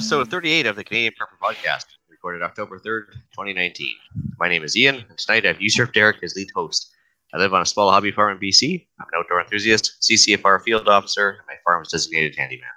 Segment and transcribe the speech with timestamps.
[0.00, 3.94] episode 38 of the Canadian Prepper Podcast, recorded October 3rd, 2019.
[4.38, 6.90] My name is Ian, and tonight I've usurped Derek as lead host.
[7.34, 8.86] I live on a small hobby farm in BC.
[8.98, 12.70] I'm an outdoor enthusiast, CCFR field officer, and my farm is designated handyman.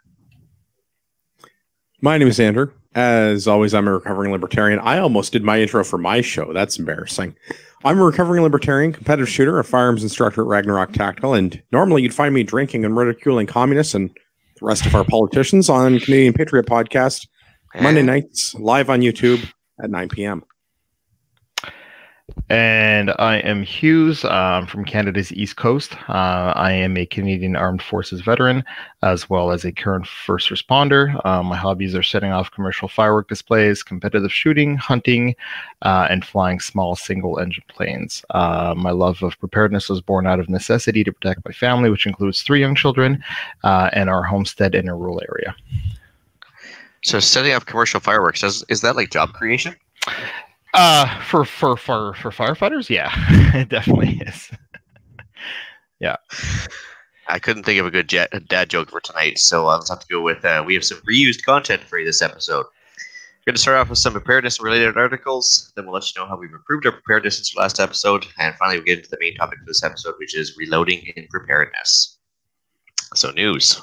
[2.02, 2.74] My name is Andrew.
[2.94, 4.80] As always, I'm a recovering libertarian.
[4.80, 6.52] I almost did my intro for my show.
[6.52, 7.38] That's embarrassing.
[7.86, 12.14] I'm a recovering libertarian, competitive shooter, a firearms instructor at Ragnarok Tactical, and normally you'd
[12.14, 14.14] find me drinking and ridiculing communists and
[14.64, 17.28] rest of our politicians on Canadian Patriot Podcast
[17.82, 19.44] Monday nights live on YouTube
[19.84, 20.44] at 9 p.m.
[22.50, 25.94] And I am Hughes um, from Canada's East Coast.
[26.08, 28.64] Uh, I am a Canadian Armed Forces veteran,
[29.02, 31.20] as well as a current first responder.
[31.26, 35.36] Uh, my hobbies are setting off commercial firework displays, competitive shooting, hunting,
[35.82, 38.24] uh, and flying small single engine planes.
[38.30, 42.08] Uh, my love of preparedness was born out of necessity to protect my family, which
[42.08, 43.22] includes three young children
[43.64, 45.54] uh, and our homestead in a rural area.
[47.04, 49.76] So, setting up commercial fireworks, is, is that like job creation?
[50.74, 53.12] Uh, for for for for firefighters, yeah,
[53.56, 54.50] it definitely is.
[56.00, 56.16] yeah.
[57.28, 60.08] I couldn't think of a good jet, dad joke for tonight, so I'll have to
[60.08, 62.66] go with uh, we have some reused content for you this episode.
[62.66, 66.28] We're going to start off with some preparedness related articles, then we'll let you know
[66.28, 69.36] how we've improved our preparedness since last episode, and finally we'll get into the main
[69.36, 72.18] topic of this episode, which is reloading in preparedness.
[73.16, 73.82] So, news.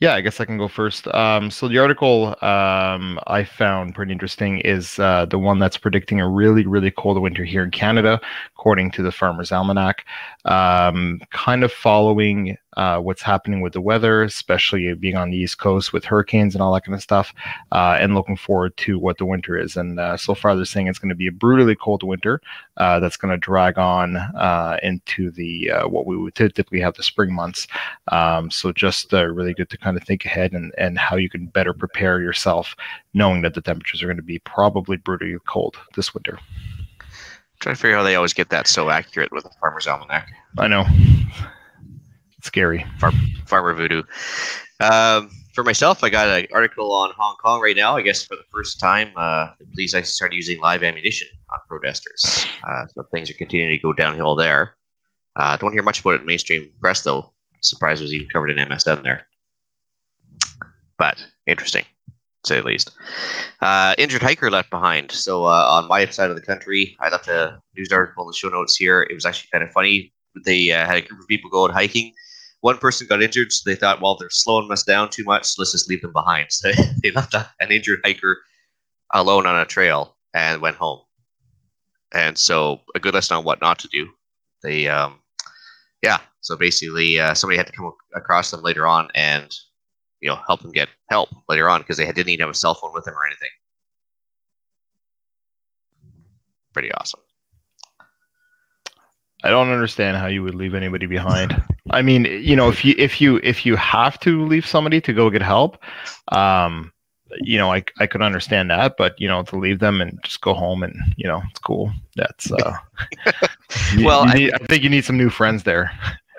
[0.00, 1.06] Yeah, I guess I can go first.
[1.08, 6.20] Um, so the article um, I found pretty interesting is uh, the one that's predicting
[6.20, 8.18] a really, really cold winter here in Canada,
[8.60, 10.04] according to the Farmer's Almanac.
[10.44, 15.58] Um, kind of following uh, what's happening with the weather, especially being on the East
[15.58, 17.32] Coast with hurricanes and all that kind of stuff,
[17.72, 19.78] uh, and looking forward to what the winter is.
[19.78, 22.42] And uh, so far, they're saying it's going to be a brutally cold winter
[22.76, 26.94] uh, that's going to drag on uh, into the uh, what we would typically have
[26.96, 27.66] the spring months.
[28.12, 31.46] Um, so just really good to kind of think ahead and, and how you can
[31.46, 32.76] better prepare yourself,
[33.14, 36.38] knowing that the temperatures are going to be probably brutally cold this winter.
[37.60, 40.32] Trying to figure out how they always get that so accurate with the Farmer's Almanac.
[40.58, 40.84] I know
[42.42, 42.84] scary.
[42.98, 43.14] Farm,
[43.46, 44.02] farmer voodoo.
[44.80, 47.96] Um, for myself, I got an article on Hong Kong right now.
[47.96, 51.58] I guess for the first time, uh, the police actually started using live ammunition on
[51.68, 52.46] protesters.
[52.66, 54.76] Uh, so things are continuing to go downhill there.
[55.36, 57.32] Uh, don't hear much about it in mainstream press, though.
[57.60, 59.26] Surprised it was even covered in MSN there.
[60.98, 61.84] But interesting,
[62.44, 62.92] say least.
[63.60, 65.12] Uh, injured hiker left behind.
[65.12, 68.34] So uh, on my side of the country, I left a news article in the
[68.34, 69.02] show notes here.
[69.02, 70.12] It was actually kind of funny.
[70.44, 72.12] They uh, had a group of people going hiking
[72.60, 75.54] one person got injured, so they thought, well, they're slowing us down too much, so
[75.58, 76.48] let's just leave them behind.
[76.60, 76.70] So
[77.02, 78.38] they left a, an injured hiker
[79.14, 81.00] alone on a trail and went home.
[82.12, 84.08] And so a good lesson on what not to do.
[84.62, 85.20] They, um,
[86.02, 86.18] yeah.
[86.42, 89.54] So basically, uh, somebody had to come across them later on and
[90.20, 92.74] you know help them get help later on because they didn't even have a cell
[92.74, 93.50] phone with them or anything.
[96.72, 97.20] Pretty awesome.
[99.42, 101.62] I don't understand how you would leave anybody behind.
[101.90, 105.12] I mean, you know, if you if you if you have to leave somebody to
[105.12, 105.78] go get help,
[106.28, 106.92] um,
[107.40, 110.42] you know, I I could understand that, but you know, to leave them and just
[110.42, 111.90] go home and you know, it's cool.
[112.16, 112.76] That's uh,
[113.98, 115.90] well, you, you need, I, I think you need some new friends there.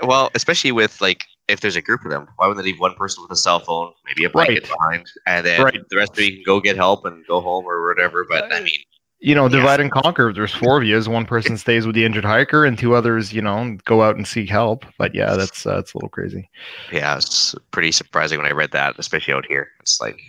[0.03, 2.95] Well, especially with like if there's a group of them, why wouldn't they leave one
[2.95, 4.77] person with a cell phone, maybe a blanket right.
[4.77, 5.89] behind, and then right.
[5.89, 8.25] the rest of you can go get help and go home or whatever?
[8.27, 8.79] But I mean,
[9.19, 9.83] you know, divide yeah.
[9.83, 10.33] and conquer.
[10.33, 13.31] There's four of you, as one person stays with the injured hiker and two others,
[13.31, 14.85] you know, go out and seek help.
[14.97, 16.49] But yeah, that's uh, that's a little crazy.
[16.91, 19.69] Yeah, it's pretty surprising when I read that, especially out here.
[19.79, 20.19] It's like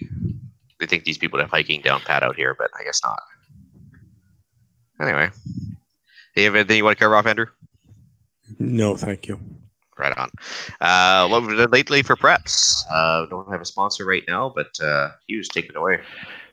[0.78, 3.22] they think these people have hiking down pat out here, but I guess not.
[5.00, 5.30] Anyway,
[6.34, 7.46] do you have anything you want to cover off, Andrew?
[8.58, 9.40] No, thank you.
[10.02, 10.30] Right on.
[10.80, 12.82] Uh, what we've done lately for preps?
[12.90, 16.00] Uh, don't have a sponsor right now, but uh, Hughes, take it away.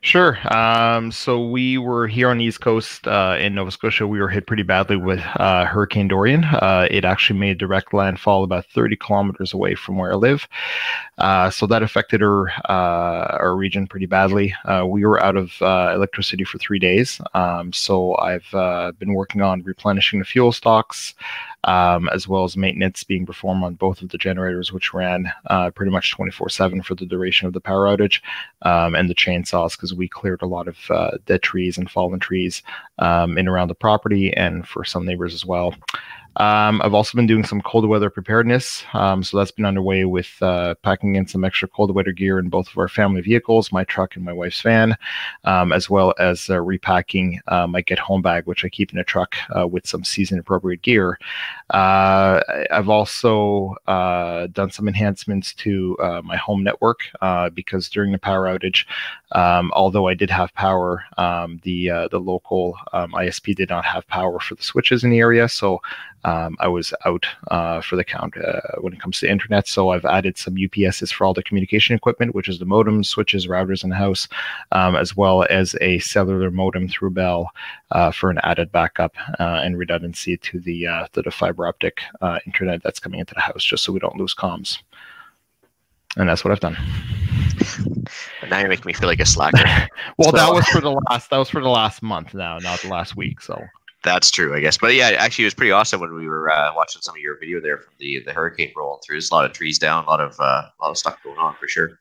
[0.02, 0.38] Sure.
[0.50, 4.06] Um, so we were here on the East Coast uh, in Nova Scotia.
[4.06, 6.44] We were hit pretty badly with uh, Hurricane Dorian.
[6.44, 10.48] Uh, it actually made direct landfall about 30 kilometers away from where I live.
[11.18, 14.54] Uh, so that affected our uh, our region pretty badly.
[14.64, 17.20] Uh, we were out of electricity for three days.
[17.34, 21.14] Um, so I've been working on replenishing the fuel stocks
[21.64, 25.70] um, as well as maintenance being performed on both of the generators, which ran uh,
[25.70, 28.20] pretty much 24 7 for the duration of the power outage,
[28.62, 32.20] um, and the chainsaws, because we cleared a lot of uh, dead trees and fallen
[32.20, 32.62] trees
[32.98, 35.74] um, in around the property and for some neighbors as well.
[36.36, 38.84] Um, I've also been doing some cold weather preparedness.
[38.94, 42.48] Um, so that's been underway with uh, packing in some extra cold weather gear in
[42.48, 44.96] both of our family vehicles, my truck and my wife's van,
[45.44, 48.98] um, as well as uh, repacking uh, my get home bag, which I keep in
[48.98, 51.18] a truck uh, with some season appropriate gear.
[51.70, 52.40] Uh,
[52.70, 57.00] I've also uh, done some enhancements to my home network
[57.54, 58.86] because during the power outage,
[59.32, 64.06] um, although I did have power, um, the the local um, ISP did not have
[64.06, 65.48] power for the switches in the area.
[65.48, 65.80] So
[66.24, 69.66] um, I was out uh, for the count uh, when it comes to internet.
[69.66, 73.46] So I've added some UPSs for all the communication equipment, which is the modems, switches,
[73.46, 74.28] routers in the house,
[74.72, 77.50] um, as well as a cellular modem through Bell
[77.90, 82.00] uh, for an added backup uh, and redundancy to the uh, to the fiber optic
[82.20, 84.78] uh, internet that's coming into the house, just so we don't lose comms.
[86.16, 86.76] And that's what I've done.
[88.50, 89.62] now you're making me feel like a slacker.
[90.18, 90.36] well, so.
[90.36, 91.30] that was for the last.
[91.30, 93.40] That was for the last month now, not the last week.
[93.40, 93.62] So
[94.02, 94.78] that's true, I guess.
[94.78, 97.38] But yeah, actually, it was pretty awesome when we were uh, watching some of your
[97.38, 99.14] video there from the the hurricane rolling through.
[99.14, 101.38] There's a lot of trees down, a lot of uh, a lot of stuff going
[101.38, 101.98] on for sure.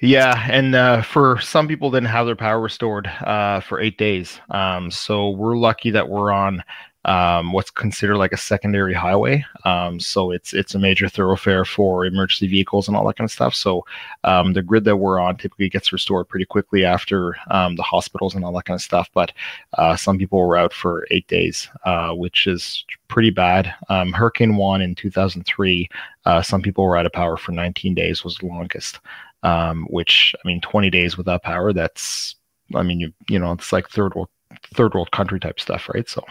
[0.00, 4.40] Yeah, and uh, for some people, didn't have their power restored uh, for eight days.
[4.50, 6.62] Um, so we're lucky that we're on
[7.04, 9.44] um, what's considered like a secondary highway.
[9.64, 13.32] Um, so it's it's a major thoroughfare for emergency vehicles and all that kind of
[13.32, 13.54] stuff.
[13.54, 13.84] So
[14.24, 18.34] um, the grid that we're on typically gets restored pretty quickly after um, the hospitals
[18.34, 19.08] and all that kind of stuff.
[19.14, 19.32] But
[19.74, 23.72] uh, some people were out for eight days, uh, which is pretty bad.
[23.88, 25.88] Um, Hurricane Juan in 2003,
[26.26, 29.00] uh, some people were out of power for 19 days was the longest.
[29.44, 31.72] Um, which I mean, 20 days without power.
[31.72, 32.34] That's
[32.74, 34.28] I mean, you you know, it's like third world
[34.74, 36.08] third world country type stuff, right?
[36.08, 36.24] So.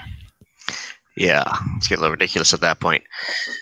[1.18, 3.04] Yeah, it's getting a little ridiculous at that point.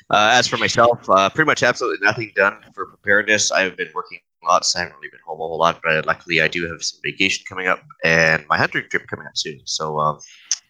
[0.09, 3.49] Uh, as for myself, uh, pretty much absolutely nothing done for preparedness.
[3.49, 4.75] I've been working lots.
[4.75, 7.45] I haven't really been home a whole lot, but luckily I do have some vacation
[7.47, 9.61] coming up and my hunting trip coming up soon.
[9.63, 10.19] So um,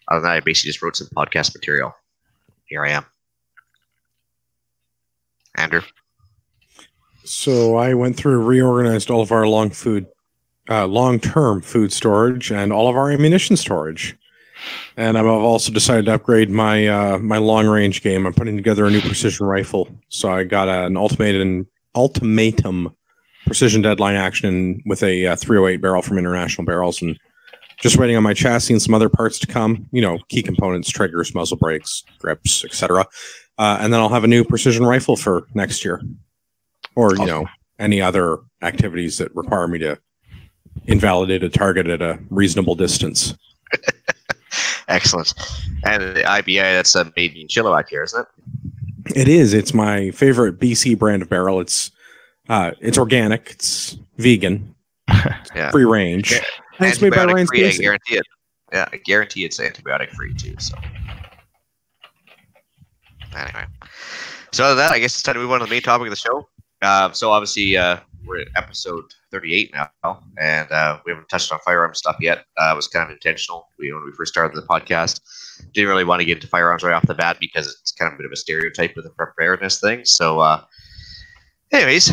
[0.08, 1.92] other than that, I basically just wrote some podcast material.
[2.66, 3.04] Here I am.
[5.56, 5.82] Andrew.
[7.24, 10.06] So I went through reorganized all of our long food,
[10.70, 14.16] uh, long-term food storage and all of our ammunition storage
[14.96, 18.26] and I've also decided to upgrade my uh, my long range game.
[18.26, 22.94] I'm putting together a new precision rifle, so I got an ultimatum ultimatum
[23.46, 27.18] precision deadline action with a uh, 308 barrel from International Barrels, and
[27.78, 29.88] just waiting on my chassis and some other parts to come.
[29.92, 33.06] You know, key components, triggers, muzzle brakes, grips, etc.
[33.58, 36.02] Uh, and then I'll have a new precision rifle for next year,
[36.94, 37.46] or you know,
[37.78, 39.98] any other activities that require me to
[40.86, 43.34] invalidate a target at a reasonable distance.
[44.88, 45.34] Excellent.
[45.84, 49.16] And the IBA, that's a made in Chilliwack here, isn't it?
[49.16, 49.54] It is.
[49.54, 51.60] It's my favorite BC brand of barrel.
[51.60, 51.90] It's
[52.48, 53.50] uh, it's organic.
[53.50, 54.74] It's vegan.
[55.08, 55.70] yeah.
[55.70, 56.32] Free range.
[56.32, 56.40] Yeah.
[56.78, 58.26] And it's made by Ryan's free, I guarantee it.
[58.72, 60.54] Yeah, I guarantee it's antibiotic free too.
[60.58, 60.76] So
[63.34, 63.64] anyway,
[64.52, 66.06] so other than that, I guess it's time to move on to the main topic
[66.06, 66.48] of the show.
[66.82, 71.58] Uh, so obviously, uh, we're at episode 38 now, and uh, we haven't touched on
[71.64, 72.44] firearms stuff yet.
[72.58, 73.68] Uh, it was kind of intentional.
[73.78, 75.20] We when we first started the podcast,
[75.72, 78.14] didn't really want to get into firearms right off the bat because it's kind of
[78.14, 80.04] a bit of a stereotype with the preparedness thing.
[80.04, 80.64] So, uh,
[81.72, 82.12] anyways,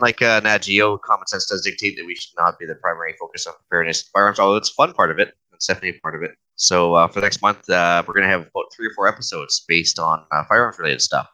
[0.00, 3.14] like uh, Nat Geo, common sense does dictate that we should not be the primary
[3.18, 5.34] focus on preparedness firearms, although it's a fun part of it.
[5.52, 6.32] It's definitely a part of it.
[6.56, 9.08] So uh, for the next month, uh, we're going to have about three or four
[9.08, 11.28] episodes based on uh, firearms related stuff.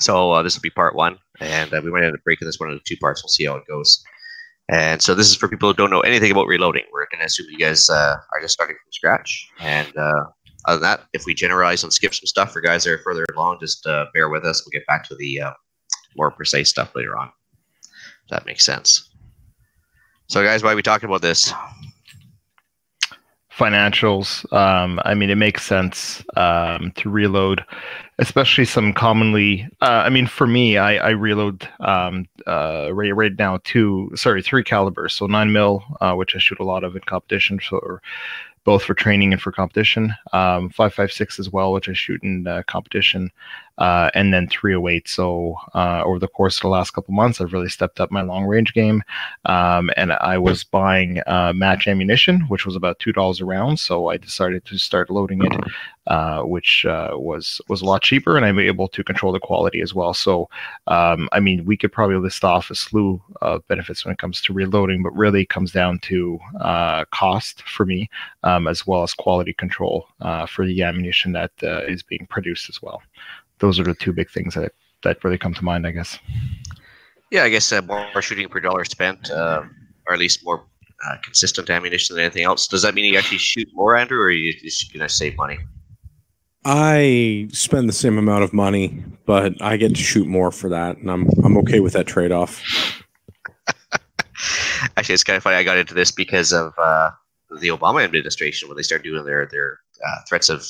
[0.00, 2.58] So uh, this will be part one, and uh, we might end up breaking this
[2.58, 3.22] one into two parts.
[3.22, 4.02] We'll see how it goes.
[4.70, 6.84] And so this is for people who don't know anything about reloading.
[6.92, 9.46] We're going to assume you guys uh, are just starting from scratch.
[9.60, 10.24] And uh,
[10.64, 13.26] other than that, if we generalize and skip some stuff for guys that are further
[13.36, 14.64] along, just uh, bear with us.
[14.64, 15.52] We'll get back to the uh,
[16.16, 17.30] more precise stuff later on.
[18.24, 19.10] If that makes sense.
[20.28, 21.52] So, guys, why are we talking about this?
[23.56, 24.50] Financials.
[24.52, 27.64] Um, I mean, it makes sense um, to reload,
[28.18, 29.68] especially some commonly.
[29.80, 34.42] Uh, I mean, for me, I, I reload um, uh, right, right now two, sorry,
[34.42, 35.14] three calibers.
[35.14, 38.02] So nine mil, uh, which I shoot a lot of in competition for
[38.64, 40.14] both for training and for competition.
[40.32, 43.30] Um, 556 as well, which I shoot in uh, competition,
[43.78, 45.08] uh, and then 308.
[45.08, 48.22] So uh, over the course of the last couple months, I've really stepped up my
[48.22, 49.02] long range game,
[49.46, 53.80] um, and I was buying uh, match ammunition, which was about two dollars a round.
[53.80, 55.52] So I decided to start loading it,
[56.06, 59.80] uh, which uh, was was a lot cheaper, and I'm able to control the quality
[59.80, 60.14] as well.
[60.14, 60.48] So
[60.86, 64.40] um, I mean, we could probably list off a slew of benefits when it comes
[64.42, 66.38] to reloading, but really it comes down to
[67.10, 68.08] cost for me,
[68.44, 70.06] um, as well as quality control
[70.48, 71.50] for the ammunition that
[71.88, 73.02] is being produced as well
[73.58, 76.18] those are the two big things that that really come to mind, I guess.
[77.30, 79.62] Yeah, I guess uh, more shooting per dollar spent, uh,
[80.06, 80.64] or at least more
[81.06, 82.66] uh, consistent ammunition than anything else.
[82.66, 85.58] Does that mean you actually shoot more, Andrew, or are you just gonna save money?
[86.64, 90.96] I spend the same amount of money, but I get to shoot more for that,
[90.96, 92.62] and I'm I'm okay with that trade off.
[94.96, 95.56] Actually, it's kind of funny.
[95.56, 97.10] I got into this because of uh,
[97.60, 100.66] the Obama administration when they started doing their their uh, threats of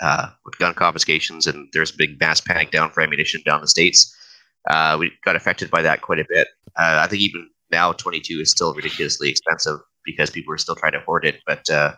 [0.00, 3.68] uh, with gun confiscations, and there's a big mass panic down for ammunition down the
[3.68, 4.14] states.
[4.68, 6.48] Uh, we got affected by that quite a bit.
[6.76, 10.92] Uh, I think even now, 22 is still ridiculously expensive because people are still trying
[10.92, 11.40] to hoard it.
[11.46, 11.94] But uh,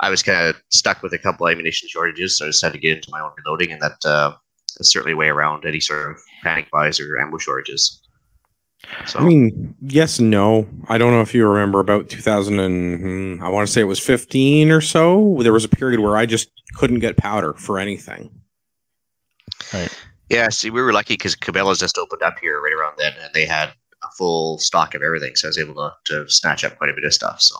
[0.00, 2.96] I was kind of stuck with a couple ammunition shortages, so I decided to get
[2.96, 4.34] into my own reloading, and that uh,
[4.78, 8.02] is certainly a way around any sort of panic buys or ammo shortages.
[9.06, 10.66] So, I mean, yes and no.
[10.88, 13.84] I don't know if you remember about 2000 and hmm, I want to say it
[13.84, 15.38] was 15 or so.
[15.40, 18.30] There was a period where I just couldn't get powder for anything.
[19.72, 19.94] Right.
[20.30, 23.32] yeah, see, we were lucky because Cabela's just opened up here right around then, and
[23.34, 23.70] they had
[24.02, 26.94] a full stock of everything, so I was able to, to snatch up quite a
[26.94, 27.40] bit of stuff.
[27.40, 27.56] So,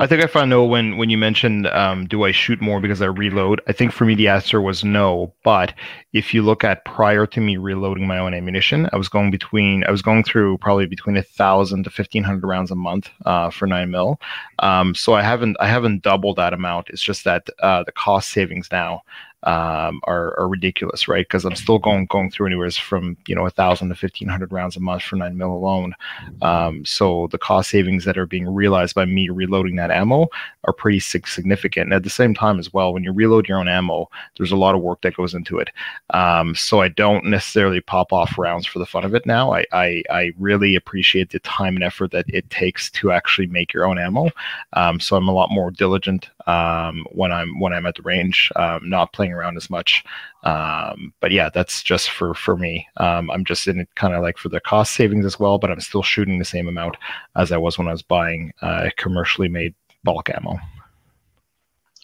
[0.00, 3.02] I think I found no when when you mentioned um, do I shoot more because
[3.02, 3.60] I reload.
[3.66, 5.34] I think for me the answer was no.
[5.42, 5.74] But
[6.12, 9.82] if you look at prior to me reloading my own ammunition, I was going between
[9.84, 13.50] I was going through probably between a thousand to fifteen hundred rounds a month uh,
[13.50, 14.20] for nine mil.
[14.60, 16.90] Um, so I haven't I haven't doubled that amount.
[16.90, 19.02] It's just that uh, the cost savings now
[19.44, 21.26] um, are, are ridiculous, right?
[21.26, 24.52] Because I'm still going going through anywhere from you know a thousand to fifteen hundred
[24.52, 25.94] rounds a month for nine mil alone.
[26.42, 30.28] Um, so the cost savings that are being realized by me reloading that ammo
[30.64, 31.86] are pretty significant.
[31.86, 34.56] And at the same time, as well, when you reload your own ammo, there's a
[34.56, 35.70] lot of work that goes into it.
[36.10, 39.52] Um, so I don't necessarily pop off rounds for the fun of it now.
[39.52, 43.72] I, I I really appreciate the time and effort that it takes to actually make
[43.72, 44.30] your own ammo.
[44.72, 48.50] Um, so I'm a lot more diligent um, when I'm when I'm at the range,
[48.56, 50.02] um, not playing around as much.
[50.44, 52.86] Um, but yeah, that's just for for me.
[52.96, 55.70] Um, I'm just in it kind of like for the cost savings as well, but
[55.70, 56.96] I'm still shooting the same amount
[57.36, 59.74] as I was when I was buying uh, commercially made
[60.04, 60.58] bulk ammo.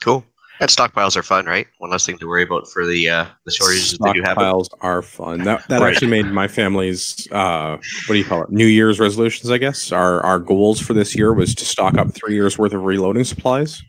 [0.00, 0.24] cool.
[0.60, 1.66] And stockpiles are fun, right?
[1.78, 4.36] One less thing to worry about for the uh, the shortages that you have.
[4.36, 5.42] Stockpiles are fun.
[5.42, 5.90] That that Right.
[5.92, 8.50] actually made my family's uh, what do you call it?
[8.50, 9.90] New Year's resolutions, I guess.
[9.90, 13.24] Our our goals for this year was to stock up three years worth of reloading
[13.24, 13.82] supplies.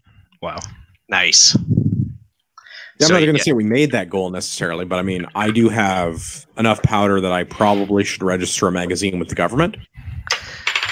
[0.46, 0.60] Wow.
[1.10, 1.56] Nice.
[1.56, 1.62] Yeah,
[3.02, 5.50] I'm So, not going to say we made that goal necessarily, but I mean, I
[5.50, 9.76] do have enough powder that I probably should register a magazine with the government.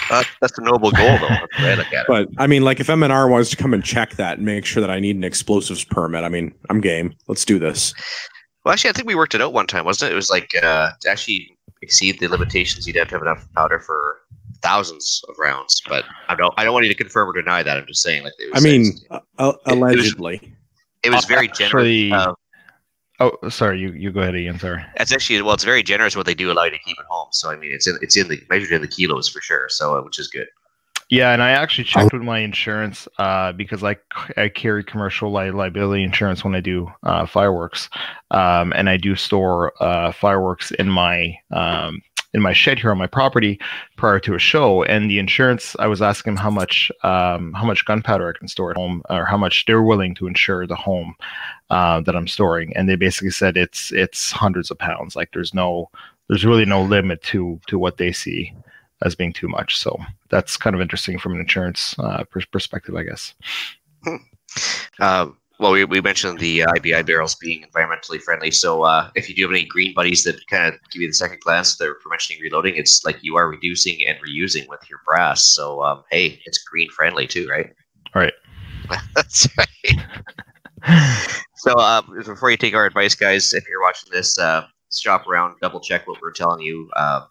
[0.09, 1.27] Uh, that's a noble goal, though.
[1.27, 2.05] That's the way I look it.
[2.07, 4.81] But I mean, like if MNR wants to come and check that and make sure
[4.81, 7.13] that I need an explosives permit, I mean, I'm game.
[7.27, 7.93] Let's do this.
[8.65, 10.13] Well, actually, I think we worked it out one time, wasn't it?
[10.13, 13.79] It was like uh, to actually exceed the limitations, you'd have to have enough powder
[13.79, 14.17] for
[14.63, 15.81] thousands of rounds.
[15.87, 17.77] But I don't, I don't want you to confirm or deny that.
[17.77, 20.53] I'm just saying, like, it I was, mean, it uh, was- allegedly.
[21.03, 22.27] it was very Actually- generous.
[22.29, 22.33] Uh,
[23.19, 23.79] Oh, sorry.
[23.79, 24.57] You you go ahead, Ian.
[24.57, 24.83] Sorry.
[24.97, 27.27] That's actually well, it's very generous what they do allow you to keep at home.
[27.31, 29.67] So I mean, it's in, it's in the measured in the kilos for sure.
[29.69, 30.47] So uh, which is good.
[31.09, 33.97] Yeah, and I actually checked with my insurance uh, because I,
[34.35, 37.87] I carry commercial li- liability insurance when I do uh, fireworks,
[38.31, 42.01] um, and I do store uh, fireworks in my um,
[42.33, 43.59] in my shed here on my property
[43.95, 44.83] prior to a show.
[44.83, 48.47] And the insurance, I was asking them how much um, how much gunpowder I can
[48.47, 51.15] store at home, or how much they're willing to insure the home
[51.69, 55.15] uh, that I'm storing, and they basically said it's it's hundreds of pounds.
[55.15, 55.89] Like there's no
[56.27, 58.53] there's really no limit to to what they see
[59.03, 59.77] as being too much.
[59.77, 59.99] So
[60.29, 63.33] that's kind of interesting from an insurance uh, pers- perspective, I guess.
[64.99, 65.27] Uh,
[65.63, 68.51] well, we, we mentioned the uh, IBI barrels being environmentally friendly.
[68.51, 71.13] So uh, if you do have any green buddies that kind of give you the
[71.13, 72.75] second glance, they're for mentioning reloading.
[72.75, 75.41] It's like you are reducing and reusing with your brass.
[75.55, 77.73] So um, hey, it's green friendly too, right?
[78.13, 78.33] Right.
[79.15, 80.05] That's right.
[81.55, 85.55] So uh, before you take our advice, guys, if you're watching this, uh, shop around,
[85.61, 86.89] double check what we're telling you.
[86.93, 87.21] Uh,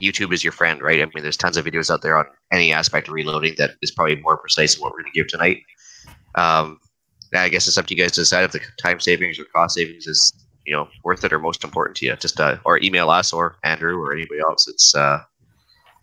[0.00, 1.02] YouTube is your friend, right?
[1.02, 3.90] I mean, there's tons of videos out there on any aspect of reloading that is
[3.90, 5.58] probably more precise than what we're going to give tonight.
[6.36, 6.78] Um,
[7.36, 9.74] I guess it's up to you guys to decide if the time savings or cost
[9.74, 10.32] savings is
[10.66, 12.16] you know worth it or most important to you.
[12.16, 14.68] Just uh, or email us or Andrew or anybody else.
[14.68, 15.20] It's uh,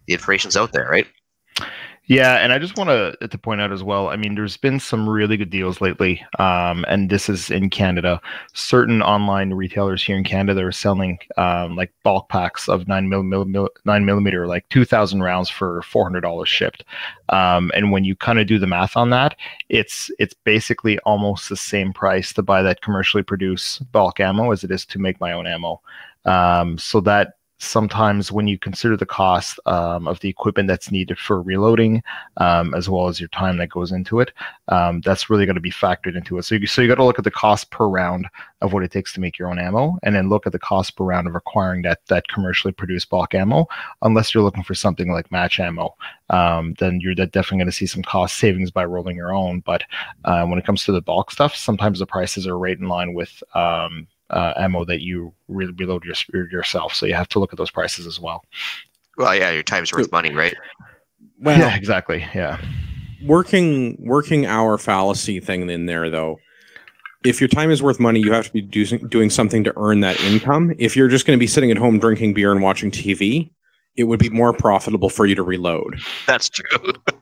[0.08, 1.08] the information's out there, right?
[2.12, 4.10] Yeah, and I just want to to point out as well.
[4.10, 8.20] I mean, there's been some really good deals lately, um, and this is in Canada.
[8.52, 13.24] Certain online retailers here in Canada are selling um, like bulk packs of nine mil
[13.86, 16.84] nine millimeter, like two thousand rounds for four hundred dollars shipped.
[17.30, 19.38] Um, and when you kind of do the math on that,
[19.70, 24.66] it's it's basically almost the same price to buy that commercially produced bulk ammo as
[24.66, 25.80] it is to make my own ammo.
[26.26, 31.18] Um, so that sometimes when you consider the cost um, of the equipment that's needed
[31.20, 32.02] for reloading,
[32.38, 34.32] um, as well as your time that goes into it,
[34.70, 36.44] um, that's really going to be factored into it.
[36.44, 38.28] So you, so you got to look at the cost per round
[38.62, 40.96] of what it takes to make your own ammo, and then look at the cost
[40.96, 43.68] per round of acquiring that that commercially produced bulk ammo.
[44.02, 45.96] Unless you're looking for something like match ammo,
[46.32, 49.60] um, then you're definitely going to see some cost savings by rolling your own.
[49.60, 49.84] But
[50.26, 53.14] uh, when it comes to the bulk stuff, sometimes the prices are right in line
[53.14, 56.94] with um, uh, ammo that you re- reload your, yourself.
[56.94, 58.44] So you have to look at those prices as well.
[59.18, 60.56] Well, yeah, your time's worth money, right?
[61.40, 62.26] Well, yeah, exactly.
[62.34, 62.60] Yeah.
[63.24, 66.40] Working working hour fallacy thing in there though.
[67.24, 70.00] If your time is worth money, you have to be do- doing something to earn
[70.00, 70.74] that income.
[70.80, 73.52] If you're just going to be sitting at home drinking beer and watching TV,
[73.96, 76.00] it would be more profitable for you to reload.
[76.26, 76.94] That's true.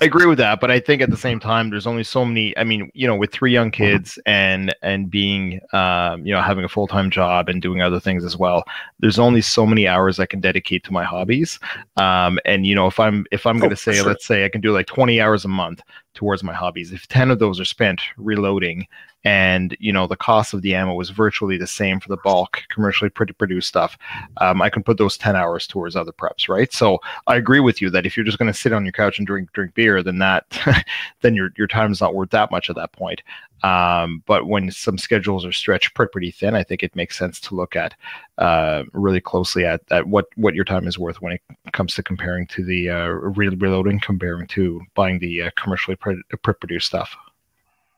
[0.00, 2.56] I agree with that, but I think at the same time, there's only so many.
[2.56, 6.64] I mean, you know, with three young kids and and being, um, you know, having
[6.64, 8.64] a full time job and doing other things as well,
[9.00, 11.58] there's only so many hours I can dedicate to my hobbies.
[11.96, 14.06] Um, and you know, if I'm if I'm oh, going to say, sure.
[14.06, 15.82] let's say I can do like 20 hours a month
[16.14, 18.86] towards my hobbies, if 10 of those are spent reloading
[19.24, 22.62] and you know the cost of the ammo was virtually the same for the bulk
[22.70, 23.96] commercially produced stuff.
[24.38, 26.72] Um, i can put those 10 hours towards other preps right?
[26.72, 29.18] So i agree with you that if you're just going to sit on your couch
[29.18, 30.44] and drink drink beer then that
[31.20, 33.22] then your your time is not worth that much at that point.
[33.62, 37.54] Um, but when some schedules are stretched pretty thin i think it makes sense to
[37.54, 37.94] look at
[38.38, 42.02] uh, really closely at, at what what your time is worth when it comes to
[42.02, 47.16] comparing to the uh, re- reloading comparing to buying the uh, commercially pre- produced stuff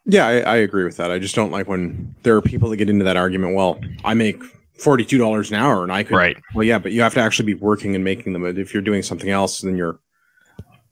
[0.06, 1.10] yeah, I, I, agree with that.
[1.10, 3.54] I just don't like when there are people that get into that argument.
[3.54, 4.42] Well, I make
[4.78, 6.16] forty-two dollars an hour, and I could.
[6.16, 6.36] Right.
[6.54, 8.44] Well, yeah, but you have to actually be working and making them.
[8.44, 10.00] If you're doing something else, then your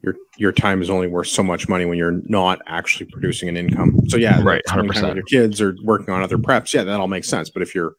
[0.03, 3.57] your your time is only worth so much money when you're not actually producing an
[3.57, 4.01] income.
[4.09, 5.15] So yeah, right, hundred percent.
[5.15, 6.73] Your kids are working on other preps.
[6.73, 7.51] Yeah, that all makes sense.
[7.51, 7.95] But if you're,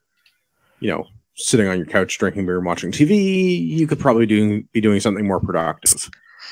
[0.79, 1.05] you know,
[1.35, 4.99] sitting on your couch drinking beer and watching TV, you could probably do be doing
[4.99, 6.09] something more productive.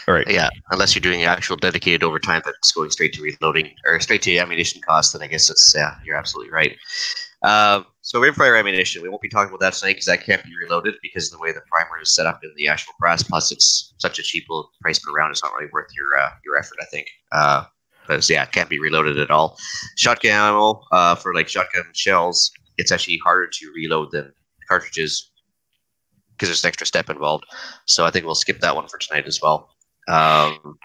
[0.07, 0.29] All right.
[0.29, 4.37] Yeah, unless you're doing actual dedicated overtime that's going straight to reloading or straight to
[4.37, 6.77] ammunition cost, then I guess it's yeah, you're absolutely right.
[7.43, 10.51] Uh, so rimfire ammunition, we won't be talking about that tonight because that can't be
[10.63, 13.23] reloaded because of the way the primer is set up in the actual brass.
[13.23, 16.29] Plus, it's such a cheap little price per round; it's not really worth your uh,
[16.45, 17.07] your effort, I think.
[17.31, 17.65] Uh,
[18.07, 19.57] but yeah, it can't be reloaded at all.
[19.97, 24.33] Shotgun ammo uh, for like shotgun shells, it's actually harder to reload than
[24.67, 25.31] cartridges
[26.31, 27.45] because there's an extra step involved.
[27.85, 29.69] So I think we'll skip that one for tonight as well.
[30.07, 30.77] Um,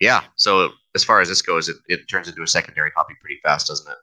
[0.00, 0.24] yeah.
[0.36, 3.68] So as far as this goes, it, it turns into a secondary hobby pretty fast,
[3.68, 3.98] doesn't it?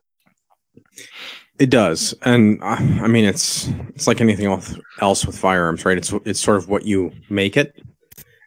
[1.60, 4.48] It does, and uh, I mean it's it's like anything
[5.02, 5.98] else with firearms, right?
[5.98, 7.80] It's it's sort of what you make it.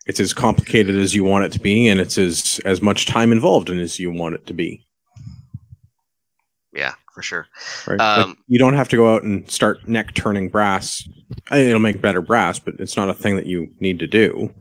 [0.07, 3.31] It's as complicated as you want it to be, and it's as as much time
[3.31, 4.85] involved in as you want it to be.
[6.73, 7.47] Yeah, for sure.
[7.87, 8.01] Right.
[8.01, 11.09] Um, like you don't have to go out and start neck turning brass.
[11.53, 14.53] It'll make better brass, but it's not a thing that you need to do.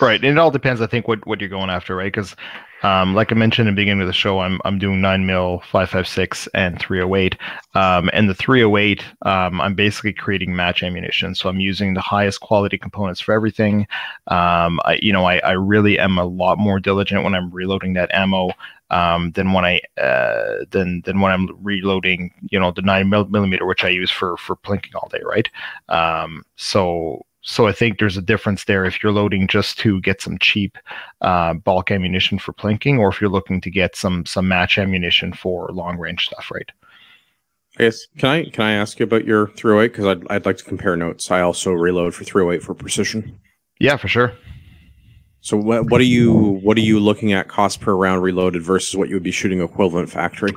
[0.00, 0.18] Right.
[0.24, 2.10] And it all depends, I think, what, what you're going after, right?
[2.10, 2.34] Because,
[2.82, 5.62] um, like I mentioned in the beginning of the show, I'm I'm doing nine mil,
[5.70, 7.36] five five six, and three oh eight.
[7.74, 11.34] Um, and the three oh eight, um, I'm basically creating match ammunition.
[11.34, 13.86] So I'm using the highest quality components for everything.
[14.28, 17.92] Um, I, you know, I, I really am a lot more diligent when I'm reloading
[17.94, 18.52] that ammo.
[18.88, 23.66] Um, than when I uh, than than when I'm reloading, you know, the nine millimeter,
[23.66, 25.48] which I use for for plinking all day, right?
[25.88, 30.22] Um, so so I think there's a difference there if you're loading just to get
[30.22, 30.78] some cheap
[31.20, 35.32] uh, bulk ammunition for plinking, or if you're looking to get some some match ammunition
[35.32, 36.70] for long range stuff, right?
[37.80, 38.06] Yes.
[38.18, 40.94] Can I can I ask you about your 308 because I'd I'd like to compare
[40.94, 41.28] notes.
[41.32, 43.36] I also reload for 308 for precision.
[43.80, 44.32] Yeah, for sure.
[45.40, 48.94] So what what are you what are you looking at cost per round reloaded versus
[48.96, 50.52] what you would be shooting equivalent factory?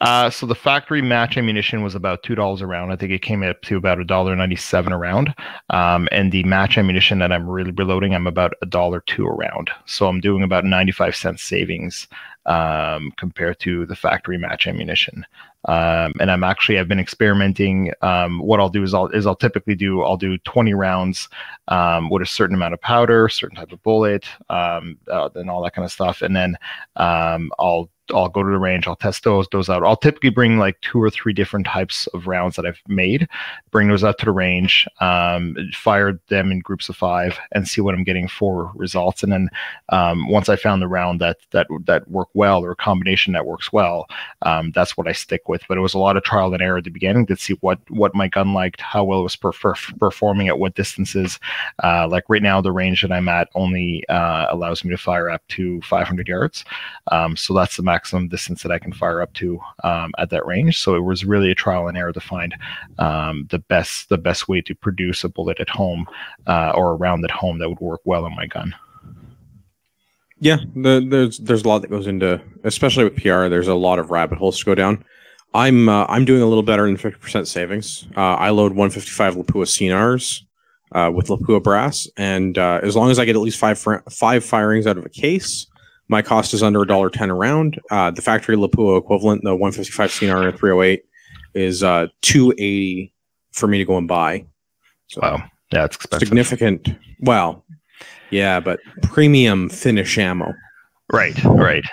[0.00, 2.90] Uh, so the factory match ammunition was about two dollars a round.
[2.92, 5.34] I think it came up to about a dollar ninety-seven a round.
[5.68, 9.32] Um, and the match ammunition that I'm really reloading, I'm about a dollar two a
[9.32, 9.70] round.
[9.84, 12.08] So I'm doing about ninety-five cents savings
[12.46, 15.26] um, compared to the factory match ammunition.
[15.66, 17.92] Um, and I'm actually I've been experimenting.
[18.02, 21.28] Um, what I'll do is I'll is I'll typically do I'll do 20 rounds
[21.68, 25.62] um, with a certain amount of powder, certain type of bullet, um, uh, and all
[25.62, 26.56] that kind of stuff, and then
[26.96, 29.84] um, I'll I'll go to the range, I'll test those those out.
[29.84, 33.28] I'll typically bring like two or three different types of rounds that I've made,
[33.70, 37.80] bring those out to the range, um, fire them in groups of five, and see
[37.80, 39.22] what I'm getting for results.
[39.22, 39.48] And then
[39.90, 43.46] um, once I found the round that that that work well or a combination that
[43.46, 44.06] works well,
[44.42, 45.62] um, that's what I stick with.
[45.68, 47.78] But it was a lot of trial and error at the beginning to see what
[47.90, 51.38] what my gun liked, how well it was performing at what distances.
[51.84, 55.28] Uh, like right now, the range that I'm at only uh, allows me to fire
[55.28, 56.64] up to 500 yards,
[57.12, 60.46] um, so that's the maximum distance that I can fire up to um, at that
[60.46, 60.78] range.
[60.78, 62.54] So it was really a trial and error to find
[62.98, 66.06] um, the best the best way to produce a bullet at home
[66.46, 68.74] uh, or a round at home that would work well on my gun.
[70.40, 73.48] Yeah, the, there's there's a lot that goes into, especially with PR.
[73.48, 75.04] There's a lot of rabbit holes to go down.
[75.54, 78.06] I'm uh, I'm doing a little better than 50% savings.
[78.16, 80.42] Uh, I load 155 Lapua Scenars
[80.92, 84.08] uh, with Lapua brass, and uh, as long as I get at least five fr-
[84.10, 85.66] five firings out of a case,
[86.08, 87.80] my cost is under a dollar ten a round.
[87.90, 91.04] Uh, the factory Lapua equivalent, the 155 Scenar 308,
[91.54, 93.12] is uh, 280
[93.52, 94.44] for me to go and buy.
[95.08, 96.28] So wow, yeah, it's expensive.
[96.28, 96.88] Significant.
[97.20, 97.64] Well,
[98.30, 100.54] yeah, but premium finish ammo.
[101.12, 101.84] Right, right.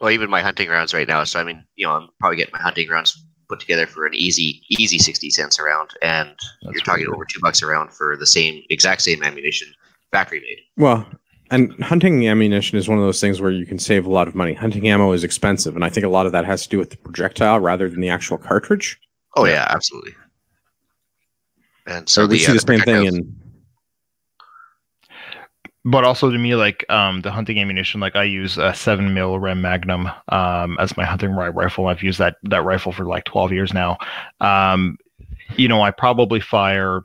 [0.00, 1.24] Well, even my hunting rounds right now.
[1.24, 4.14] So I mean, you know, I'm probably getting my hunting rounds put together for an
[4.14, 6.30] easy, easy sixty cents a round, and
[6.62, 9.68] That's you're talking over two bucks a round for the same, exact same ammunition,
[10.12, 10.58] factory made.
[10.76, 11.06] Well,
[11.50, 14.34] and hunting ammunition is one of those things where you can save a lot of
[14.34, 14.54] money.
[14.54, 16.90] Hunting ammo is expensive, and I think a lot of that has to do with
[16.90, 18.98] the projectile rather than the actual cartridge.
[19.36, 20.14] Oh yeah, absolutely.
[21.86, 23.36] And so, we see uh, the same thing in
[25.84, 29.38] but also to me like um, the hunting ammunition like i use a 7 mil
[29.38, 33.52] rem magnum um, as my hunting rifle i've used that that rifle for like 12
[33.52, 33.96] years now
[34.40, 34.98] um,
[35.56, 37.02] you know i probably fire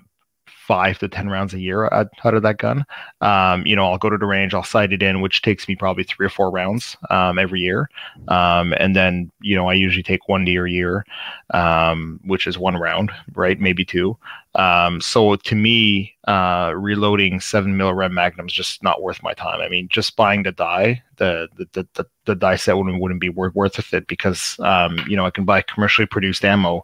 [0.66, 2.86] five to ten rounds a year out, out of that gun.
[3.22, 5.76] Um, you know, I'll go to the range, I'll sight it in, which takes me
[5.76, 7.90] probably three or four rounds um, every year,
[8.30, 11.06] um, and then you know I usually take one deer a year,
[11.54, 13.60] um, which is one round, right?
[13.60, 14.18] Maybe two.
[14.56, 19.62] Um, so to me, uh, reloading seven mil magnums just not worth my time.
[19.62, 23.30] I mean, just buying the die, the the the, the die set wouldn't wouldn't be
[23.30, 26.84] worth worth it because um, you know I can buy commercially produced ammo,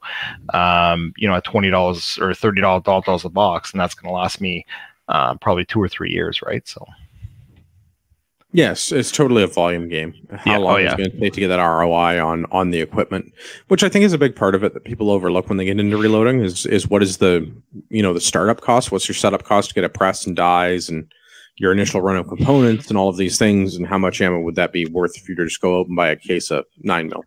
[0.54, 4.16] um, you know, at twenty dollars or thirty dollars a box, and that's going to
[4.16, 4.66] last me
[5.08, 6.68] uh, probably two or three years, right?
[6.68, 6.86] So.
[8.54, 10.14] Yes, it's totally a volume game.
[10.32, 10.90] How yeah, long oh, yeah.
[10.90, 13.34] is going to take to get that ROI on on the equipment,
[13.70, 15.80] which I think is a big part of it that people overlook when they get
[15.80, 17.50] into reloading is is what is the
[17.90, 18.92] you know the startup cost?
[18.92, 21.10] What's your setup cost to get a press and dies and
[21.58, 24.56] your initial run of components and all of these things, and how much ammo would
[24.56, 26.66] that be worth if you were to just go out and buy a case of
[26.80, 27.24] nine mil?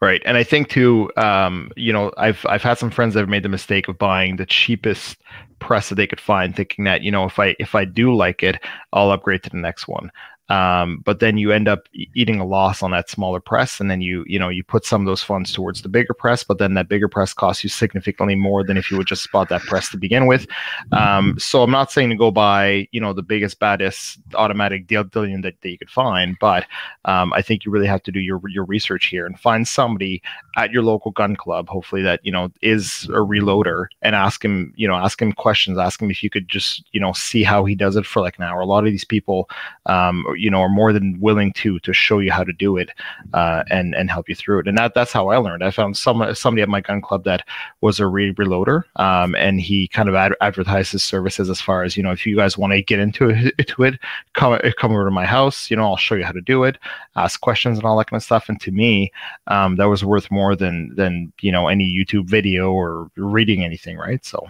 [0.00, 3.28] Right, and I think too, um, you know, I've I've had some friends that have
[3.28, 5.18] made the mistake of buying the cheapest
[5.60, 8.42] press that they could find, thinking that you know if I if I do like
[8.42, 8.58] it,
[8.92, 10.10] I'll upgrade to the next one.
[10.52, 14.02] Um, but then you end up eating a loss on that smaller press, and then
[14.02, 16.74] you you know you put some of those funds towards the bigger press, but then
[16.74, 19.88] that bigger press costs you significantly more than if you would just spot that press
[19.90, 20.46] to begin with.
[20.92, 25.40] Um, so I'm not saying to go buy you know the biggest baddest automatic Dillon
[25.40, 26.66] that, that you could find, but
[27.06, 30.20] um, I think you really have to do your your research here and find somebody
[30.58, 34.74] at your local gun club, hopefully that you know is a reloader, and ask him
[34.76, 37.64] you know ask him questions, ask him if you could just you know see how
[37.64, 38.60] he does it for like an hour.
[38.60, 39.48] A lot of these people.
[39.86, 42.90] Um, you know are more than willing to to show you how to do it
[43.32, 44.66] uh, and and help you through it.
[44.68, 45.62] And that that's how I learned.
[45.62, 47.46] I found some somebody at my gun club that
[47.80, 51.84] was a re- reloader um, and he kind of ad- advertised his services as far
[51.84, 53.98] as you know if you guys want to get into it, into it
[54.32, 56.76] come come over to my house you know I'll show you how to do it
[57.14, 58.48] ask questions and all that kind of stuff.
[58.48, 59.12] And to me
[59.46, 63.96] um, that was worth more than than you know any YouTube video or reading anything
[63.96, 64.24] right?
[64.24, 64.44] So.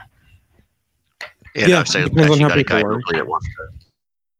[1.55, 3.03] Yeah, yeah no, depends on how people work.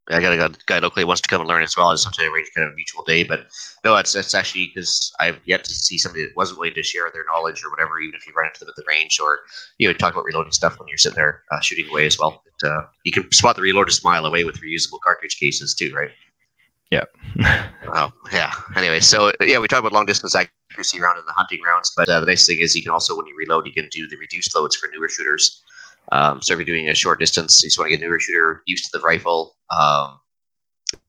[0.09, 1.87] I got a guy locally wants to come and learn as well.
[1.87, 3.23] I just have to arrange kind of a mutual day.
[3.23, 3.47] But
[3.85, 7.09] no, it's it's actually because I've yet to see somebody that wasn't willing to share
[7.13, 9.39] their knowledge or whatever, even if you run into them at the range or
[9.77, 12.43] you know talk about reloading stuff when you're sitting there uh, shooting away as well.
[12.61, 15.93] But, uh, you can spot the reloaders a mile away with reusable cartridge cases too,
[15.95, 16.11] right?
[16.91, 17.05] Yeah.
[17.93, 18.51] oh yeah.
[18.75, 22.09] Anyway, so yeah, we talk about long distance accuracy round and the hunting rounds, but
[22.09, 24.17] uh, the nice thing is you can also when you reload, you can do the
[24.17, 25.63] reduced loads for newer shooters.
[26.11, 28.19] Um, so if you're doing a short distance, you just want to get a newer
[28.19, 29.55] shooter used to the rifle.
[29.75, 30.19] Um,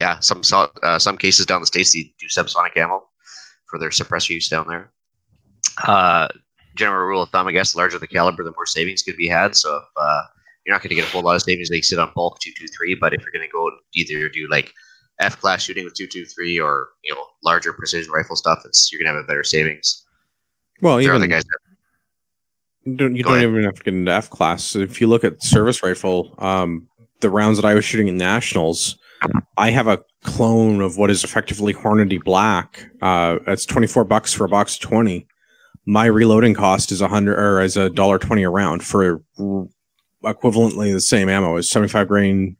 [0.00, 0.42] yeah, some
[0.82, 3.02] uh, some cases down the states they do subsonic ammo
[3.68, 4.92] for their suppressor use down there.
[5.86, 6.28] Uh,
[6.76, 9.28] general rule of thumb, I guess, the larger the caliber, the more savings could be
[9.28, 9.56] had.
[9.56, 10.22] So if uh,
[10.64, 12.52] you're not going to get a whole lot of savings, they sit on bulk two
[12.56, 12.94] two three.
[12.94, 14.72] But if you're going to go either do like
[15.20, 18.90] F class shooting with two two three or you know larger precision rifle stuff, it's
[18.92, 20.04] you're going to have a better savings.
[20.80, 21.44] Well, even the guys
[22.96, 24.76] don't, you don't even have to get into F class.
[24.76, 26.88] If you look at service rifle, um,
[27.20, 28.98] the rounds that I was shooting in nationals,
[29.56, 32.90] I have a clone of what is effectively Hornady Black.
[33.00, 35.26] Uh, it's twenty four bucks for a box of twenty.
[35.86, 39.22] My reloading cost is a hundred or as a dollar twenty a round for
[40.22, 42.56] equivalently the same ammo as seventy five grain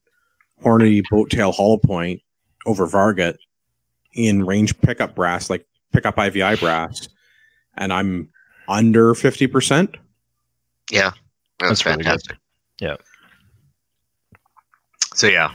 [0.63, 2.23] Hornady boat tail hollow point
[2.67, 3.37] over Varget
[4.15, 7.09] in range pickup brass, like pickup IVI brass,
[7.77, 8.31] and I'm
[8.69, 9.97] under fifty percent.
[10.91, 11.11] Yeah,
[11.59, 12.37] that's, that's fantastic.
[12.81, 12.97] Really yeah.
[15.15, 15.55] So yeah,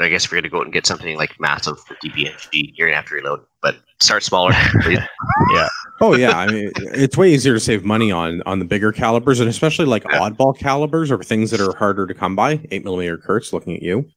[0.00, 2.72] I guess if you're going to go out and get something like massive for DPNG,
[2.76, 3.40] you're going to have to reload.
[3.62, 4.52] But start smaller.
[4.88, 5.68] yeah.
[6.00, 9.40] Oh yeah, I mean it's way easier to save money on on the bigger calibers,
[9.40, 10.18] and especially like Yeah.
[10.20, 12.60] oddball calibers or things that are harder to come by.
[12.70, 14.08] Eight millimeter Kurz, looking at you.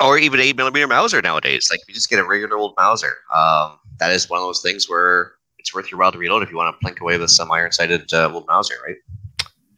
[0.00, 1.68] or even eight millimeter Mauser nowadays.
[1.70, 3.14] Like you just get a regular old Mauser.
[3.34, 6.50] Um, that is one of those things where it's worth your while to reload if
[6.50, 8.96] you want to plink away with some iron sighted uh, old Mauser, right?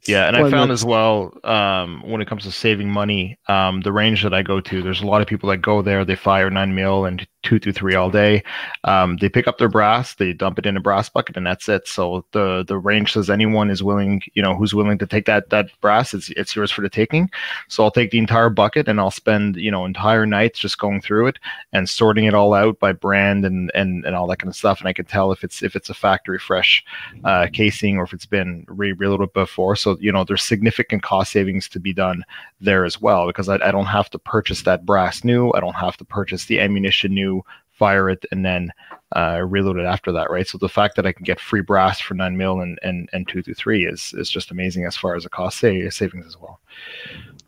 [0.07, 3.93] Yeah, and I found as well um, when it comes to saving money, um, the
[3.93, 6.05] range that I go to, there's a lot of people that go there.
[6.05, 8.43] They fire nine mil and two through three all day.
[8.85, 11.69] Um, they pick up their brass, they dump it in a brass bucket, and that's
[11.69, 11.87] it.
[11.87, 15.51] So the the range says anyone is willing, you know, who's willing to take that
[15.51, 17.31] that brass, it's it's yours for the taking.
[17.69, 21.01] So I'll take the entire bucket and I'll spend you know entire nights just going
[21.01, 21.39] through it
[21.73, 24.81] and sorting it all out by brand and and and all that kind of stuff.
[24.81, 26.85] And I can tell if it's if it's a factory fresh
[27.25, 29.77] uh, casing or if it's been re- reloaded before.
[29.77, 32.25] So you know there's significant cost savings to be done
[32.61, 35.53] there as well because I, I don't have to purchase that brass new.
[35.53, 37.28] I don't have to purchase the ammunition new,
[37.73, 38.73] fire it, and then
[39.17, 40.47] uh, reload it after that, right?
[40.47, 43.27] So the fact that I can get free brass for nine mil and and, and
[43.29, 46.37] two through three is is just amazing as far as the cost sa- savings as
[46.41, 46.61] well.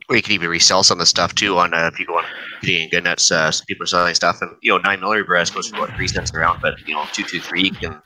[0.08, 2.18] Or you can even resell some of the stuff too on uh, if you go
[2.18, 2.24] on
[2.60, 3.30] Canadian Gun Nuts.
[3.30, 5.90] Uh, some people are selling stuff, and you know nine millimeter brass goes for what
[5.96, 8.00] three cents around, but you know two two three you can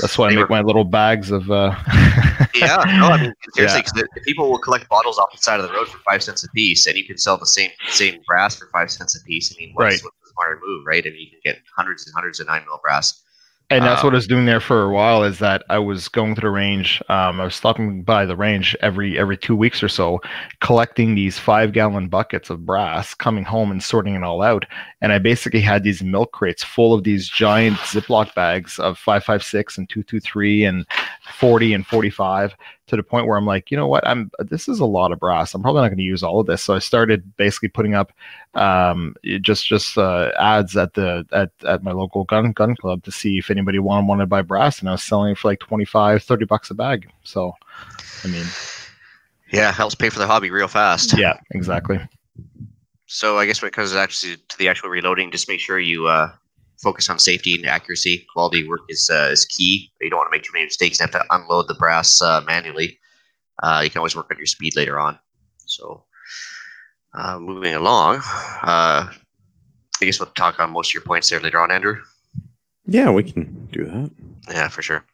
[0.00, 1.50] That's why I make were- my little bags of.
[1.50, 1.74] Uh,
[2.54, 5.66] yeah, no, I mean seriously, the, the people will collect bottles off the side of
[5.68, 8.56] the road for five cents a piece, and you can sell the same same brass
[8.56, 9.52] for five cents a piece.
[9.52, 10.00] I mean, what's, Right.
[10.04, 11.04] what's the smarter move, right?
[11.06, 13.22] I mean, you can get hundreds and hundreds of nine mil brass.
[13.70, 15.24] and that's Um, what I was doing there for a while.
[15.24, 17.02] Is that I was going to the range.
[17.10, 20.20] Um, I was stopping by the range every every two weeks or so,
[20.60, 24.64] collecting these five gallon buckets of brass, coming home and sorting it all out.
[25.02, 29.22] And I basically had these milk crates full of these giant Ziploc bags of five
[29.24, 30.86] five six and two two three and
[31.30, 32.54] forty and forty five.
[32.88, 34.06] To the point where I'm like, you know what?
[34.06, 35.54] I'm this is a lot of brass.
[35.54, 36.62] I'm probably not going to use all of this.
[36.62, 38.12] So I started basically putting up
[38.54, 43.12] um, just just uh, ads at the at, at my local gun gun club to
[43.12, 45.60] see if anybody wanted wanted to buy brass, and I was selling it for like
[45.60, 47.10] 25, 30 bucks a bag.
[47.24, 47.54] So,
[48.24, 48.46] I mean,
[49.52, 51.16] Yeah, helps pay for the hobby real fast.
[51.18, 52.00] yeah, exactly.
[53.06, 56.06] So I guess when it comes actually to the actual reloading, just make sure you
[56.06, 56.30] uh,
[56.80, 58.26] focus on safety and accuracy.
[58.32, 59.90] Quality work is uh, is key.
[60.00, 62.40] You don't want to make too many mistakes and have to unload the brass uh,
[62.46, 62.98] manually.
[63.62, 65.18] Uh, you can always work on your speed later on.
[65.66, 66.04] So
[67.14, 69.10] uh, moving along, uh, I
[70.00, 72.00] guess we'll talk on most of your points there later on, Andrew.
[72.86, 74.10] Yeah, we can do that.
[74.48, 75.04] Yeah, for sure.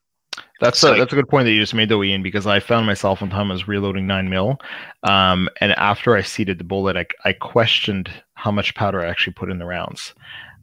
[0.60, 2.60] That's So- a, that's a good point that you just made, though, Ian, because I
[2.60, 4.58] found myself one time I was reloading nine mil,
[5.02, 9.32] um, and after I seated the bullet, I, I questioned how much powder I actually
[9.32, 10.14] put in the rounds,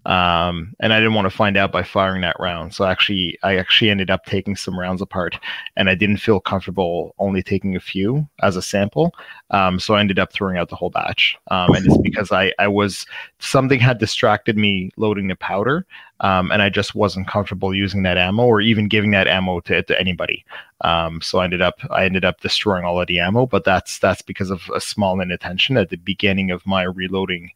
[0.05, 2.73] um, and I didn't want to find out by firing that round.
[2.73, 5.37] So actually, I actually ended up taking some rounds apart,
[5.75, 9.13] and I didn't feel comfortable only taking a few as a sample.
[9.51, 12.51] Um, so I ended up throwing out the whole batch, um, and it's because I
[12.57, 13.05] I was
[13.39, 15.85] something had distracted me loading the powder,
[16.21, 19.83] um, and I just wasn't comfortable using that ammo or even giving that ammo to,
[19.83, 20.45] to anybody.
[20.81, 23.99] Um, so I ended up I ended up destroying all of the ammo, but that's
[23.99, 27.51] that's because of a small inattention at the beginning of my reloading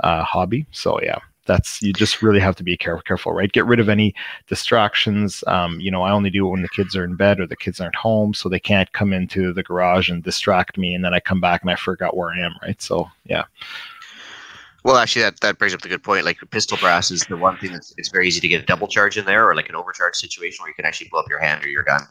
[0.00, 0.66] uh, hobby.
[0.70, 1.18] So yeah.
[1.46, 3.50] That's you just really have to be careful, careful, right?
[3.50, 4.14] Get rid of any
[4.46, 5.42] distractions.
[5.46, 7.56] Um, you know, I only do it when the kids are in bed or the
[7.56, 11.14] kids aren't home, so they can't come into the garage and distract me, and then
[11.14, 12.80] I come back and I forgot where I am, right?
[12.80, 13.44] So yeah,
[14.84, 16.24] Well, actually, that, that brings up the good point.
[16.24, 18.86] Like pistol brass is the one thing that's it's very easy to get a double
[18.86, 21.40] charge in there, or like an overcharge situation where you can actually blow up your
[21.40, 22.02] hand or your gun,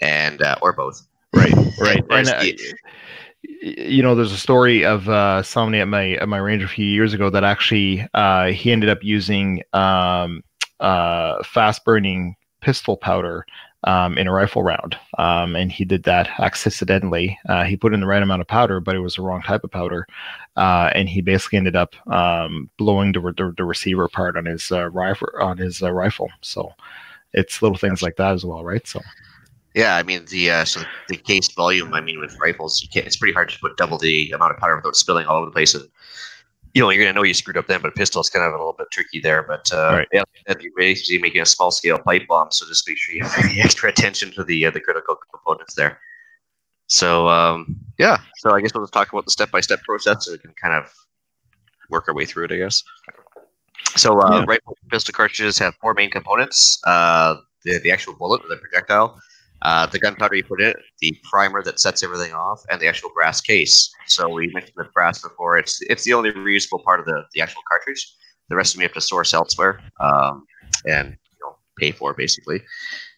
[0.00, 1.06] and uh, or both.
[1.34, 2.04] right, right.
[2.10, 2.58] And, uh, the-
[3.62, 6.86] you know, there's a story of uh, somebody at my at my range a few
[6.86, 10.42] years ago that actually uh, he ended up using um,
[10.80, 13.46] uh, fast burning pistol powder
[13.84, 17.38] um, in a rifle round, um, and he did that accidentally.
[17.48, 19.64] Uh, he put in the right amount of powder, but it was the wrong type
[19.64, 20.06] of powder,
[20.56, 24.70] uh, and he basically ended up um, blowing the, the the receiver part on his
[24.72, 26.30] uh, rifle on his uh, rifle.
[26.40, 26.72] So
[27.32, 28.86] it's little things like that as well, right?
[28.86, 29.00] So.
[29.76, 31.92] Yeah, I mean the uh, so the case volume.
[31.94, 33.06] I mean, with rifles, you can't.
[33.06, 35.52] It's pretty hard to put double the amount of powder without spilling all over the
[35.52, 35.74] place.
[35.74, 35.84] And
[36.74, 37.82] you know, you're gonna know you screwed up then.
[37.82, 39.42] But pistol's kind of a little bit tricky there.
[39.42, 40.08] But uh, Right.
[40.12, 40.22] yeah,
[40.60, 42.50] you're basically making a small scale pipe bomb.
[42.52, 45.74] So just make sure you have the extra attention to the uh, the critical components
[45.74, 46.00] there.
[46.88, 50.24] So um, yeah, so I guess we'll just talk about the step by step process,
[50.24, 50.90] so we can kind of
[51.90, 52.52] work our way through it.
[52.52, 52.82] I guess.
[53.96, 54.44] So uh, Yeah.
[54.46, 58.56] rifle and pistol cartridges have four main components: uh, the the actual bullet, or the
[58.56, 59.20] projectile,
[59.62, 63.10] uh, the gunpowder you put in the primer that sets everything off, and the actual
[63.14, 63.90] brass case.
[64.06, 65.56] So we mentioned the brass before.
[65.58, 68.12] It's it's the only reusable part of the, the actual cartridge.
[68.48, 70.46] The rest of you have to source elsewhere um,
[70.86, 72.62] and you know pay for basically.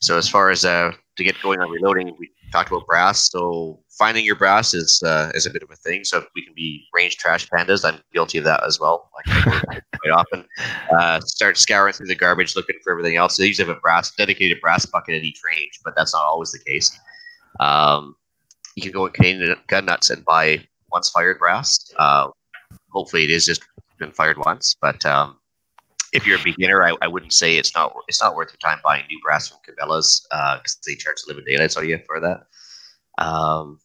[0.01, 3.31] So as far as uh, to get going on reloading, we talked about brass.
[3.31, 6.05] So finding your brass is uh, is a bit of a thing.
[6.05, 7.85] So we can be range trash pandas.
[7.85, 9.11] I'm guilty of that as well.
[9.17, 9.45] Like
[10.01, 10.45] quite often,
[10.99, 13.37] uh, start scouring through the garbage looking for everything else.
[13.37, 16.53] They usually have a brass dedicated brass bucket at each range, but that's not always
[16.53, 16.97] the case.
[17.61, 18.15] Um,
[18.77, 21.93] you can go in Canadian Gun Nuts and buy once fired brass.
[21.99, 22.29] Uh,
[22.91, 23.63] hopefully, it is just
[23.99, 25.39] been fired once, but um,
[26.13, 28.79] if you're a beginner, I, I wouldn't say it's not it's not worth your time
[28.85, 32.21] buying new brass from Cabela's because uh, they charge a living daylights on you for
[32.21, 32.47] that.
[33.19, 33.81] Um,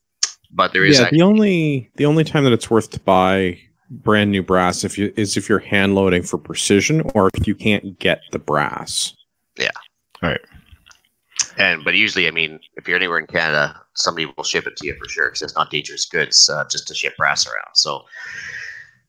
[0.54, 1.06] but there is yeah.
[1.06, 4.98] Actually- the only the only time that it's worth to buy brand new brass if
[4.98, 9.14] you is if you're hand loading for precision or if you can't get the brass.
[9.58, 9.70] Yeah.
[10.22, 10.42] All right.
[11.58, 14.88] And but usually, I mean, if you're anywhere in Canada, somebody will ship it to
[14.88, 17.76] you for sure because it's not dangerous goods uh, just to ship brass around.
[17.76, 18.06] So,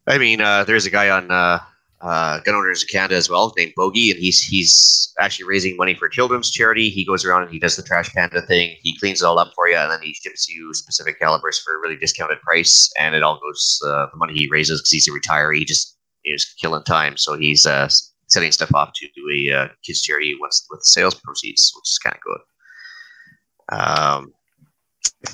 [0.06, 1.60] I mean, uh, there's a guy on uh,
[2.04, 5.94] uh, gun owners of Canada as well named Bogey, and he's he's actually raising money
[5.94, 6.90] for children's charity.
[6.90, 8.76] He goes around and he does the trash panda thing.
[8.82, 11.74] He cleans it all up for you, and then he ships you specific calibers for
[11.74, 12.92] a really discounted price.
[12.98, 15.58] And it all goes uh, the money he raises because he's a retiree.
[15.58, 17.88] He just he's killing time, so he's uh,
[18.28, 21.98] sending stuff off to do a uh, kids charity once with sales proceeds, which is
[22.04, 23.78] kind of good.
[23.78, 24.34] Um,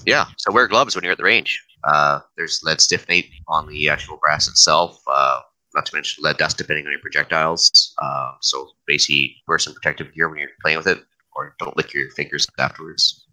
[0.07, 1.61] yeah, so wear gloves when you're at the range.
[1.83, 5.01] Uh, there's lead styphnate on the actual brass itself.
[5.11, 5.41] Uh,
[5.75, 7.95] not to mention lead dust depending on your projectiles.
[7.99, 10.99] Uh, so basically, wear some protective gear when you're playing with it,
[11.35, 13.27] or don't lick your fingers afterwards.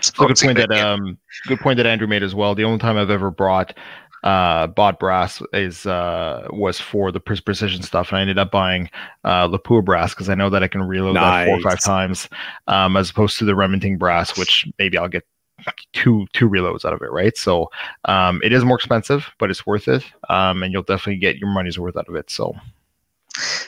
[0.00, 2.54] So good point that um, good point that Andrew made as well.
[2.54, 3.76] The only time I've ever brought
[4.24, 8.90] uh, bought brass is uh, was for the precision stuff, and I ended up buying
[9.24, 11.46] uh, Lapua brass because I know that I can reload nice.
[11.46, 12.28] that four or five times,
[12.66, 15.24] um, as opposed to the Remington brass, which maybe I'll get
[15.92, 17.36] two two reloads out of it, right?
[17.36, 17.70] So
[18.04, 21.48] um, it is more expensive, but it's worth it, um, and you'll definitely get your
[21.50, 22.30] money's worth out of it.
[22.30, 22.54] So.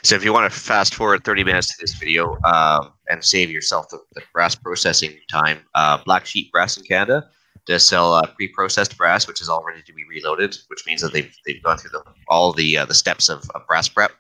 [0.03, 3.51] So if you want to fast forward 30 minutes to this video um, and save
[3.51, 7.29] yourself the, the brass processing time, uh, Black Sheep Brass in Canada
[7.66, 11.12] does sell uh, pre-processed brass, which is all ready to be reloaded, which means that
[11.12, 14.12] they've, they've gone through the, all the uh, the steps of, of brass prep.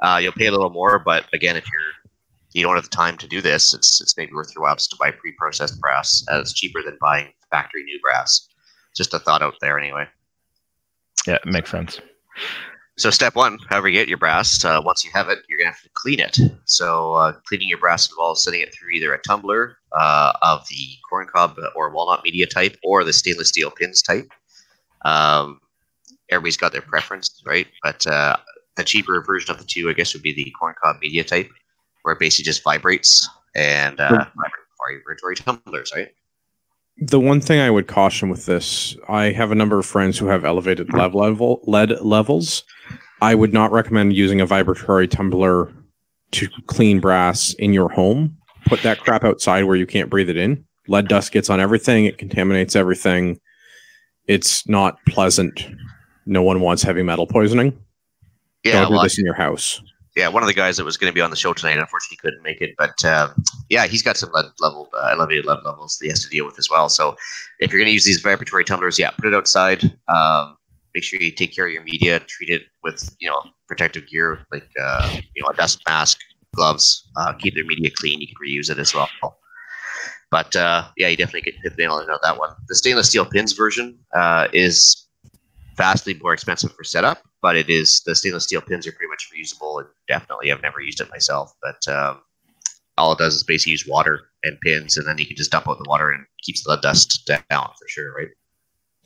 [0.00, 1.92] Uh, you'll pay a little more, but again, if you're
[2.52, 4.90] you don't have the time to do this, it's it's maybe worth your while just
[4.90, 6.24] to buy pre-processed brass.
[6.30, 8.48] as cheaper than buying factory new brass.
[8.96, 10.06] Just a thought out there, anyway.
[11.26, 12.00] Yeah, it makes sense.
[12.96, 15.70] So step one, however you get your brass, uh, once you have it, you're gonna
[15.70, 16.36] have to clean it.
[16.64, 20.96] So uh, cleaning your brass involves sending it through either a tumbler uh, of the
[21.08, 24.28] corncob or walnut media type, or the stainless steel pins type.
[25.04, 25.60] Um,
[26.28, 27.68] everybody's got their preference, right?
[27.84, 28.36] But uh,
[28.76, 31.50] the cheaper version of the two, I guess, would be the corncob media type
[32.08, 34.24] where it basically just vibrates and uh,
[34.82, 36.08] vibratory tumblers, right?
[36.96, 40.26] The one thing I would caution with this, I have a number of friends who
[40.28, 42.64] have elevated lead level lead levels.
[43.20, 45.70] I would not recommend using a vibratory tumbler
[46.30, 48.38] to clean brass in your home.
[48.64, 50.64] Put that crap outside where you can't breathe it in.
[50.86, 53.38] Lead dust gets on everything, it contaminates everything.
[54.26, 55.68] It's not pleasant.
[56.24, 57.78] No one wants heavy metal poisoning.
[58.64, 59.82] Yeah, Don't do this in your house
[60.18, 62.18] yeah, one of the guys that was going to be on the show tonight, unfortunately,
[62.20, 62.74] couldn't make it.
[62.76, 66.22] But um, yeah, he's got some lead level, uh, elevated lead levels that he has
[66.24, 66.88] to deal with as well.
[66.88, 67.16] So
[67.60, 69.84] if you're going to use these vibratory tumblers, yeah, put it outside.
[70.08, 70.56] Um,
[70.94, 72.20] make sure you take care of your media.
[72.20, 76.18] Treat it with you know protective gear like uh, you know a dust mask,
[76.54, 77.08] gloves.
[77.16, 78.20] Uh, keep their media clean.
[78.20, 79.08] You can reuse it as well.
[80.30, 82.50] But uh, yeah, you definitely get hit the nail on that one.
[82.68, 85.07] The stainless steel pins version uh, is
[85.78, 89.30] vastly more expensive for setup but it is the stainless steel pins are pretty much
[89.34, 92.20] reusable and definitely I've never used it myself, but um,
[92.96, 95.68] all it does is basically use water and pins, and then you can just dump
[95.68, 98.28] out the water and keeps the dust down for sure, right?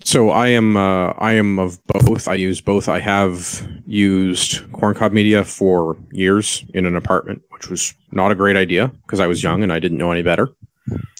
[0.04, 2.26] So I am uh, I am of both.
[2.26, 2.88] I use both.
[2.88, 8.56] I have used corncob media for years in an apartment, which was not a great
[8.56, 10.48] idea because I was young and I didn't know any better.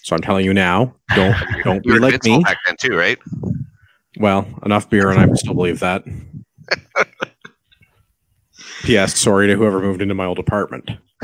[0.03, 2.43] So I'm telling you now, don't don't be like me.
[2.43, 3.17] Back then too, right?
[4.17, 6.03] Well, enough beer, and I still believe that.
[8.83, 9.17] P.S.
[9.17, 10.91] Sorry to whoever moved into my old apartment.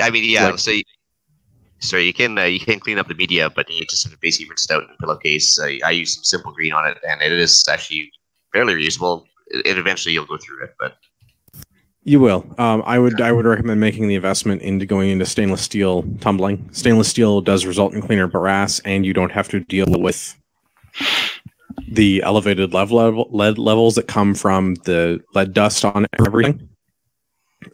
[0.00, 0.48] I mean, yeah.
[0.48, 0.82] Like, so, you,
[1.80, 4.18] so you can uh, you can clean up the media, but you just have to
[4.20, 5.58] basically rinse it out in a pillowcase.
[5.58, 8.10] Uh, I use some simple green on it, and it is actually
[8.52, 9.24] fairly reusable.
[9.48, 10.96] It, it eventually you'll go through it, but
[12.08, 12.46] you will.
[12.56, 16.66] Um, I would I would recommend making the investment into going into stainless steel tumbling.
[16.72, 20.34] Stainless steel does result in cleaner brass, and you don't have to deal with
[21.92, 26.68] the elevated lead level lead levels that come from the lead dust on everything.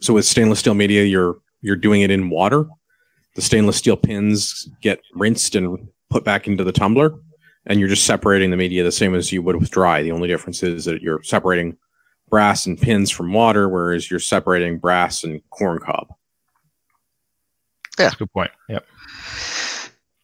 [0.01, 2.65] So with stainless steel media, you're you're doing it in water.
[3.35, 7.13] The stainless steel pins get rinsed and put back into the tumbler,
[7.65, 10.03] and you're just separating the media the same as you would with dry.
[10.03, 11.77] The only difference is that you're separating
[12.29, 16.07] brass and pins from water, whereas you're separating brass and corn cob.
[17.97, 18.51] Yeah, That's a good point.
[18.69, 18.85] Yep.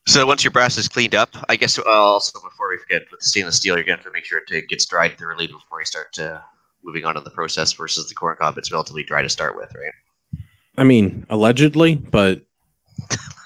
[0.07, 3.21] So once your brass is cleaned up, I guess uh, also before we forget with
[3.21, 5.79] the stainless steel, you're going to have to make sure it gets dried thoroughly before
[5.79, 6.41] you start uh,
[6.83, 7.71] moving on to the process.
[7.71, 10.43] Versus the corn cob, it's relatively dry to start with, right?
[10.77, 12.41] I mean, allegedly, but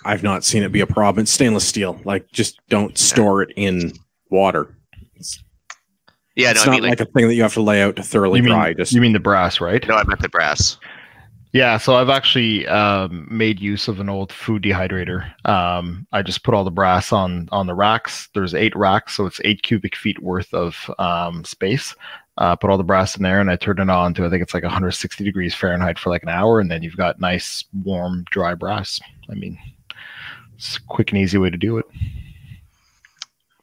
[0.06, 1.24] I've not seen it be a problem.
[1.24, 2.00] It's stainless steel.
[2.04, 3.94] Like, just don't store it in
[4.30, 4.75] water.
[6.36, 7.82] Yeah, it's no, I not mean like, like, a thing that you have to lay
[7.82, 8.74] out to thoroughly You mean, dry.
[8.74, 9.86] Just you mean the brass, right?
[9.88, 10.78] no, I meant the brass.
[11.54, 15.32] Yeah, so I've actually um, made use of an old food dehydrator.
[15.48, 18.28] Um, I just put all the brass on on the racks.
[18.34, 21.96] There's eight racks, so it's eight cubic feet worth of um, space.
[22.38, 24.44] Uh, put all the brass in there, and I turn it on to I think
[24.44, 28.26] it's like 160 degrees Fahrenheit for like an hour, and then you've got nice, warm,
[28.30, 29.00] dry brass.
[29.30, 29.58] I mean,
[30.58, 31.86] it's a quick and easy way to do it.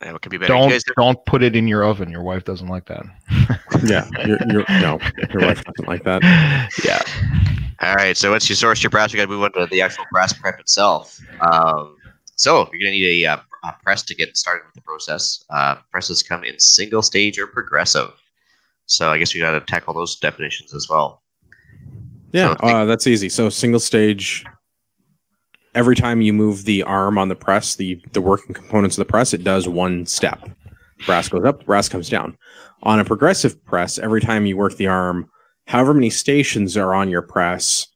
[0.03, 0.53] Yeah, what could be better?
[0.53, 2.11] Don't guys- don't put it in your oven.
[2.11, 3.05] Your wife doesn't like that.
[3.85, 4.99] yeah, you're, you're, no,
[5.33, 6.23] your wife doesn't like that.
[6.85, 7.01] yeah.
[7.81, 9.81] All right, so once you source your brass, we got to move on to the
[9.81, 11.19] actual brass prep itself.
[11.41, 11.97] Um,
[12.37, 15.45] so you're going to need a, uh, a press to get started with the process.
[15.51, 18.11] Uh, presses come in single stage or progressive.
[18.87, 21.23] So I guess we got to tackle those definitions as well.
[22.33, 23.29] Yeah, So- uh, that's easy.
[23.29, 24.45] So single stage.
[25.75, 29.11] Every time you move the arm on the press, the the working components of the
[29.11, 30.51] press, it does one step.
[31.07, 32.37] Brass goes up, brass comes down.
[32.83, 35.31] On a progressive press, every time you work the arm,
[35.67, 37.87] however many stations are on your press,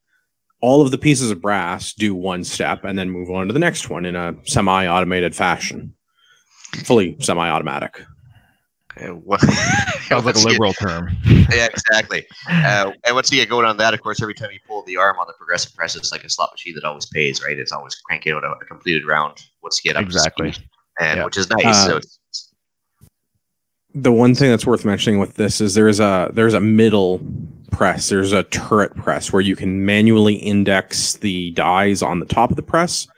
[0.61, 3.59] all of the pieces of brass do one step and then move on to the
[3.59, 5.95] next one in a semi-automated fashion,
[6.85, 8.01] fully semi-automatic.
[9.01, 11.17] Uh, what- Sounds like a once you get- liberal term.
[11.27, 12.27] yeah, exactly.
[12.49, 14.97] Uh, and once you get going on that, of course, every time you pull the
[14.97, 17.59] arm on the progressive press, it's like a slot machine that always pays, right?
[17.59, 20.53] It's always cranking out a, a completed round once you get up to Exactly.
[20.53, 20.69] speed,
[21.01, 21.25] and Yeah.
[21.25, 21.65] which is nice.
[21.65, 22.19] Uh, so it's,
[23.95, 27.19] the one thing that's worth mentioning with this is there's a there's a middle
[27.73, 32.51] press there's a turret press where you can manually index the dies on the top
[32.51, 33.09] of the press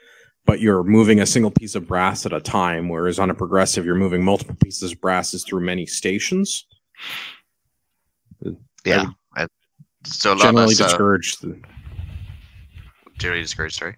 [0.48, 3.84] but you're moving a single piece of brass at a time whereas on a progressive
[3.84, 6.66] you're moving multiple pieces of brasses through many stations
[8.84, 9.06] yeah.
[9.36, 9.46] I-
[10.04, 11.60] so a lot generally less, uh, discourage the,
[13.18, 13.76] generally discouraged.
[13.78, 13.96] Sorry.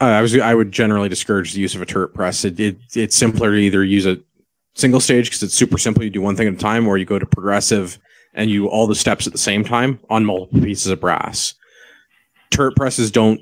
[0.00, 2.44] uh, I was I would generally discourage the use of a turret press.
[2.44, 4.18] It, it it's simpler to either use a
[4.74, 6.04] single stage because it's super simple.
[6.04, 7.98] You do one thing at a time, or you go to progressive
[8.34, 11.54] and you all the steps at the same time on multiple pieces of brass.
[12.50, 13.40] Turret presses don't,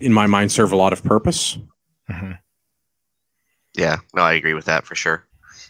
[0.00, 1.58] in my mind, serve a lot of purpose.
[2.10, 2.38] Mhm.
[3.74, 5.24] Yeah, no, I agree with that for sure.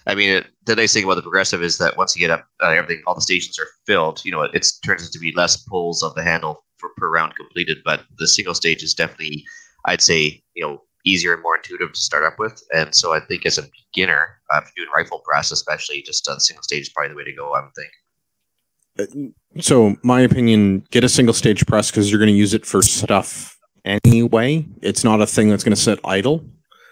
[0.06, 2.46] I mean, it, the nice thing about the progressive is that once you get up,
[2.62, 4.24] uh, everything, all the stations are filled.
[4.24, 7.36] You know, it, it turns into be less pulls of the handle for per round
[7.36, 7.78] completed.
[7.84, 9.44] But the single stage is definitely,
[9.84, 12.62] I'd say, you know, easier and more intuitive to start up with.
[12.74, 16.26] And so I think as a beginner, uh, if you're doing rifle brass, especially, just
[16.28, 17.52] uh, single stage is probably the way to go.
[17.52, 19.34] I would think.
[19.60, 22.82] So, my opinion, get a single stage press because you're going to use it for
[22.82, 23.57] stuff
[23.88, 24.66] anyway.
[24.82, 26.44] It's not a thing that's going to sit idle.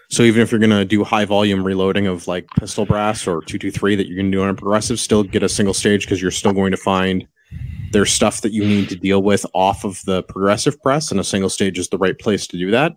[0.09, 3.41] So, even if you're going to do high volume reloading of like pistol brass or
[3.41, 6.21] 223 that you're going to do on a progressive, still get a single stage because
[6.21, 7.27] you're still going to find
[7.91, 11.23] there's stuff that you need to deal with off of the progressive press, and a
[11.23, 12.93] single stage is the right place to do that,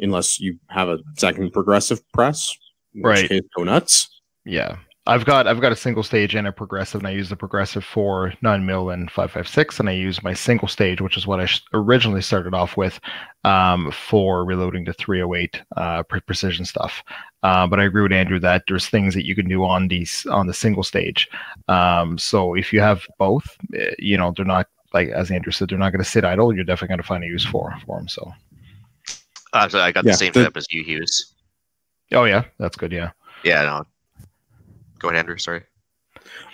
[0.00, 2.56] unless you have a second progressive press.
[3.00, 3.28] Right.
[3.28, 4.08] case, go nuts.
[4.44, 4.78] Yeah.
[5.08, 7.82] I've got I've got a single stage and a progressive, and I use the progressive
[7.84, 11.26] for nine mil and five five six, and I use my single stage, which is
[11.26, 13.00] what I sh- originally started off with,
[13.44, 17.02] um, for reloading to three hundred eight uh, pre- precision stuff.
[17.42, 20.26] Uh, but I agree with Andrew that there's things that you can do on these
[20.26, 21.26] on the single stage.
[21.68, 25.70] Um, so if you have both, eh, you know they're not like as Andrew said,
[25.70, 26.54] they're not going to sit idle.
[26.54, 28.08] You're definitely going to find a use for for them.
[28.08, 28.30] So
[29.54, 31.32] Uh, so I got Yeah, the same the- setup as you, Hughes.
[32.12, 32.92] oh yeah, that's good.
[32.92, 33.12] Yeah.
[33.42, 33.86] Yeah, no.
[34.98, 35.38] Go ahead, Andrew.
[35.38, 35.62] Sorry.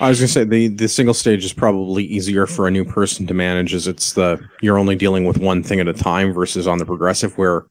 [0.01, 3.27] I was gonna say the the single stage is probably easier for a new person
[3.27, 6.67] to manage, as it's the you're only dealing with one thing at a time versus
[6.67, 7.67] on the progressive where,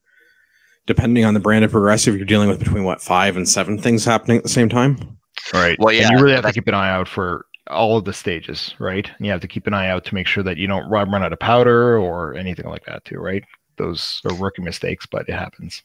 [0.88, 4.06] depending on the brand of progressive, you're dealing with between what five and seven things
[4.06, 5.18] happening at the same time.
[5.54, 5.78] Right.
[5.80, 8.14] Well, yeah, And you really have to keep an eye out for all of the
[8.14, 9.10] stages, right?
[9.18, 11.10] And you have to keep an eye out to make sure that you don't run,
[11.12, 13.44] run out of powder or anything like that, too, right?
[13.78, 15.84] Those are rookie mistakes, but it happens.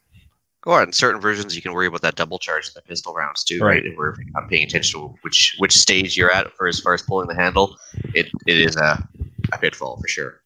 [0.67, 3.45] Or in certain versions, you can worry about that double charge in the pistol rounds
[3.45, 3.83] too, right?
[3.83, 3.87] Right.
[3.87, 7.03] If we're not paying attention to which which stage you're at for as far as
[7.03, 7.77] pulling the handle,
[8.15, 9.09] it, it is a,
[9.53, 10.41] a pitfall for sure.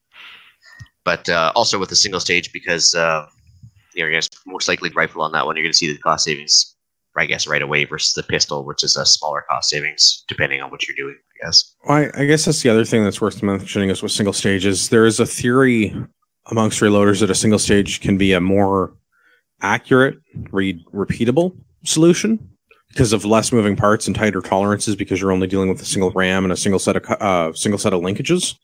[1.05, 3.27] But uh, also with the single stage, because uh,
[3.95, 5.99] you know, you're gonna most likely rifle on that one, you're going to see the
[5.99, 6.77] cost savings,
[7.17, 10.71] I guess, right away versus the pistol, which is a smaller cost savings depending on
[10.71, 11.17] what you're doing.
[11.17, 11.75] I guess.
[11.89, 14.91] I, I guess that's the other thing that's worth mentioning is with single stages.
[14.91, 15.95] There is a theory
[16.47, 18.93] amongst reloaders that a single stage can be a more
[19.63, 20.19] accurate,
[20.51, 22.49] read repeatable solution
[22.89, 26.11] because of less moving parts and tighter tolerances because you're only dealing with a single
[26.11, 28.55] RAM and a single set of uh, single set of linkages.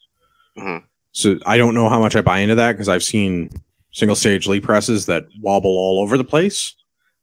[0.59, 0.83] Mhm.
[1.13, 3.51] So I don't know how much I buy into that because I've seen
[3.93, 6.75] single stage Lee presses that wobble all over the place.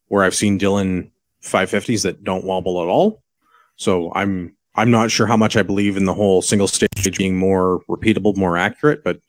[0.07, 1.11] where I've seen Dillon
[1.43, 3.23] 550s that don't wobble at all.
[3.75, 7.37] So I'm I'm not sure how much I believe in the whole single stage being
[7.37, 9.19] more repeatable, more accurate, but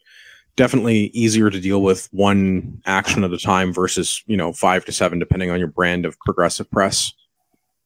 [0.56, 4.92] definitely easier to deal with one action at a time versus you know five to
[4.92, 7.12] seven, depending on your brand of progressive press.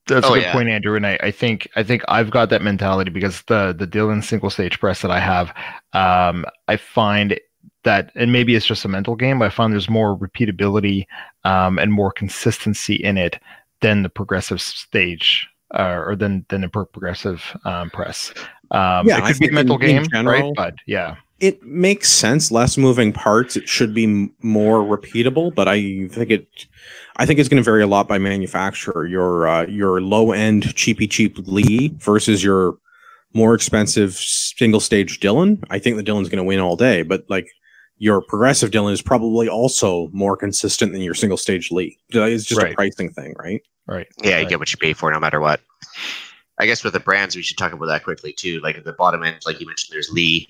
[0.07, 0.53] That's Oh, a good yeah.
[0.53, 0.97] point, Andrew.
[0.97, 4.51] And I, I think I think I've got that mentality because the the Dillon single
[4.51, 5.51] stage press that I have,
[5.93, 7.39] um, I find
[7.85, 11.07] that, and maybe it's just a mental game, but I find there's more repeatability
[11.45, 13.39] um, and more consistency in it
[13.81, 15.49] than the progressive stage
[15.79, 18.33] uh, or than than the progressive um, press.
[18.73, 20.53] Um, Yeah, it I could be a mental in- in game, general- right?
[20.57, 22.51] But yeah, It makes sense.
[22.51, 23.57] Less moving parts.
[23.57, 26.67] It should be m- more repeatable, but I think it.
[27.17, 29.07] I think it's going to vary a lot by manufacturer.
[29.07, 32.77] Your uh, your low end cheapy cheap Lee versus your
[33.33, 35.63] more expensive single stage Dillon.
[35.71, 37.49] I think the Dillon's going to win all day, but like
[37.99, 41.99] your progressive Dillon is probably also more consistent than your single stage Lee.
[42.09, 43.61] It's just a pricing thing, right?
[43.87, 44.09] right.
[44.23, 45.61] Yeah, you get what you pay for no matter what.
[46.59, 48.61] I guess with the brands, we should talk about that quickly too.
[48.61, 50.49] Like at the bottom end, like you mentioned, there's Lee,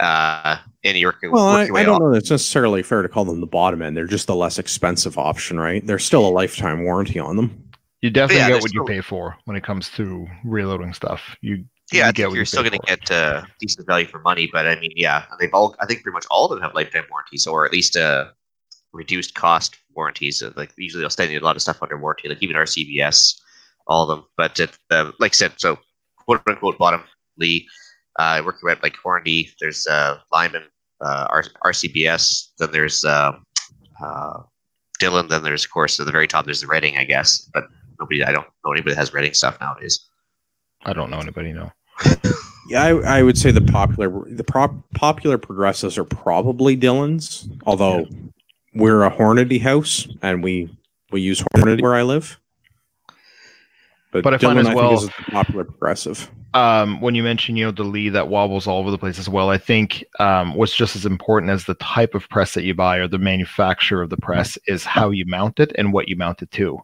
[0.00, 2.00] uh, and you're working, Well, I, working your way I don't up.
[2.02, 3.96] know that it's necessarily fair to call them the bottom end.
[3.96, 5.84] They're just the less expensive option, right?
[5.86, 7.64] There's still a lifetime warranty on them.
[8.00, 10.92] You definitely Yeah, get there's what you still- pay for when it comes to reloading
[10.94, 11.36] stuff.
[11.40, 13.86] You Yeah, you I get think what you're you still going to get uh, decent
[13.86, 15.74] value for money, but I mean, yeah, they've all.
[15.80, 18.26] I think pretty much all of them have lifetime warranties, or at least uh,
[18.92, 20.42] reduced cost warranties.
[20.42, 23.40] Uh, Like usually, they'll send you a lot of stuff under warranty, like even RCBS,
[23.88, 24.26] all of them.
[24.36, 25.78] But it, uh, like I said, so
[26.24, 27.02] quote unquote bottom
[28.18, 29.50] Lee, uh, working at like Hornady.
[29.60, 30.64] There's uh, Lyman,
[31.00, 32.48] uh, R- RCBS.
[32.58, 33.32] Then there's uh,
[34.02, 34.40] uh,
[34.98, 35.28] Dillon.
[35.28, 36.44] Then there's of course at the very top.
[36.44, 37.64] There's the Redding, I guess, but
[38.00, 38.24] nobody.
[38.24, 40.06] I don't know anybody that has Redding stuff nowadays.
[40.84, 41.52] I don't know anybody.
[41.52, 41.72] No.
[42.70, 48.06] Yeah, I, I would say the popular the prop, popular progressives are probably Dillon's, although
[48.74, 50.68] we're a Hornady house and we
[51.10, 52.38] we use Hornady where I live.
[54.12, 56.30] But, But I find Dillon, as I well- think, is the popular progressive.
[56.54, 59.28] Um, when you mention you know the Lee that wobbles all over the place as
[59.28, 62.74] well, I think um, what's just as important as the type of press that you
[62.74, 66.16] buy or the manufacturer of the press is how you mount it and what you
[66.16, 66.80] mount it to.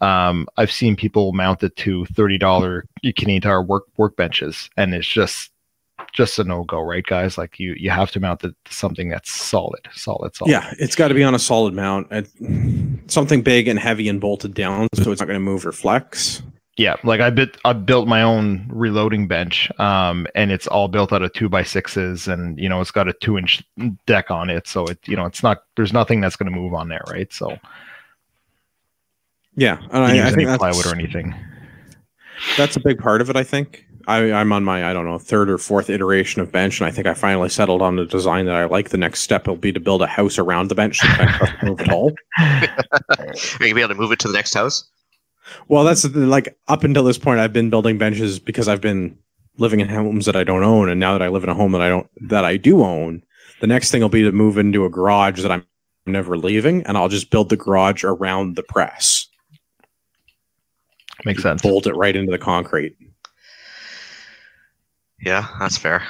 [0.00, 5.06] Um, I've seen people mount it to thirty dollar Canadian Tire work workbenches, and it's
[5.06, 5.52] just
[6.12, 7.38] just a no go, right, guys?
[7.38, 10.50] Like you you have to mount it to something that's solid, solid, solid.
[10.50, 12.08] Yeah, it's got to be on a solid mount,
[13.06, 16.42] something big and heavy and bolted down, so it's not going to move or flex.
[16.76, 21.12] Yeah, like I bit I built my own reloading bench, um, and it's all built
[21.12, 23.62] out of two by sixes, and you know it's got a two inch
[24.06, 26.74] deck on it, so it you know it's not there's nothing that's going to move
[26.74, 27.32] on there, right?
[27.32, 27.56] So
[29.56, 31.32] Yeah, and you I, I use think plywood that's, or anything.
[32.56, 33.36] that's a big part of it.
[33.36, 36.80] I think I, I'm on my I don't know third or fourth iteration of bench,
[36.80, 38.88] and I think I finally settled on the design that I like.
[38.90, 41.38] The next step will be to build a house around the bench so the bench
[41.38, 42.12] doesn't move at all.
[42.40, 44.90] Are you gonna be able to move it to the next house?
[45.68, 49.18] Well, that's like up until this point, I've been building benches because I've been
[49.58, 51.72] living in homes that I don't own, and now that I live in a home
[51.72, 53.22] that I don't that I do own,
[53.60, 55.64] the next thing will be to move into a garage that I'm
[56.06, 59.26] never leaving, and I'll just build the garage around the press,
[61.24, 61.62] Makes sense.
[61.62, 62.96] bolt it right into the concrete.
[65.20, 66.02] Yeah, that's fair.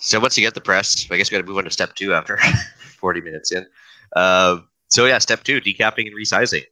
[0.00, 1.94] So once you get the press, I guess we got to move on to step
[1.94, 2.38] two after
[2.98, 3.66] 40 minutes in.
[4.14, 4.58] Uh,
[4.88, 6.64] so yeah, step two: decapping and resizing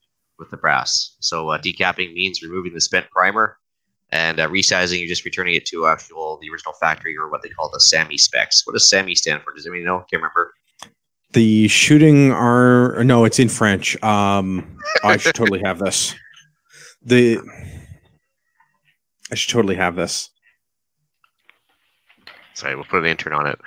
[0.43, 1.17] with the brass.
[1.21, 3.57] So uh, decapping means removing the spent primer,
[4.11, 7.49] and uh, resizing you're just returning it to actual the original factory or what they
[7.49, 8.67] call the SAAMI specs.
[8.67, 9.55] What does SAAMI stand for?
[9.55, 9.99] Does anybody know?
[10.11, 10.53] Can't remember.
[11.33, 14.01] The shooting are no, it's in French.
[14.03, 16.15] Um, I should totally have this.
[17.03, 17.39] The
[19.31, 20.29] I should totally have this.
[22.55, 23.59] Sorry, we'll put an intern on it.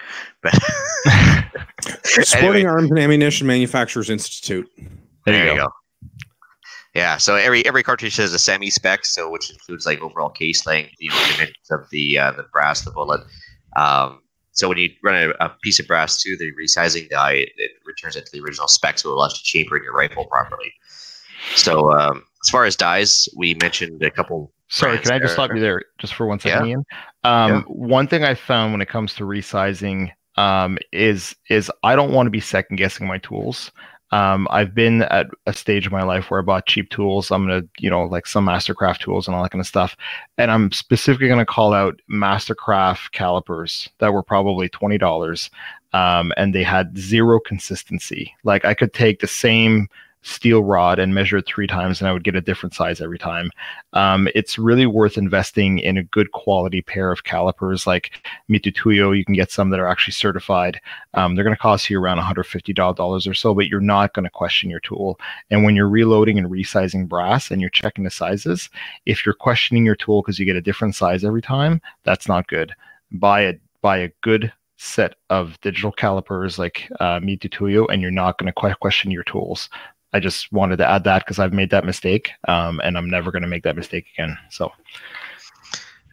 [0.44, 0.54] But
[2.04, 2.66] Sporting Anyway.
[2.66, 4.70] Arms and Ammunition Manufacturers Institute.
[5.26, 5.70] There you go.
[6.96, 10.66] Yeah, so every every cartridge has a SAAMI spec, so which includes like overall case
[10.66, 13.22] length, you know, dimensions of the uh, the brass, the bullet.
[13.76, 14.22] Um,
[14.52, 17.72] so when you run a, a piece of brass through the resizing die, it, it
[17.86, 20.24] returns it to the original spec, so it allows you to chamber in your rifle
[20.26, 20.72] properly.
[21.56, 24.54] So um, as far as dies, we mentioned a couple.
[24.70, 26.86] Sorry, can I just stop you there just for one second, Ian?
[27.26, 27.62] Um, Yeah.
[27.68, 32.28] One thing I found when it comes to resizing um, is is I don't want
[32.28, 33.72] to be second guessing my tools.
[34.16, 37.32] Um, I've been at a stage of my life where I bought cheap tools.
[37.32, 39.98] I'm gonna, you know, like some Mastercraft tools and all that kind of stuff.
[40.38, 45.50] And I'm specifically gonna call out Mastercraft calipers that were probably twenty dollars,
[45.92, 48.34] um, and they had zero consistency.
[48.46, 49.90] Like I could take the same
[50.26, 53.20] steel rod and measure it three times, and I would get a different size every
[53.20, 53.52] time.
[53.94, 58.12] Um, it's really worth investing in a good quality pair of calipers like
[58.50, 59.16] Mitutoyo.
[59.16, 60.82] You can get some that are actually certified.
[61.14, 64.32] Um, they're going to cost you around $150 or so, but you're not going to
[64.32, 65.20] question your tool.
[65.52, 68.70] And when you're reloading and resizing brass and you're checking the sizes,
[69.06, 72.48] if you're questioning your tool because you get a different size every time, that's not
[72.48, 72.74] good.
[73.12, 78.38] Buy a buy a good set of digital calipers like uh, Mitutoyo, and you're not
[78.38, 79.70] going to question your tools.
[80.16, 83.32] I just wanted to add that because I've made that mistake, um, and I'm never
[83.32, 84.38] going to make that mistake again.
[84.50, 84.72] So.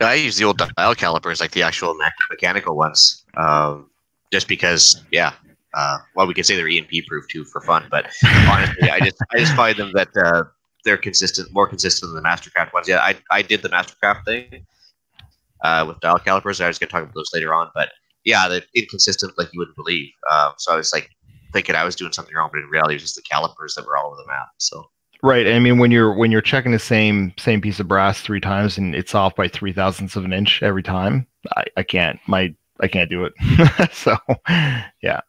[0.01, 1.97] I use the old dial calipers, like the actual
[2.29, 3.89] mechanical ones, um,
[4.33, 5.35] just because, yeah.
[5.75, 8.07] Uh, well, we could say they're EMP proof too for fun, but
[8.51, 10.43] honestly, I just I just find them that uh,
[10.85, 12.89] they're consistent, more consistent than the Mastercraft ones.
[12.89, 14.67] Yeah, I I did the Mastercraft thing
[15.63, 16.61] uh, with dial calipers.
[16.61, 17.91] I was going to talk about those later on, but
[18.25, 20.11] yeah, they're inconsistent like you wouldn't believe.
[20.31, 21.09] Um, so I was like,
[21.53, 23.87] thinking I was doing something wrong, but in reality, it was just the calipers that
[23.87, 24.49] were all over the map.
[24.59, 24.85] So
[25.23, 25.47] right.
[25.47, 28.79] I mean, when you're when you're checking the same same piece of brass three times
[28.79, 31.27] and it's off by three thousandths of an inch every time,
[31.57, 33.93] I, I can't my I can't do it.
[33.93, 34.17] so
[35.03, 35.21] yeah.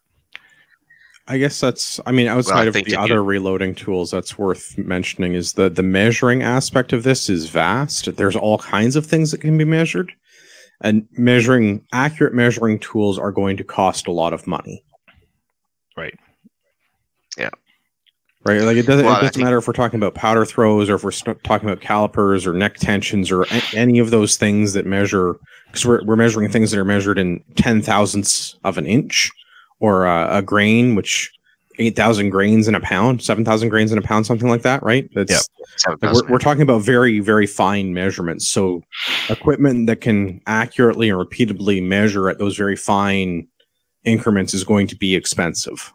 [1.26, 2.00] I guess that's.
[2.04, 3.22] I mean, outside well, I of the other you...
[3.22, 8.14] reloading tools, that's worth mentioning is the the measuring aspect of this is vast.
[8.16, 10.12] There's all kinds of things that can be measured,
[10.82, 14.84] and measuring accurate measuring tools are going to cost a lot of money.
[15.96, 16.18] Right.
[17.38, 17.50] Yeah.
[18.44, 18.60] Right.
[18.60, 21.04] Like it doesn't, well, it doesn't matter if we're talking about powder throws or if
[21.04, 24.84] we're st- talking about calipers or neck tensions or a- any of those things that
[24.84, 25.36] measure,
[25.66, 29.30] because we're, we're measuring things that are measured in 10 thousandths of an inch
[29.80, 31.30] or uh, a grain, which
[31.78, 35.08] 8,000 grains in a pound, 7,000 grains in a pound, something like that, right?
[35.14, 35.32] That's
[35.88, 38.46] like we're, we're talking about very, very fine measurements.
[38.46, 38.82] So,
[39.30, 43.48] equipment that can accurately and repeatedly measure at those very fine
[44.04, 45.92] increments is going to be expensive.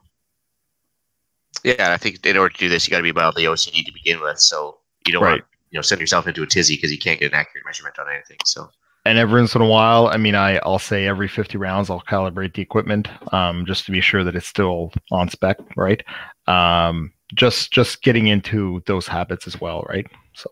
[1.64, 3.86] Yeah, I think in order to do this, you got to be about mildly OCD
[3.86, 4.40] to begin with.
[4.40, 5.32] So you don't right.
[5.32, 7.98] want you know send yourself into a tizzy because you can't get an accurate measurement
[8.00, 8.38] on anything.
[8.46, 8.70] So.
[9.06, 12.02] And every once in a while, I mean, I, I'll say every 50 rounds, I'll
[12.02, 16.04] calibrate the equipment um, just to be sure that it's still on spec, right?
[16.48, 20.06] Um, just just getting into those habits as well, right?
[20.34, 20.50] So.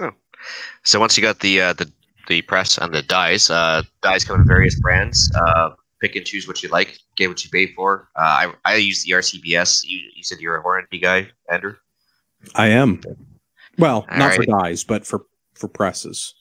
[0.00, 0.10] Oh.
[0.84, 1.90] So once you got the uh, the
[2.28, 5.32] the press and the dies, uh, dies come in various brands.
[5.34, 5.70] Uh,
[6.00, 8.08] pick and choose what you like, get what you pay for.
[8.16, 9.84] Uh, I I use the RCBS.
[9.84, 11.74] You, you said you're a Hornady guy, Andrew.
[12.54, 13.00] I am.
[13.78, 14.36] Well, All not right.
[14.36, 16.34] for dies, but for for presses.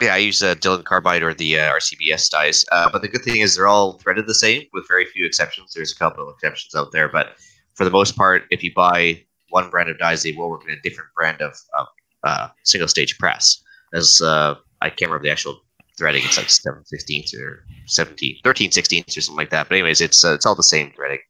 [0.00, 2.66] Yeah, I use uh, Dillon Carbide or the uh, RCBS dies.
[2.70, 5.72] Uh, but the good thing is they're all threaded the same, with very few exceptions.
[5.72, 7.36] There's a couple of exceptions out there, but
[7.74, 10.74] for the most part, if you buy one brand of dies, they will work in
[10.74, 11.86] a different brand of, of
[12.24, 13.62] uh, single stage press.
[13.94, 15.62] As uh, I can't remember the actual
[15.96, 16.22] threading.
[16.24, 19.68] It's like 7 16ths or 17, 13 16ths or something like that.
[19.68, 21.20] But anyways, it's uh, it's all the same threading.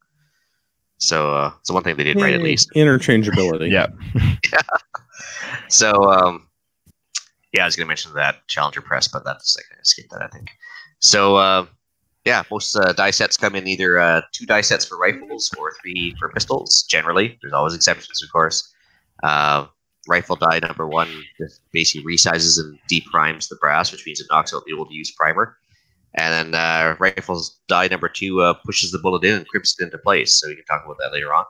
[0.99, 3.71] So uh, so one thing they did right at least interchangeability.
[3.71, 3.87] yeah.
[4.53, 4.59] yeah.
[5.69, 6.47] So um,
[7.53, 10.29] yeah, I was gonna mention that Challenger press, but that's like I skipped that I
[10.29, 10.51] think.
[11.01, 11.67] So uh,
[12.25, 15.73] yeah, most uh, die sets come in either uh, two die sets for rifles or
[15.81, 16.85] three for pistols.
[16.89, 18.73] Generally, there's always exceptions, of course.
[19.23, 19.67] Uh,
[20.09, 24.55] rifle die number one just basically resizes and deprimes the brass, which means it knocks
[24.55, 25.57] out the old used primer.
[26.15, 29.85] And then uh, rifles die number two uh, pushes the bullet in and crimps it
[29.85, 30.35] into place.
[30.41, 31.45] So we can talk about that later on.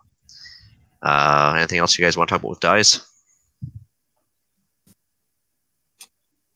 [1.02, 3.00] Uh, anything else you guys want to talk about with dies?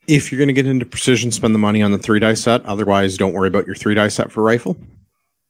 [0.08, 2.64] If you're going to get into precision, spend the money on the three die set.
[2.66, 4.76] Otherwise, don't worry about your three die set for rifle.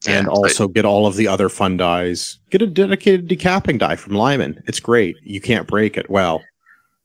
[0.07, 2.39] Yeah, and also get all of the other fun dies.
[2.51, 4.63] Get a dedicated decapping die from Lyman.
[4.67, 5.17] It's great.
[5.23, 6.09] You can't break it.
[6.09, 6.43] Well,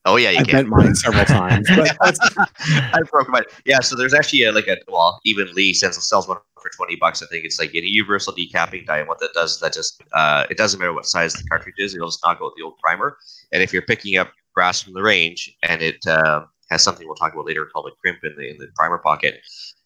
[0.06, 1.68] oh yeah, you I've bent mine several times.
[1.76, 1.98] But
[2.60, 3.44] I broke mine.
[3.66, 6.96] Yeah, so there's actually a, like a well, even Lee sells sells one for twenty
[6.96, 7.22] bucks.
[7.22, 9.00] I think it's like a universal decapping die.
[9.00, 11.76] And what that does is that just uh, it doesn't matter what size the cartridge
[11.78, 11.96] is.
[11.96, 13.18] It'll just knock out the old primer.
[13.52, 17.16] And if you're picking up brass from the range and it uh, has something we'll
[17.16, 19.42] talk about later called a crimp in the in the primer pocket,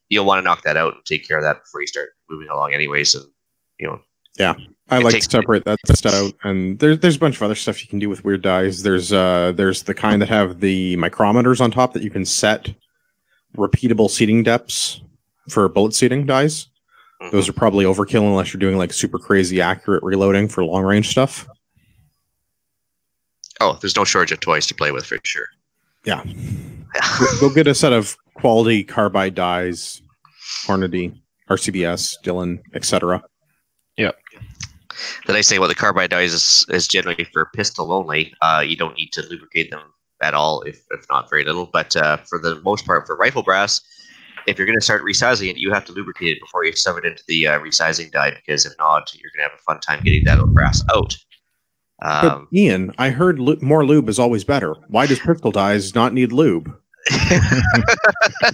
[0.09, 2.49] you'll want to knock that out and take care of that before you start moving
[2.49, 3.15] along, anyways.
[3.15, 3.25] And
[3.79, 4.01] you know,
[4.37, 4.55] yeah,
[4.89, 6.33] I like to separate that stuff out.
[6.43, 8.83] And there's there's a bunch of other stuff you can do with weird dies.
[8.83, 12.73] There's uh there's the kind that have the micrometers on top that you can set
[13.57, 15.01] repeatable seating depths
[15.49, 16.67] for bullet seating dies.
[17.21, 17.35] Mm-hmm.
[17.35, 21.09] Those are probably overkill unless you're doing like super crazy accurate reloading for long range
[21.09, 21.47] stuff.
[23.61, 25.47] Oh, there's no shortage of toys to play with for sure.
[26.05, 26.23] Yeah.
[26.95, 27.25] yeah.
[27.41, 30.01] Go get a set of quality carbide dies,
[30.65, 31.19] Hornady,
[31.49, 33.23] RCBS, Dillon, etc.
[33.97, 34.17] Yep.
[35.25, 38.33] Did I say what well, the carbide dies is, is generally for pistol only?
[38.41, 39.81] Uh, you don't need to lubricate them
[40.21, 41.69] at all, if, if not very little.
[41.71, 43.81] But uh, for the most part, for rifle brass,
[44.47, 46.97] if you're going to start resizing it, you have to lubricate it before you shove
[46.97, 49.79] it into the uh, resizing die because if not, you're going to have a fun
[49.79, 51.15] time getting that old brass out.
[51.99, 54.73] But Um, Ian, I heard lu- more lube is always better.
[54.87, 56.73] Why does Pistol Dies not need lube?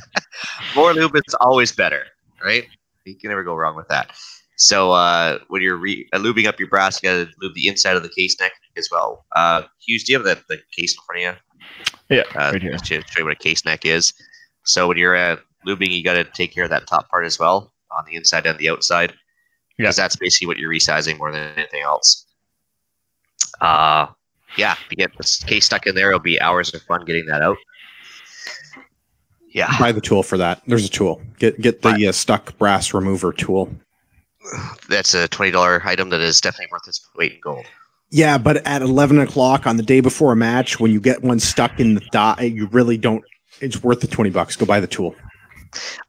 [0.75, 2.03] more lube is always better,
[2.43, 2.65] right?
[3.05, 4.11] You can never go wrong with that.
[4.57, 7.67] So uh, when you're re- uh, lubing up your brass, you got to lube the
[7.67, 9.25] inside of the case neck as well.
[9.35, 11.41] Uh, Hughes, do you have the, the case in front of
[12.09, 12.17] you?
[12.17, 12.71] Yeah, uh, right here.
[12.71, 14.13] just to show you what a case neck is.
[14.63, 17.37] So when you're uh, lubing, you got to take care of that top part as
[17.37, 19.11] well on the inside and the outside.
[19.11, 19.85] Yeah.
[19.85, 22.25] Because that's basically what you're resizing more than anything else.
[23.59, 24.07] Uh,
[24.57, 27.25] yeah, if you get this case stuck in there, it'll be hours of fun getting
[27.25, 27.57] that out.
[29.55, 30.61] Yeah, Buy the tool for that.
[30.67, 31.21] There's a tool.
[31.39, 33.73] Get get the uh, stuck brass remover tool.
[34.89, 37.65] that's a twenty dollar item that is definitely worth its weight in gold.
[38.11, 41.39] Yeah, but at eleven o'clock on the day before a match, when you get one
[41.39, 43.23] stuck in the die, you really don't.
[43.61, 44.57] It's worth the twenty bucks.
[44.57, 45.15] Go buy the tool.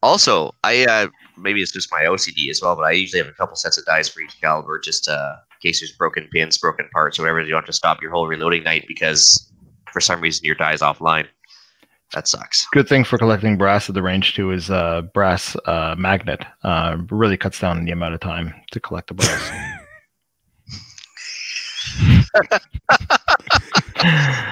[0.03, 3.37] Also, I uh, maybe it's just my OCD as well, but I usually have a
[3.37, 6.89] couple sets of dies for each caliber, just uh, in case there's broken pins, broken
[6.93, 7.43] parts, or whatever.
[7.43, 9.53] You don't have to stop your whole reloading night because
[9.93, 11.29] for some reason your die is offline.
[12.15, 12.67] That sucks.
[12.73, 16.45] Good thing for collecting brass at the range too is uh, brass uh, magnet.
[16.63, 19.51] Uh, really cuts down the amount of time to collect the brass.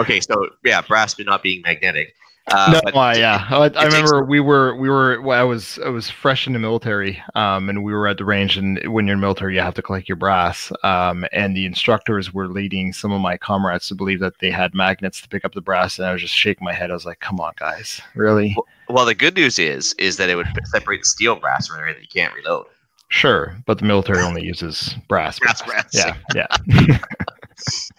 [0.00, 2.14] Okay, so yeah, brass but not being magnetic.
[2.50, 5.88] Uh, no, uh, yeah, I, I remember we were we were well, I was I
[5.88, 8.56] was fresh in the military, um, and we were at the range.
[8.56, 10.72] And when you're in the military, you have to collect your brass.
[10.82, 14.74] Um, and the instructors were leading some of my comrades to believe that they had
[14.74, 16.90] magnets to pick up the brass, and I was just shaking my head.
[16.90, 18.56] I was like, "Come on, guys, really?"
[18.88, 21.94] Well, the good news is is that it would separate the steel brass from area
[21.94, 22.66] that you can't reload.
[23.08, 25.38] Sure, but the military only uses brass.
[25.38, 25.90] Brass brass.
[25.92, 26.98] Yeah, yeah.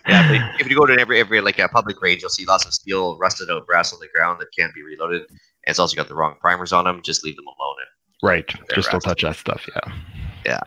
[0.08, 2.66] Yeah, but if you go to every every like a public range, you'll see lots
[2.66, 5.22] of steel rusted out brass on the ground that can't be reloaded.
[5.30, 7.02] And it's also got the wrong primers on them.
[7.04, 7.76] Just leave them alone.
[8.24, 8.76] right.
[8.76, 9.68] Just don't touch that stuff.
[9.76, 10.60] Yeah.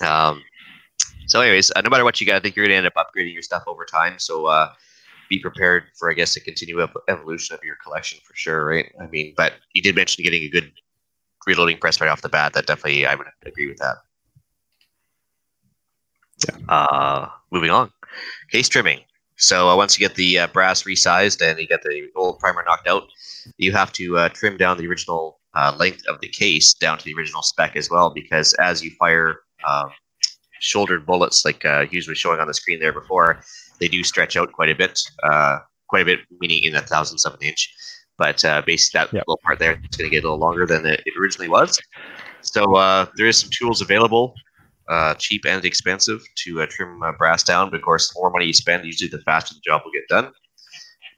[0.00, 0.28] Yeah.
[0.28, 0.42] Um,
[1.26, 2.94] so, anyways, uh, no matter what you got, I think you're going to end up
[2.94, 4.18] upgrading your stuff over time.
[4.18, 4.72] So, uh,
[5.28, 8.92] be prepared for, I guess, a continued ev- evolution of your collection for sure, right?
[9.00, 10.72] I mean, but you did mention getting a good
[11.46, 12.52] reloading press right off the bat.
[12.54, 13.98] That definitely, I would agree with that.
[16.48, 16.56] Yeah.
[16.68, 17.90] Uh, moving on,
[18.50, 19.00] case trimming.
[19.36, 22.62] So uh, once you get the uh, brass resized and you get the old primer
[22.64, 23.04] knocked out,
[23.56, 27.04] you have to uh, trim down the original uh, length of the case down to
[27.04, 29.90] the original spec as well, because as you fire um,
[30.60, 33.40] shouldered bullets, like uh, Hughes was showing on the screen there before,
[33.80, 35.00] they do stretch out quite a bit.
[35.22, 37.74] Uh, quite a bit, meaning in a thousandth of an inch.
[38.16, 39.24] But uh, basically, that Yep.
[39.26, 41.78] little part there is going to get a little longer than it it originally was.
[42.42, 44.34] So uh, there is some tools available,
[44.90, 47.70] uh, cheap and expensive, to uh, trim uh, brass down.
[47.70, 50.08] But of course, the more money you spend, usually the faster the job will get
[50.08, 50.32] done.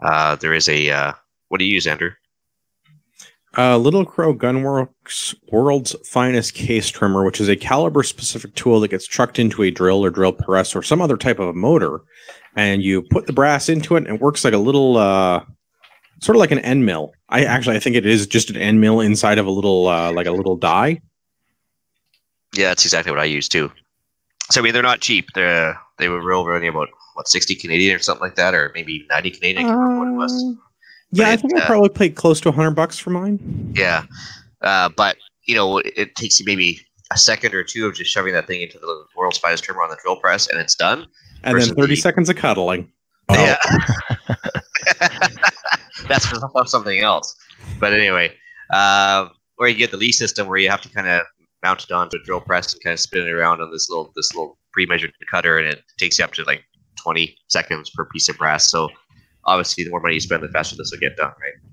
[0.04, 1.12] Uh, there is a uh,
[1.48, 2.10] what do you use, Andrew?
[3.56, 8.88] Uh, Little Crow Gunworks World's Finest Case Trimmer, which is a caliber specific tool that
[8.88, 12.00] gets trucked into a drill or drill press or some other type of a motor.
[12.56, 14.94] And you put the brass into it and it works like a little,
[16.20, 17.12] sort of like an end mill.
[17.28, 20.26] I actually, I think it is just an end mill inside of a little, like
[20.26, 21.02] a little die.
[22.54, 23.70] Yeah, that's exactly what I use too.
[24.50, 25.28] So I mean, they're not cheap.
[25.34, 29.06] They're they were real running about what sixty Canadian or something like that, or maybe
[29.08, 29.66] ninety Canadian.
[29.66, 30.44] I remember what it was.
[30.44, 30.60] Uh,
[31.12, 33.72] yeah, I it, think I uh, probably paid close to 100 bucks for mine.
[33.76, 34.04] Yeah,
[34.62, 36.80] uh, but you know, it, it takes you maybe
[37.12, 39.90] a second or two of just shoving that thing into the world's finest trimmer on
[39.90, 41.06] the drill press, and it's done.
[41.44, 42.90] And then 30 the- seconds of cuddling.
[43.30, 43.56] Yeah,
[46.08, 47.34] that's for something else.
[47.78, 48.34] But anyway,
[48.70, 49.28] uh,
[49.58, 51.22] or you get the Lee system where you have to kind of
[51.62, 54.12] mount it onto a drill press and kind of spin it around on this little
[54.16, 56.62] this little pre-measured cutter, and it takes you up to like
[57.02, 58.70] 20 seconds per piece of brass.
[58.70, 58.88] So
[59.44, 61.70] obviously, the more money you spend, the faster this will get done, right?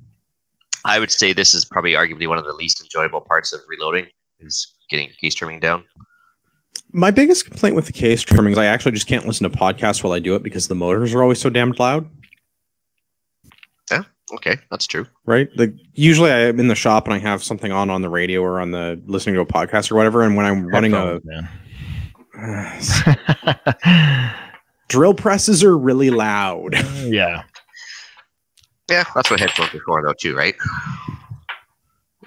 [0.85, 4.07] I would say this is probably arguably one of the least enjoyable parts of reloading
[4.39, 5.83] is getting case trimming down.
[6.91, 10.03] My biggest complaint with the case trimming is I actually just can't listen to podcasts
[10.03, 12.09] while I do it because the motors are always so damned loud.
[14.34, 15.07] Okay, that's true.
[15.25, 15.49] right?
[15.55, 18.59] Like usually I'm in the shop and I have something on on the radio or
[18.59, 20.21] on the listening to a podcast or whatever.
[20.21, 21.19] And when I'm running a
[22.36, 23.01] Headphones,
[24.88, 26.73] drill presses are really loud.
[27.05, 27.43] yeah.
[28.89, 30.55] Yeah, that's what headphones are for, though, too, right?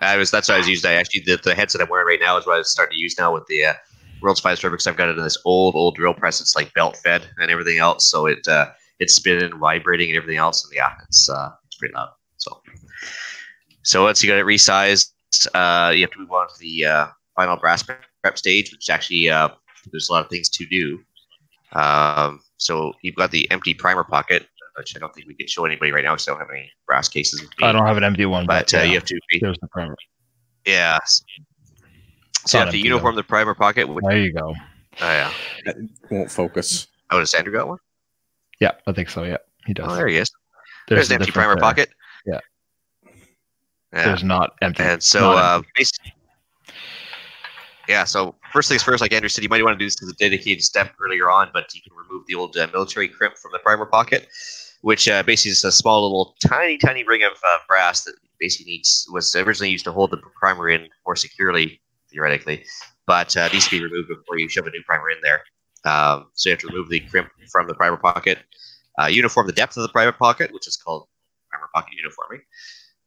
[0.00, 0.90] I was that's what I was using.
[0.90, 3.00] I actually the, the headset I'm wearing right now is what I was starting to
[3.00, 3.74] use now with the uh,
[4.20, 6.40] World's Finest Trimmer because I've got it in this old old drill press.
[6.40, 10.38] It's like belt fed and everything else, so it uh, it's spinning, vibrating, and everything
[10.38, 10.64] else.
[10.64, 12.10] And yeah, it's uh, it's pretty loud.
[12.36, 12.62] So
[13.82, 15.10] so once you got it resized,
[15.54, 17.06] uh, you have to move on to the uh,
[17.36, 19.48] final brass prep stage, which actually uh,
[19.90, 21.00] there's a lot of things to do.
[21.72, 25.64] Um, so you've got the empty primer pocket, which I don't think we can show
[25.64, 27.40] anybody right now because I don't have any brass cases.
[27.40, 27.66] With me.
[27.66, 29.68] I don't have an empty one, but but, uh, yeah, you have to there's the
[29.68, 29.96] primer.
[30.64, 30.98] yeah.
[31.04, 33.88] So you have to empty, uniform the primer pocket.
[33.88, 34.54] Which, There you go.
[34.54, 34.54] oh,
[35.00, 35.32] yeah.
[35.64, 35.76] It
[36.10, 36.86] Won't focus.
[37.10, 37.78] Oh, does Andrew got one?
[38.60, 39.24] Yeah, I think so.
[39.24, 39.86] Yeah, he does.
[39.88, 40.30] Oh, there he is.
[40.88, 41.90] There's, an empty primer uh, pocket.
[42.26, 42.40] yeah.
[43.92, 44.04] Yeah.
[44.06, 44.82] There's not empty.
[44.82, 45.60] And so, uh,
[47.88, 48.04] yeah.
[48.04, 50.14] So first things first, like Andrew said, you might want to do this as a
[50.14, 53.58] dedicated step earlier on, but you can remove the old uh, military crimp from the
[53.58, 54.28] primer pocket,
[54.80, 58.72] which uh, basically is a small little tiny, tiny ring of uh, brass that basically
[58.72, 61.80] needs was originally used to hold the primer in more securely,
[62.10, 62.64] theoretically,
[63.06, 65.42] but uh, needs to be removed before you shove a new primer in there.
[65.84, 68.38] Um, so you have to remove the crimp from the primer pocket,
[69.00, 71.06] uh, uniform the depth of the primer pocket, which is called
[71.50, 72.42] primer pocket uniforming,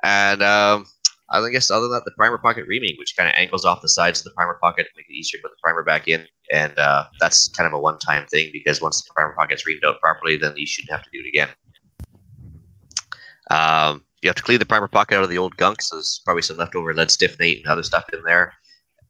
[0.04, 0.86] and um,
[1.30, 3.90] I guess other than that, the primer pocket reaming, which kind of angles off the
[3.90, 6.28] sides of the primer pocket make it easier to put the primer back in.
[6.52, 10.00] And uh, that's kind of a one-time thing because once the primer pocket's reamed out
[10.00, 11.50] properly, then you shouldn't have to do it again.
[13.50, 16.22] Um, you have to clean the primer pocket out of the old gunk, so there's
[16.26, 18.54] probably some leftover lead styphnate and other stuff in there,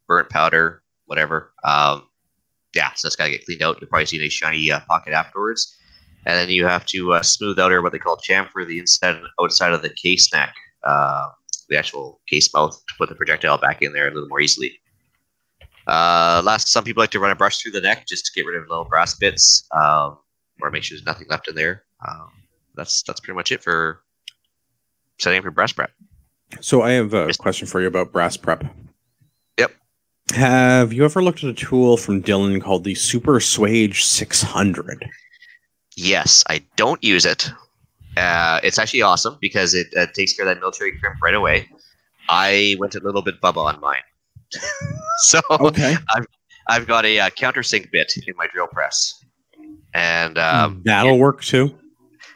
[0.07, 1.53] burnt powder, whatever.
[1.63, 2.07] Um,
[2.73, 3.77] yeah, so that's got to get cleaned out.
[3.79, 5.77] You'll probably see a shiny uh, pocket afterwards.
[6.25, 9.15] And then you have to uh, smooth out or what they call chamfer the inside
[9.15, 10.53] and outside of the case neck.
[10.83, 11.27] Uh,
[11.69, 14.79] the actual case mouth to put the projectile back in there a little more easily.
[15.87, 18.47] Uh, last, some people like to run a brush through the neck just to get
[18.47, 20.17] rid of little brass bits, um,
[20.61, 21.83] or make sure there's nothing left in there.
[22.07, 22.29] Um,
[22.75, 24.01] that's that's pretty much it for
[25.19, 25.91] setting up your brass prep.
[26.61, 28.63] So I have a question for you about brass prep.
[29.57, 29.71] Yep.
[30.33, 35.09] Have you ever looked at a tool from Dillon called the Super Swage 600?
[35.95, 37.49] Yes, I don't use it.
[38.17, 41.69] Uh, it's actually awesome because it uh, takes care of that military crimp right away.
[42.29, 44.01] I went a little bit bubba on mine,
[45.19, 45.95] so Okay.
[46.67, 49.23] I've got a uh, countersink bit in my drill press,
[49.93, 51.77] and um, That'll work too.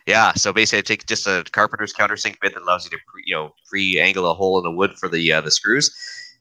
[0.06, 3.24] Yeah, so basically, I take just a carpenter's countersink bit that allows you to, pre,
[3.26, 5.92] you know, pre-angle a hole in the wood for the uh, the screws,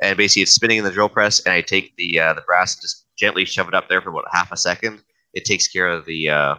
[0.02, 2.74] and basically it's spinning in the drill press, and I take the uh, the brass
[2.74, 5.02] and just gently shove it up there for about half a second.
[5.34, 6.54] It takes care of the uh,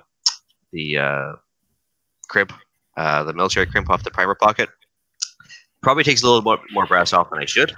[0.72, 1.34] the uh,
[2.28, 2.53] crimp,
[2.97, 4.70] uh, the military crimp off the primer pocket.
[5.82, 7.74] Probably takes a little more, more brass off than I should,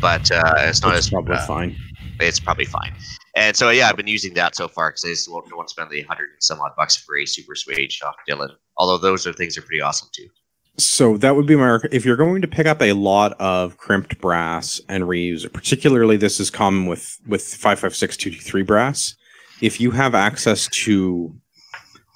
[0.00, 1.76] but uh, it's not That's as probably uh, fine.
[2.20, 2.94] it's probably fine.
[3.34, 5.68] And so yeah, I've been using that so far because I just won't, don't want
[5.68, 8.50] to spend the hundred and some odd bucks for a super swage off Dillon.
[8.76, 10.28] Although those are things are pretty awesome too.
[10.76, 14.20] So that would be my if you're going to pick up a lot of crimped
[14.20, 15.54] brass and reuse it.
[15.54, 19.14] Particularly, this is common with with five five six two two three brass.
[19.62, 21.34] If you have access to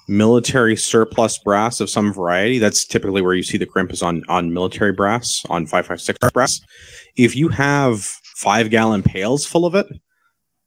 [0.07, 4.23] military surplus brass of some variety, that's typically where you see the crimp is on
[4.29, 6.61] on military brass on five five six brass.
[7.15, 8.01] If you have
[8.35, 9.87] five gallon pails full of it,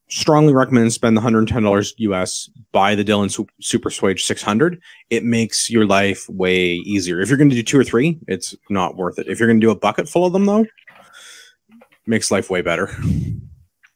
[0.09, 2.51] strongly recommend spend the hundred and ten dollars US.
[2.73, 7.21] Buy the Su- Super Swage six hundred it makes your life way easier.
[7.21, 9.29] If you're going to do two or three, it's not worth it.
[9.29, 10.67] If you're going to do a bucket full of them, though,
[12.07, 12.95] makes life way better.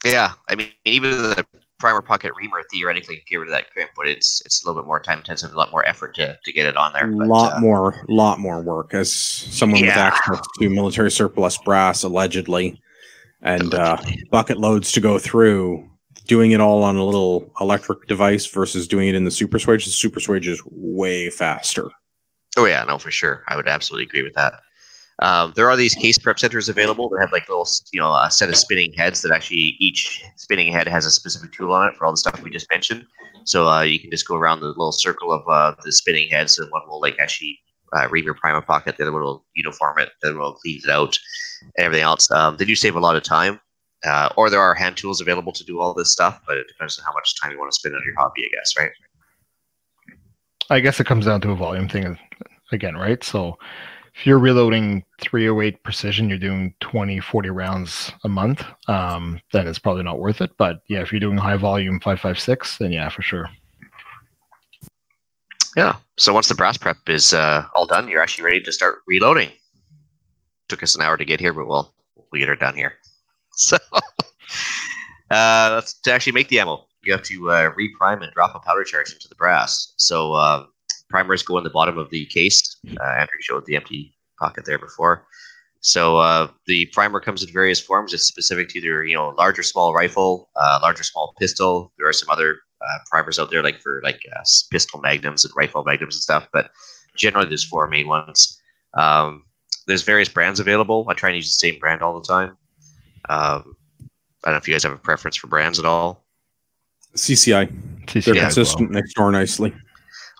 [0.04, 1.46] Yeah, I mean even the
[1.84, 4.80] primer pocket reamer theoretically can get rid of that crimp, but it's it's a little
[4.80, 7.10] bit more time intensive, a lot more effort to, to get it on there.
[7.10, 12.02] A lot uh, more, lot more work as someone with access to military surplus brass,
[12.02, 12.80] allegedly,
[13.42, 13.98] and uh,
[14.30, 15.86] bucket loads to go through.
[16.26, 19.84] Doing it all on a little electric device versus doing it in the Super Swage.
[19.84, 21.90] The Super Swage is way faster.
[22.56, 23.44] Oh yeah, no, for sure.
[23.46, 24.54] I would absolutely agree with that.
[25.20, 28.30] Um, there are these case prep centers available that have like little, you know, a
[28.30, 31.96] set of spinning heads that actually each spinning head has a specific tool on it
[31.96, 33.04] for all the stuff we just mentioned.
[33.44, 36.58] So uh, you can just go around the little circle of uh, the spinning heads,
[36.58, 37.58] and one will like actually
[37.92, 40.54] uh, ream your primer pocket, the other one will uniform it, the other one will
[40.54, 41.16] clean it out,
[41.76, 42.30] and everything else.
[42.30, 43.60] Um, they do save a lot of time.
[44.04, 46.98] Uh, or there are hand tools available to do all this stuff, but it depends
[46.98, 48.90] on how much time you want to spend on your hobby, I guess, right?
[50.68, 52.18] I guess it comes down to a volume thing
[52.70, 53.24] again, right?
[53.24, 53.58] So
[54.14, 59.78] if you're reloading 308 precision, you're doing 20, 40 rounds a month, um, then it's
[59.78, 60.56] probably not worth it.
[60.56, 63.48] But yeah, if you're doing high volume 556, then yeah, for sure.
[65.76, 65.96] Yeah.
[66.16, 69.50] So once the brass prep is uh, all done, you're actually ready to start reloading.
[70.68, 72.94] Took us an hour to get here, but we'll we'll get her done here.
[73.56, 73.76] So
[75.30, 78.82] uh, to actually make the ammo, you have to uh, reprime and drop a powder
[78.82, 79.92] charge into the brass.
[79.96, 80.66] So uh,
[81.14, 82.76] primers go in the bottom of the case.
[83.00, 85.24] Uh, Andrew showed the empty pocket there before.
[85.78, 88.12] So uh, the primer comes in various forms.
[88.12, 91.92] It's specific to either you know large or small rifle, uh, large or small pistol.
[91.98, 94.42] There are some other uh, primers out there like for like uh,
[94.72, 96.48] pistol magnums and rifle magnums and stuff.
[96.52, 96.70] But
[97.16, 98.60] generally, there's four main ones.
[98.94, 99.44] Um,
[99.86, 101.06] there's various brands available.
[101.08, 102.56] I try and use the same brand all the time.
[103.28, 103.76] Um,
[104.42, 106.24] I don't know if you guys have a preference for brands at all.
[107.14, 107.70] CCI.
[107.70, 108.42] They're TCI as well.
[108.42, 109.72] consistent next door nicely.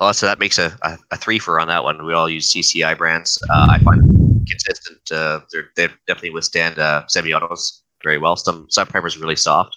[0.01, 2.05] Well, so that makes a, a, a three for on that one.
[2.05, 3.39] We all use CCI brands.
[3.49, 5.13] Uh, I find them consistent.
[5.13, 5.41] Uh,
[5.77, 8.37] they definitely withstand uh, semi-autos very well.
[8.37, 9.77] Some some primers are really soft,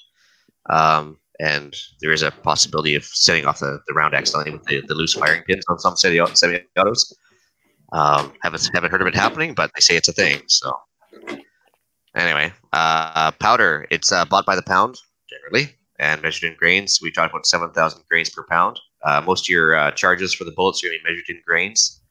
[0.70, 4.82] um, and there is a possibility of setting off the, the round accidentally with the,
[4.88, 7.16] the loose firing pins on some semi autos.
[7.94, 10.42] Um, haven't haven't heard of it happening, but they say it's a thing.
[10.48, 10.74] So
[12.16, 14.98] anyway, uh, powder it's uh, bought by the pound
[15.30, 17.00] generally and measured in grains.
[17.02, 18.80] We talked about seven thousand grains per pound.
[19.04, 21.42] Uh, most of your uh, charges for the bullets are going to be measured in
[21.46, 22.02] grains.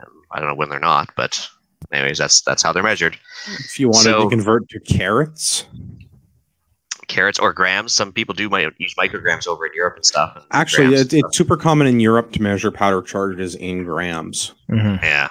[0.00, 1.46] Um, I don't know when they're not, but
[1.92, 3.18] anyways, that's that's how they're measured.
[3.58, 5.64] If you wanted So- to convert to carrots,
[7.08, 7.94] Carats or grams.
[7.94, 10.32] Some people do might use micrograms over in Europe and stuff.
[10.36, 14.52] and actually, it, and it's super common in Europe to measure powder charges in grams.
[14.70, 15.02] Mhm.
[15.02, 15.28] Yeah.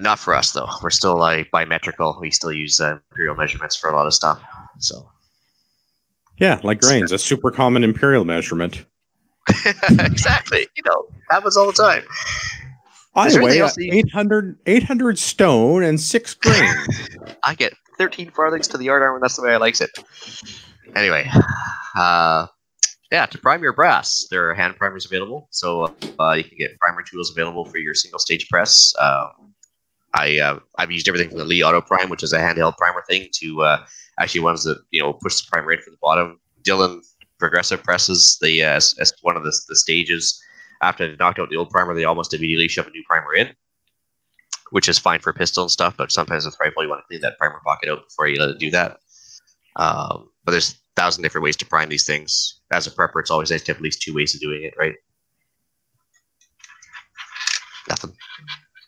[0.00, 0.68] Not for us though.
[0.82, 2.16] We're still like bimetrical.
[2.22, 4.40] We still use uh, imperial measurements for a lot of stuff.
[4.78, 5.06] So
[6.38, 8.86] Yeah, like grains, a super common imperial measurement.
[10.00, 10.66] exactly.
[10.76, 12.04] You know, happens all the time.
[13.14, 17.08] I weigh else 800, 800 stone and six grains.
[17.44, 19.90] I get 13 farthings to the yard arm, and that's the way I likes it.
[20.94, 21.28] Anyway,
[21.96, 22.46] uh,
[23.10, 25.48] yeah, to prime your brass, there are hand primers available.
[25.50, 28.94] So uh, you can get primer tools available for your single stage press.
[29.00, 29.54] Um,
[30.12, 33.02] I uh, I've used everything from the Lee Auto Prime, which is a handheld primer
[33.08, 33.86] thing, to uh,
[34.18, 36.40] actually ones that you know push the primer right from the bottom.
[36.62, 37.02] Dillon
[37.38, 40.40] Progressive presses the uh, as, as one of the, the stages.
[40.82, 43.54] After they knocked out the old primer, they almost immediately shove a new primer in,
[44.70, 45.94] which is fine for pistol and stuff.
[45.96, 48.50] But sometimes with rifle, you want to clean that primer pocket out before you let
[48.50, 48.98] it do that.
[49.76, 52.60] Um, but there's a thousand different ways to prime these things.
[52.72, 54.74] As a prepper, it's always nice to have at least two ways of doing it,
[54.78, 54.94] right?
[57.88, 58.16] Nothing.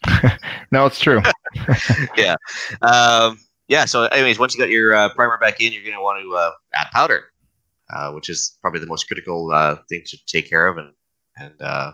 [0.70, 1.22] No, it's true.
[2.16, 2.34] Yeah.
[2.82, 3.38] Um,
[3.68, 3.86] yeah.
[3.86, 6.34] So, anyways, once you got your uh, primer back in, you're going to want to
[6.34, 7.24] uh, add powder,
[7.90, 10.92] uh, which is probably the most critical uh, thing to take care of and
[11.36, 11.92] and uh,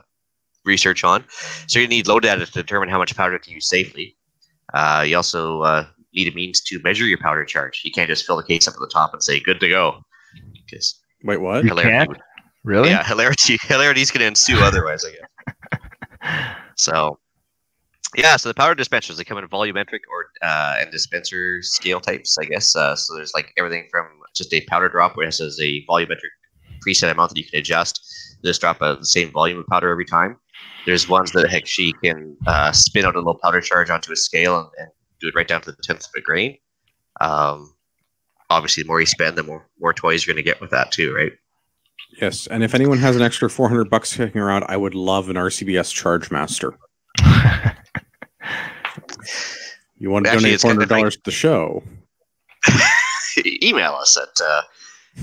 [0.64, 1.24] research on.
[1.66, 4.16] So you need load data to determine how much powder to use safely.
[4.72, 7.82] Uh, you also uh, need a means to measure your powder charge.
[7.84, 10.00] You can't just fill the case up at the top and say "good to go,"
[10.66, 11.62] because Wait, what?
[11.64, 12.08] You hilarity can't?
[12.08, 12.20] would-
[12.64, 12.88] Really?
[12.88, 15.04] yeah, hilarity hilarity's going to ensue otherwise.
[15.04, 16.50] I guess.
[16.76, 17.20] So,
[18.16, 22.36] yeah, so the powder dispensers they come in volumetric or uh, and dispenser scale types,
[22.38, 22.74] I guess.
[22.74, 26.30] Uh, so there's like everything from just a powder drop, where it has a volumetric
[26.86, 28.00] preset amount that you can adjust.
[28.44, 30.36] Just drop a, the same volume of powder every time.
[30.86, 34.16] There's ones that heck she can uh, spin out a little powder charge onto a
[34.16, 34.88] scale and, and
[35.20, 36.58] do it right down to the tenth of a grain.
[37.20, 37.74] Um,
[38.50, 40.92] obviously, the more you spend, the more more toys you're going to get with that
[40.92, 41.32] too, right?
[42.20, 45.36] Yes, and if anyone has an extra 400 bucks kicking around, I would love an
[45.36, 46.78] RCBS Charge Master.
[49.96, 51.82] You want to Actually, donate it's kind of $400 to the show?
[53.62, 54.62] email us at uh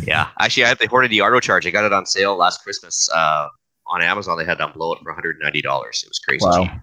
[0.04, 1.66] yeah actually i have the hornady auto charge.
[1.68, 3.48] I got it on sale last christmas uh
[3.88, 4.38] on amazon.
[4.38, 6.04] They had it on blow it for 190 dollars.
[6.04, 6.80] It was crazy Wow.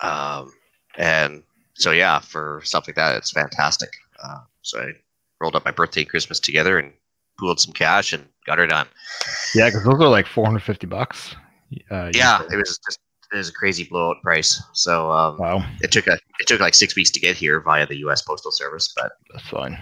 [0.00, 0.52] um
[0.96, 1.42] and
[1.74, 3.90] so yeah for stuff like that it's fantastic.
[4.22, 4.92] Uh, so i
[5.40, 6.92] rolled up my birthday and christmas together and
[7.38, 8.86] pooled some cash and got her done.
[9.54, 11.34] Yeah, because those are like 450 bucks.
[11.90, 12.98] Uh, yeah it was just
[13.32, 16.74] it was a crazy blowout price so um Wow, it took a it took like
[16.74, 19.78] six weeks to get here via the us postal service but that's fine.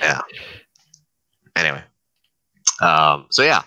[0.00, 0.20] yeah.
[1.56, 1.82] Anyway,
[2.80, 3.62] um, so yeah,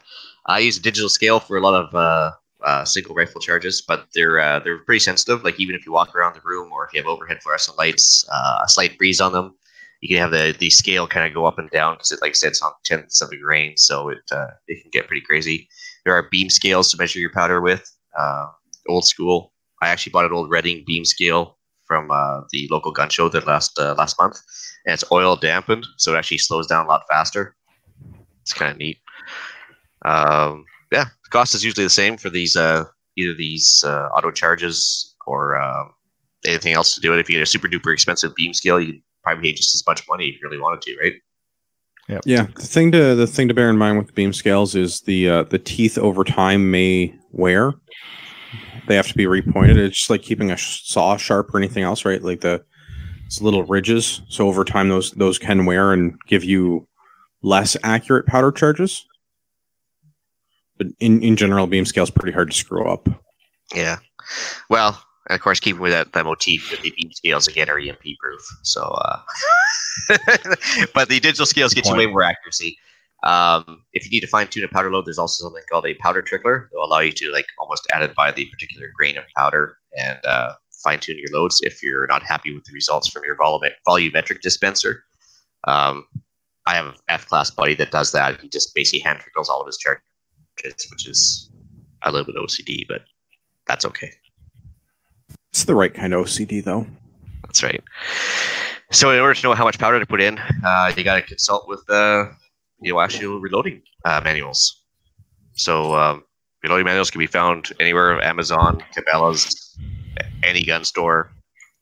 [0.46, 2.32] I use a digital scale for a lot of uh,
[2.64, 5.44] uh, single rifle charges, but they're uh, they're pretty sensitive.
[5.44, 8.26] Like even if you walk around the room or if you have overhead fluorescent lights,
[8.32, 9.56] uh, a slight breeze on them,
[10.00, 12.32] you can have the the scale kind of go up and down because it like
[12.32, 15.26] I said, it's on tenths of a grain, so it uh, it can get pretty
[15.26, 15.68] crazy.
[16.06, 17.94] There are beam scales to measure your powder with.
[18.18, 18.48] Uh,
[18.90, 19.54] old school.
[19.82, 23.48] I actually bought an old Redding beam scale from uh, the local gun show that
[23.48, 24.40] last uh, last month,
[24.86, 27.56] and it's oil dampened, so it actually slows down a lot faster.
[28.42, 28.98] It's kind of neat.
[30.06, 32.86] Um, yeah, the cost is usually the same for these uh,
[33.18, 35.94] either these uh, auto charges or um,
[36.46, 37.20] anything else to do it.
[37.20, 40.08] If you get a super duper expensive beam scale, you probably pay just as much
[40.10, 41.14] money if you really wanted to, right?
[42.10, 42.48] Yeah, Yeah.
[42.56, 45.30] the thing to the thing to bear in mind with the beam scales is the
[45.30, 47.74] uh, the teeth over time may wear.
[48.92, 49.78] They have to be repointed.
[49.78, 52.22] It's just like keeping a saw sharp or anything else, right?
[52.22, 52.62] Like the
[53.26, 54.22] it's little ridges.
[54.28, 56.90] So over time, those those can wear and give you
[57.42, 59.06] less accurate powder charges.
[60.78, 63.08] But in, in general, beam scale is pretty hard to screw up.
[63.74, 64.00] Yeah.
[64.70, 67.80] Well, and of course, keeping with that, that motif, that the beam scales again are
[67.80, 68.42] EMP proof.
[68.64, 69.20] So, uh,
[70.94, 72.78] but the digital scales get you way more accuracy.
[73.24, 75.94] Um, if you need to fine tune a powder load, there's also something called a
[75.96, 79.18] powder trickler that will allow you to like almost add it by the particular grain
[79.18, 80.54] of powder and uh,
[80.84, 84.42] fine tune your loads if you're not happy with the results from your volume- volumetric
[84.42, 85.04] dispenser.
[85.66, 86.06] Um,
[86.66, 88.40] I have an F class buddy that does that.
[88.42, 91.50] He just basically hand trickles all of his charges, which is
[92.04, 93.02] a little bit OCD, but
[93.68, 94.12] that's okay.
[95.52, 96.88] It's the right kind of OCD, though.
[97.44, 97.84] That's right.
[98.92, 101.22] So, in order to know how much powder to put in, uh, you got to
[101.22, 102.28] consult with uh,
[102.82, 104.84] you know actual reloading uh, manuals.
[105.54, 106.24] So um,
[106.64, 109.78] reloading manuals can be found anywhere: Amazon, Cabela's,
[110.44, 111.32] any gun store.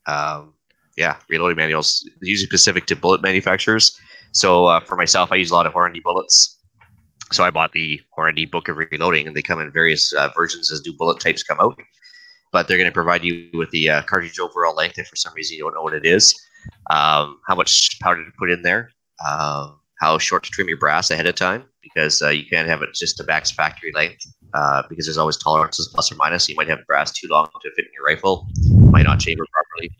[0.06, 0.54] Um,
[0.96, 3.98] yeah, reloading manuals usually specific to bullet manufacturers.
[4.32, 6.58] So uh, for myself, I use a lot of Hornady bullets.
[7.32, 10.70] So I bought the Hornady book of reloading, and they come in various uh, versions
[10.70, 11.80] as new bullet types come out.
[12.52, 15.32] But they're going to provide you with the uh, cartridge overall length if for some
[15.34, 16.34] reason you don't know what it is,
[16.90, 18.90] um, how much powder to put in there,
[19.26, 22.82] um, how short to trim your brass ahead of time, because uh, you can't have
[22.82, 24.24] it just a max factory length,
[24.54, 26.48] uh, because there's always tolerances plus or minus.
[26.48, 28.48] You might have brass too long to fit in your rifle,
[28.90, 29.90] might not chamber properly.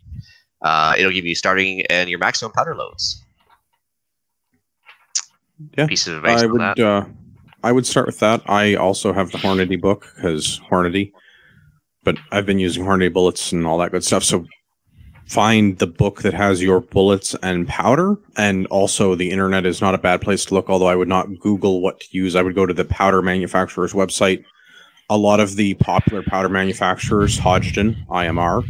[0.61, 3.23] Uh, it'll give you starting and your maximum powder loads.
[5.77, 7.05] Yeah, Piece of advice I would uh,
[7.63, 8.41] I would start with that.
[8.49, 11.11] I also have the Hornady book because Hornady,
[12.03, 14.23] but I've been using Hornady bullets and all that good stuff.
[14.23, 14.47] So
[15.31, 19.95] find the book that has your bullets and powder, and also the internet is not
[19.95, 20.69] a bad place to look.
[20.69, 23.93] Although I would not Google what to use, I would go to the powder manufacturer's
[23.93, 24.43] website.
[25.09, 28.63] A lot of the popular powder manufacturers, Hodgdon, IMR,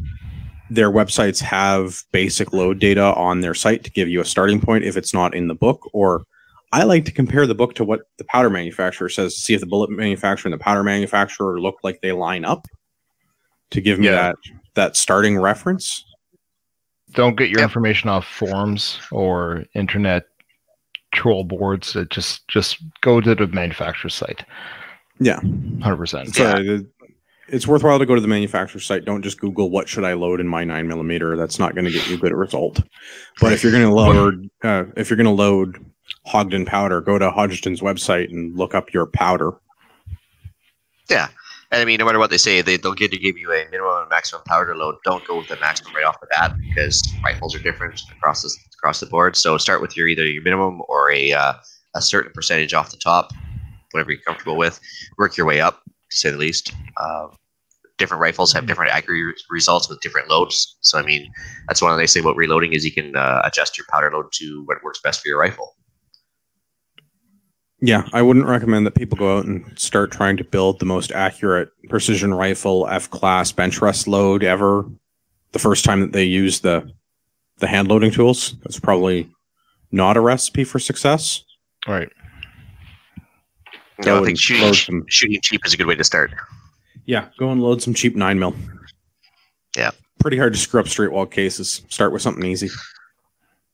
[0.69, 4.83] their websites have basic load data on their site to give you a starting point
[4.83, 6.23] if it's not in the book or
[6.71, 9.59] I like to compare the book to what the powder manufacturer says to see if
[9.59, 12.67] the bullet manufacturer and the powder manufacturer look like they line up
[13.71, 14.11] to give me Yeah.
[14.15, 14.35] that
[14.75, 16.05] that starting reference.
[17.13, 17.69] Don't get your Yep.
[17.69, 20.23] information off forums or internet
[21.13, 21.95] troll boards.
[21.95, 24.45] It just just go to the manufacturer's site.
[25.19, 25.39] Yeah.
[25.81, 26.33] Hundred percent.
[26.35, 26.77] So uh,
[27.49, 29.03] it's worthwhile to go to the manufacturer's site.
[29.05, 31.35] Don't just Google what should I load in my nine millimeter.
[31.35, 32.81] That's not going to get you a good result.
[33.41, 35.83] But if you're going to load, uh, if you're going to load
[36.27, 39.51] Hodgdon powder, go to Hodgdon's website and look up your powder.
[41.09, 41.27] Yeah.
[41.71, 43.65] And I mean, no matter what they say, they, they'll get to give you a
[43.71, 44.95] minimum and maximum powder load.
[45.05, 48.53] Don't go with the maximum right off the bat because rifles are different across the,
[48.73, 49.37] across the board.
[49.37, 51.53] So start with your either your minimum or a uh,
[51.95, 53.31] a certain percentage off the top,
[53.91, 54.79] whatever you're comfortable with.
[55.17, 56.73] Work your way up, to say the least.
[57.01, 57.35] Um,
[57.97, 60.77] different rifles have different accuracy results with different loads.
[60.81, 61.31] So I mean,
[61.67, 64.11] that's one of the nice thing about reloading is you can uh, adjust your powder
[64.11, 65.75] load to what works best for your rifle.
[67.81, 71.11] Yeah, I wouldn't recommend that people go out and start trying to build the most
[71.11, 74.85] accurate precision rifle F class bench rest load ever.
[75.51, 76.91] The first time that they use the
[77.57, 79.29] the hand loading tools, that's probably
[79.91, 81.43] not a recipe for success.
[81.87, 82.09] Right.
[83.99, 86.31] No, Go I think shooting, load some- shooting cheap is a good way to start.
[87.05, 88.55] Yeah, go and load some cheap nine mil.
[89.75, 89.91] Yeah.
[90.19, 91.81] pretty hard to screw up straight wall cases.
[91.89, 92.69] Start with something easy.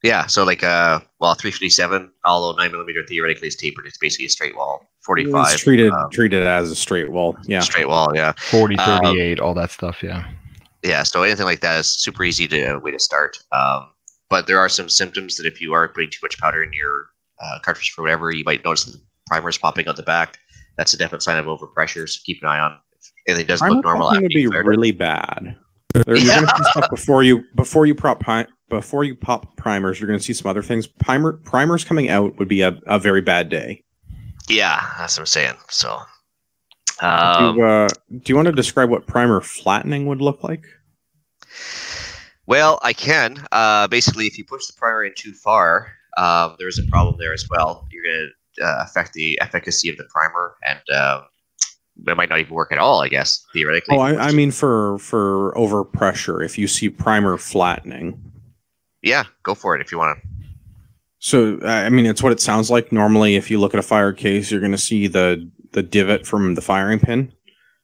[0.04, 4.30] Yeah, so like uh, well, 357, although nine millimeter theoretically is tapered, it's basically a
[4.30, 4.86] straight wall.
[5.06, 7.36] 45, It's treated um, treated as a straight wall.
[7.46, 8.12] Yeah, straight wall.
[8.14, 10.04] Yeah, 40, Um, 38, all that stuff.
[10.04, 10.28] Yeah.
[10.84, 11.04] yeah.
[11.04, 13.40] So anything like that is super easy to way to start.
[13.52, 13.90] Um,
[14.30, 17.08] but there are some symptoms that if you are putting too much powder in your
[17.42, 20.38] uh, cartridge for whatever, you might notice the primers popping out the back.
[20.78, 22.08] That's a definite sign of overpressure.
[22.08, 22.78] So keep an eye on.
[23.00, 24.70] If anything doesn't primer look normal, popping would be you fired it.
[24.70, 25.56] really bad.
[25.94, 28.24] There- You're gonna see stuff before you before you prop
[28.70, 30.00] before you pop primers.
[30.00, 30.88] You're gonna see some other things.
[30.88, 33.84] Primer primers coming out would be a, a very bad day.
[34.50, 35.56] Yeah, that's what I'm saying.
[35.70, 36.00] So,
[37.02, 40.66] do, um, you, uh, do you want to describe what primer flattening would look like?
[42.46, 43.46] Well, I can.
[43.52, 47.34] Uh, basically, if you push the primer in too far, um, there's a problem there
[47.34, 47.86] as well.
[47.92, 51.24] You're going to uh, affect the efficacy of the primer, and um
[52.06, 53.02] it might not even work at all.
[53.02, 53.98] I guess theoretically.
[53.98, 56.44] Oh, I, I mean for for overpressure.
[56.44, 58.22] If you see primer flattening,
[59.02, 60.28] yeah, go for it if you want to.
[61.20, 62.92] So I mean, it's what it sounds like.
[62.92, 66.26] Normally, if you look at a fire case, you're going to see the the divot
[66.26, 67.34] from the firing pin,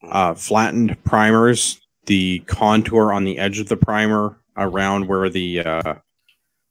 [0.09, 5.95] uh, flattened primers, the contour on the edge of the primer around where the uh,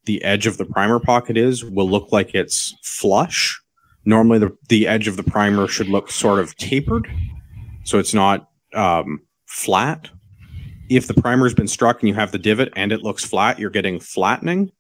[0.05, 3.61] the edge of the primer pocket is will look like it's flush.
[4.05, 7.11] Normally, the the edge of the primer should look sort of tapered,
[7.85, 10.11] so it's not um, flat.
[10.89, 13.71] If the primer's been struck and you have the divot and it looks flat, you're
[13.71, 14.73] getting flattening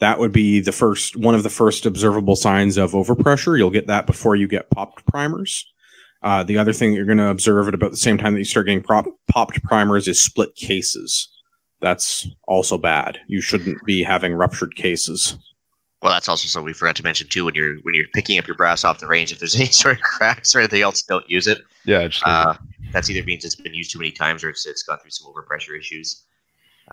[0.00, 3.56] that would be the first one of the first observable signs of overpressure.
[3.56, 5.64] You'll get that before you get popped primers.
[6.22, 8.44] Uh, the other thing you're going to observe at about the same time that you
[8.44, 11.28] start getting prop, popped primers is split cases.
[11.80, 13.18] That's also bad.
[13.26, 15.38] You shouldn't be having ruptured cases.
[16.02, 17.44] Well, that's also something we forgot to mention too.
[17.44, 19.96] When you're when you're picking up your brass off the range, if there's any sort
[19.96, 21.62] of cracks or anything else, don't use it.
[21.84, 22.06] Yeah.
[22.08, 22.26] Just.
[22.26, 22.54] Uh,
[22.92, 25.32] that's either means it's been used too many times or it's, it's gone through some
[25.32, 26.24] overpressure issues.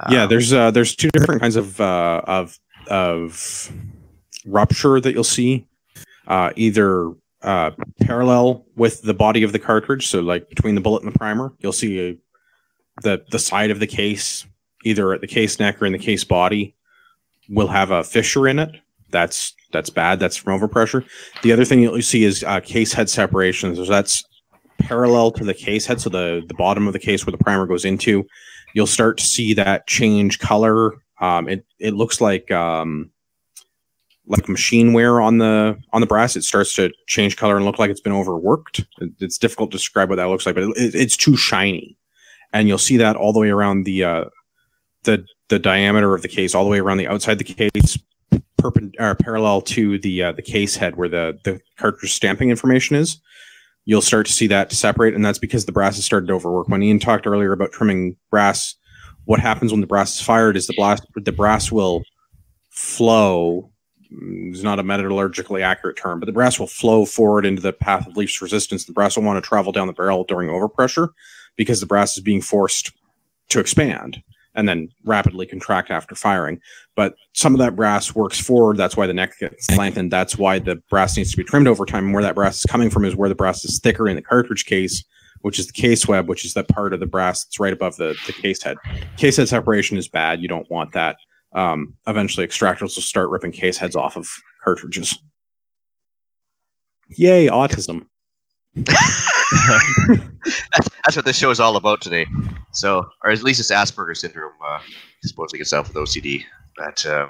[0.09, 3.71] yeah, Um, there's uh, there's two different kinds of uh, of of
[4.45, 5.65] rupture that you'll see.
[6.27, 7.71] Uh, either uh,
[8.01, 11.53] parallel with the body of the cartridge, so like between the bullet and the primer,
[11.59, 12.17] you'll see a,
[13.01, 14.45] the the side of the case,
[14.83, 16.75] either at the case neck or in the case body,
[17.49, 18.75] will have a fissure in it.
[19.11, 20.19] That's that's bad.
[20.19, 21.05] That's from overpressure.
[21.43, 23.77] The other thing you'll see is uh, case head separations.
[23.77, 24.23] So that's
[24.79, 27.65] parallel to the case head, so the the bottom of the case where the primer
[27.65, 28.25] goes into.
[28.73, 30.93] You'll start to see that change color.
[31.19, 33.11] Um, it it looks like um,
[34.27, 36.35] like machine wear on the on the brass.
[36.35, 38.79] It starts to change color and look like it's been overworked.
[38.99, 41.97] It, it's difficult to describe what that looks like, but it, it's too shiny,
[42.53, 44.25] and you'll see that all the way around the uh,
[45.03, 47.97] the the diameter of the case, all the way around the outside the case,
[48.57, 53.19] perpendicular parallel to the uh, the case head where the the cartridge stamping information is.
[53.85, 56.67] You'll start to see that separate, and that's because the brass has started to overwork.
[56.67, 58.75] When Ian talked earlier about trimming brass,
[59.25, 62.03] what happens when the brass is fired is the blast the brass will
[62.69, 63.71] flow
[64.51, 68.07] is not a metallurgically accurate term, but the brass will flow forward into the path
[68.07, 68.85] of least resistance.
[68.85, 71.09] The brass will want to travel down the barrel during overpressure
[71.55, 72.91] because the brass is being forced
[73.49, 74.21] to expand
[74.57, 76.59] and then rapidly contract after firing.
[76.95, 78.75] But some of that brass works forward.
[78.75, 80.11] That's why the neck gets lengthened.
[80.11, 82.05] That's why the brass needs to be trimmed over time.
[82.05, 84.21] And where that brass is coming from is where the brass is thicker in the
[84.21, 85.05] cartridge case,
[85.41, 87.95] which is the case web, which is that part of the brass that's right above
[87.97, 88.77] the, the case head.
[89.15, 90.41] Case head separation is bad.
[90.41, 91.17] You don't want that
[91.53, 94.27] um, eventually extractors will start ripping case heads off of
[94.63, 95.17] cartridges.
[97.09, 98.07] Yay, autism.
[98.75, 99.29] that's,
[101.05, 102.25] that's, what this show is all about today.
[102.77, 104.79] So, or at least it's Asperger's syndrome, uh,
[105.23, 106.43] supposedly itself with OCD.
[106.77, 107.29] But uh,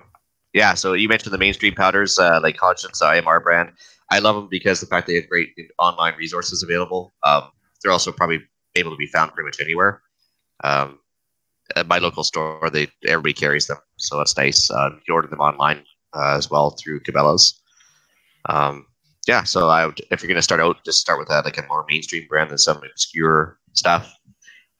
[0.53, 3.71] yeah, so you mentioned the mainstream powders uh, like Hodgdon's IMR brand.
[4.11, 5.49] I love them because the fact they have great
[5.79, 7.13] online resources available.
[7.23, 7.43] Um,
[7.81, 8.41] they're also probably
[8.75, 10.01] able to be found pretty much anywhere.
[10.63, 10.99] Um,
[11.75, 14.69] at my local store, they everybody carries them, so that's nice.
[14.69, 15.83] Uh, you can order them online
[16.13, 17.61] uh, as well through Cabela's.
[18.49, 18.85] Um,
[19.27, 21.57] yeah, so I would, if you're going to start out, just start with that, like
[21.57, 24.16] a more mainstream brand than some obscure stuff.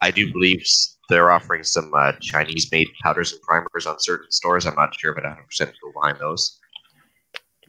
[0.01, 0.65] I do believe
[1.09, 4.65] they're offering some uh, Chinese-made powders and primers on certain stores.
[4.65, 6.59] I'm not sure, but 100 percent go behind those.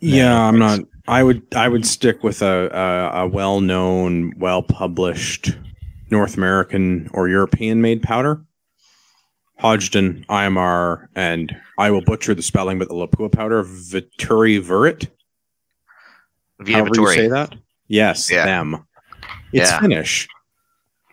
[0.01, 0.81] Yeah, I'm not.
[1.09, 5.57] I would I would stick with a a, a well-known, well-published
[6.11, 8.45] North American or European-made powder.
[9.61, 15.09] Hodgdon, IMR, and I will butcher the spelling, but the Lapua powder, Vituri Vurit.
[16.65, 17.55] However you say that.
[17.89, 18.45] Yes, yeah.
[18.45, 18.87] them.
[19.53, 19.81] It's yeah.
[19.81, 20.29] Finnish.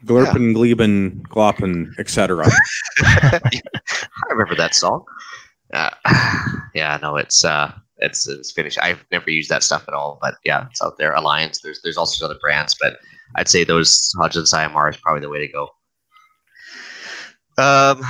[0.06, 0.74] Glurpen, yeah.
[0.74, 2.46] Gleben, Gloppen, etc.
[3.00, 3.52] I
[4.30, 5.04] remember that song.
[5.74, 5.90] Uh,
[6.76, 8.78] yeah, no, it's uh, it's it's Finnish.
[8.78, 11.14] I've never used that stuff at all, but yeah, it's out there.
[11.14, 11.62] Alliance.
[11.62, 12.98] There's there's also other brands, but
[13.36, 15.70] I'd say those Hodgdon IMR is probably the way to go.
[17.58, 18.02] Um,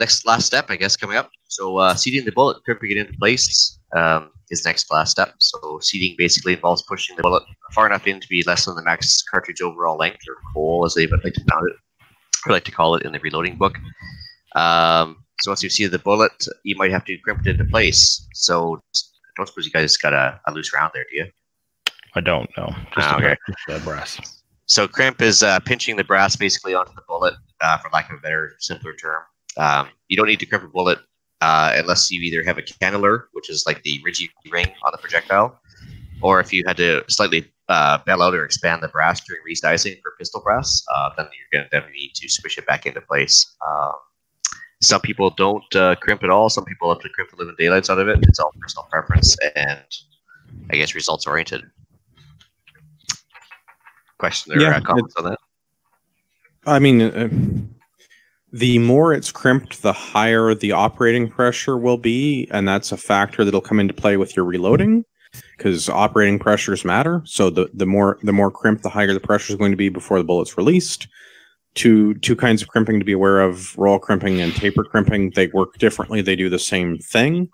[0.00, 1.30] next last step, I guess, coming up.
[1.48, 5.34] So uh, seating the bullet, crimping it into place um, is next last step.
[5.38, 7.42] So seating basically involves pushing the bullet
[7.72, 10.94] far enough in to be less than the max cartridge overall length, or hole as
[10.94, 11.76] they would like to found it,
[12.46, 13.76] or like to call it in the reloading book.
[14.54, 18.26] Um, so once you see the bullet, you might have to crimp it into place.
[18.34, 19.00] So I
[19.36, 21.26] don't suppose you guys got a, a loose round there, do you?
[22.14, 22.68] I don't know.
[22.94, 23.36] Just ah, okay.
[23.84, 24.42] brass.
[24.64, 28.18] So crimp is uh, pinching the brass basically onto the bullet, uh, for lack of
[28.18, 29.22] a better, simpler term.
[29.58, 30.98] Um, you don't need to crimp a bullet
[31.40, 34.98] uh, unless you either have a cannelure, which is like the ridgy ring on the
[34.98, 35.58] projectile,
[36.22, 40.00] or if you had to slightly uh, bell out or expand the brass during resizing
[40.02, 43.00] for pistol brass, uh, then you're going to definitely need to squish it back into
[43.00, 43.54] place.
[43.66, 43.92] Um,
[44.82, 46.48] some people don't uh, crimp at all.
[46.50, 48.18] Some people have to crimp the living daylights out of it.
[48.22, 49.84] It's all personal preference and
[50.70, 51.62] I guess results oriented.
[54.18, 55.38] Question or yeah, uh, comments on that?
[56.66, 57.28] I mean, uh,
[58.52, 63.44] the more it's crimped, the higher the operating pressure will be, and that's a factor
[63.44, 65.04] that'll come into play with your reloading
[65.56, 67.22] because operating pressures matter.
[67.24, 69.88] So the the more the more crimped, the higher the pressure is going to be
[69.88, 71.08] before the bullet's released.
[71.74, 75.32] Two two kinds of crimping to be aware of: roll crimping and taper crimping.
[75.34, 76.22] They work differently.
[76.22, 77.50] They do the same thing.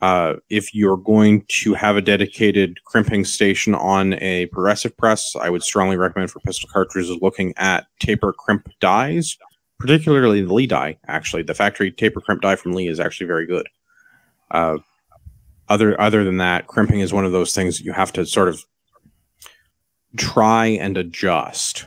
[0.00, 5.48] Uh, if you're going to have a dedicated crimping station on a progressive press, I
[5.48, 9.36] would strongly recommend for pistol cartridges looking at taper crimp dies
[9.82, 10.96] particularly the Lee die.
[11.08, 13.68] Actually, the factory taper crimp die from Lee is actually very good.
[14.52, 14.78] Uh,
[15.68, 18.64] other other than that, crimping is one of those things you have to sort of
[20.16, 21.84] try and adjust.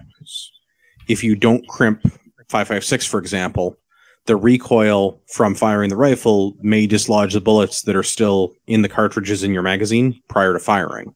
[1.07, 2.01] If you don't crimp
[2.49, 3.77] 556, for example,
[4.26, 8.89] the recoil from firing the rifle may dislodge the bullets that are still in the
[8.89, 11.15] cartridges in your magazine prior to firing.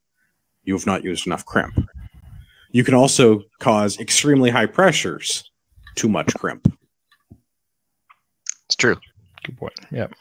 [0.63, 1.73] You have not used enough crimp.
[2.71, 5.48] You can also cause extremely high pressures
[5.99, 6.71] too much crimp.
[8.67, 8.95] It's true.
[9.43, 9.73] Good point.
[9.91, 10.13] Yep.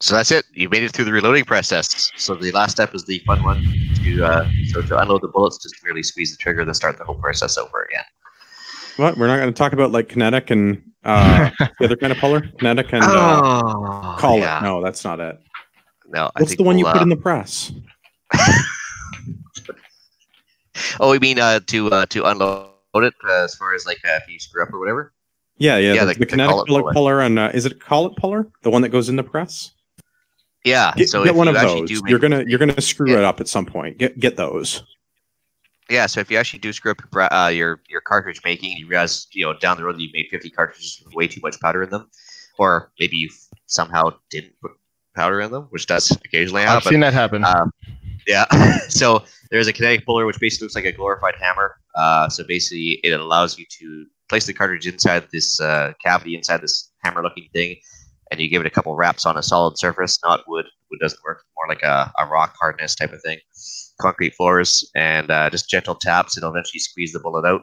[0.00, 0.44] So that's it.
[0.52, 2.12] You made it through the reloading process.
[2.16, 3.60] So the last step is the fun one.
[4.04, 7.04] To uh, so to unload the bullets, just merely squeeze the trigger, then start the
[7.04, 8.04] whole process over again.
[8.96, 9.18] What?
[9.18, 11.50] We're not going to talk about like kinetic and uh,
[11.80, 14.60] the other kind of puller, kinetic and uh, oh, call yeah.
[14.60, 14.62] it.
[14.62, 15.40] No, that's not it.
[16.08, 17.72] No, I What's think the one you we'll, put uh, in the press?
[21.00, 22.68] Oh, you mean uh, to uh, to unload
[23.04, 25.12] it uh, as far as like uh, if you screw up or whatever?
[25.58, 26.92] Yeah, yeah, Yeah, the, the- the the kinetic collet puller, puller.
[26.92, 28.46] puller and uh, is it a collet puller?
[28.62, 29.72] The one that goes in the press?
[30.64, 30.92] Yeah.
[30.96, 31.88] Get, so get if one you of those.
[31.88, 33.18] do You're gonna you're gonna screw Yeah.
[33.18, 33.98] it up at some point.
[33.98, 34.82] Get get those.
[35.90, 38.86] Yeah, so if you actually do screw up your, uh, your your cartridge making, you
[38.86, 41.58] realize you know down the road that you made fifty cartridges with way too much
[41.60, 42.10] powder in them,
[42.58, 43.30] or maybe you
[43.66, 44.72] somehow didn't put
[45.16, 46.76] powder in them, which does occasionally happen.
[46.76, 46.90] I've happen.
[46.92, 47.44] seen that happen.
[47.44, 47.72] Um,
[48.28, 48.44] yeah.
[48.88, 51.76] so there's a kinetic puller which basically looks like a glorified hammer.
[51.96, 56.60] Uh, so basically, it allows you to place the cartridge inside this uh, cavity inside
[56.60, 57.76] this hammer-looking thing,
[58.30, 60.66] and you give it a couple wraps on a solid surface, not wood.
[60.90, 61.42] Wood doesn't work.
[61.56, 63.38] More like a, a rock hardness type of thing.
[64.00, 67.62] Concrete floors and uh, just gentle taps, it'll eventually squeeze the bullet out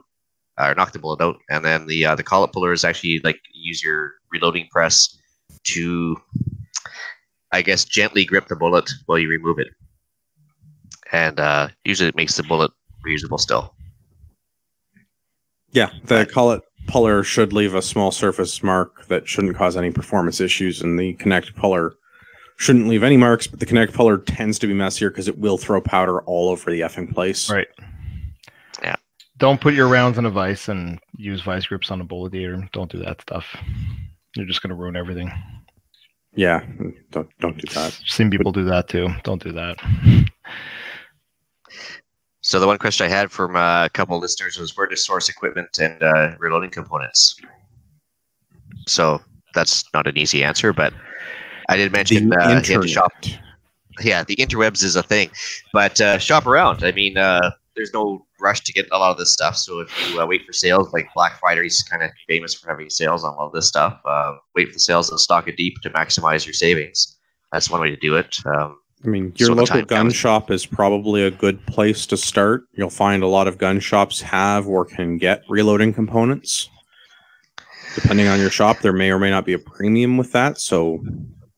[0.59, 1.37] or knock the bullet out.
[1.49, 5.15] And then the uh, the collet puller is actually like use your reloading press
[5.63, 6.17] to,
[7.51, 9.67] I guess, gently grip the bullet while you remove it
[11.15, 12.71] and uh, usually it makes the bullet
[13.05, 13.73] reusable still.
[15.71, 20.41] Yeah, the collet puller should leave a small surface mark that shouldn't cause any performance
[20.41, 21.95] issues, and the kinetic puller
[22.57, 23.47] shouldn't leave any marks.
[23.47, 26.69] But the kinetic puller tends to be messier because it will throw powder all over
[26.69, 27.49] the effing place.
[27.49, 27.67] Right.
[28.83, 28.95] Yeah.
[29.37, 32.67] Don't put your rounds in a vice and use vice grips on a bullet eater.
[32.73, 33.45] Don't do that stuff.
[34.35, 35.31] You're just gonna ruin everything.
[36.35, 36.65] Yeah,
[37.11, 37.97] don't don't do that.
[38.05, 39.07] Seen people do that too.
[39.23, 39.77] Don't do that.
[42.45, 45.29] So the one question I had from uh, a couple listeners was where to source
[45.29, 47.35] equipment and uh, reloading components.
[48.85, 49.19] So
[49.55, 50.93] that's not an easy answer, but
[51.69, 53.13] I did mention The uh, you shop.
[53.99, 55.31] Yeah, the interwebs is a thing,
[55.73, 56.83] but uh, shop around.
[56.83, 59.57] I mean, uh, there's no rush to get a lot of this stuff.
[59.57, 62.69] So if you uh, wait for sales, like Black Friday is kind of famous for
[62.69, 63.99] having sales on a lot of this stuff.
[64.05, 67.17] Uh, wait for the sales and stock it deep to maximize your savings.
[67.51, 68.37] That's one way to do it.
[68.45, 70.15] Um, I mean, your So local gun comes.
[70.15, 72.63] shop is probably a good place to start.
[72.73, 76.69] You'll find a lot of gun shops have or can get reloading components.
[77.93, 80.59] Depending on your shop, there may or may not be a premium with that.
[80.59, 81.03] So,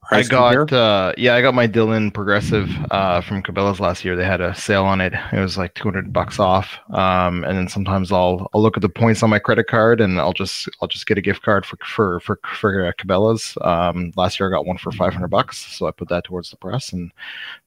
[0.09, 4.15] I got uh, yeah, I got my Dillon Progressive uh, from Cabela's last year.
[4.15, 5.13] They had a sale on it.
[5.33, 6.77] It was like 200 bucks off.
[6.93, 10.19] Um, and then sometimes I'll I'll look at the points on my credit card and
[10.19, 13.57] I'll just I'll just get a gift card for for for for uh, Cabela's.
[13.61, 16.57] Um, last year I got one for 500 bucks, so I put that towards the
[16.57, 17.11] press and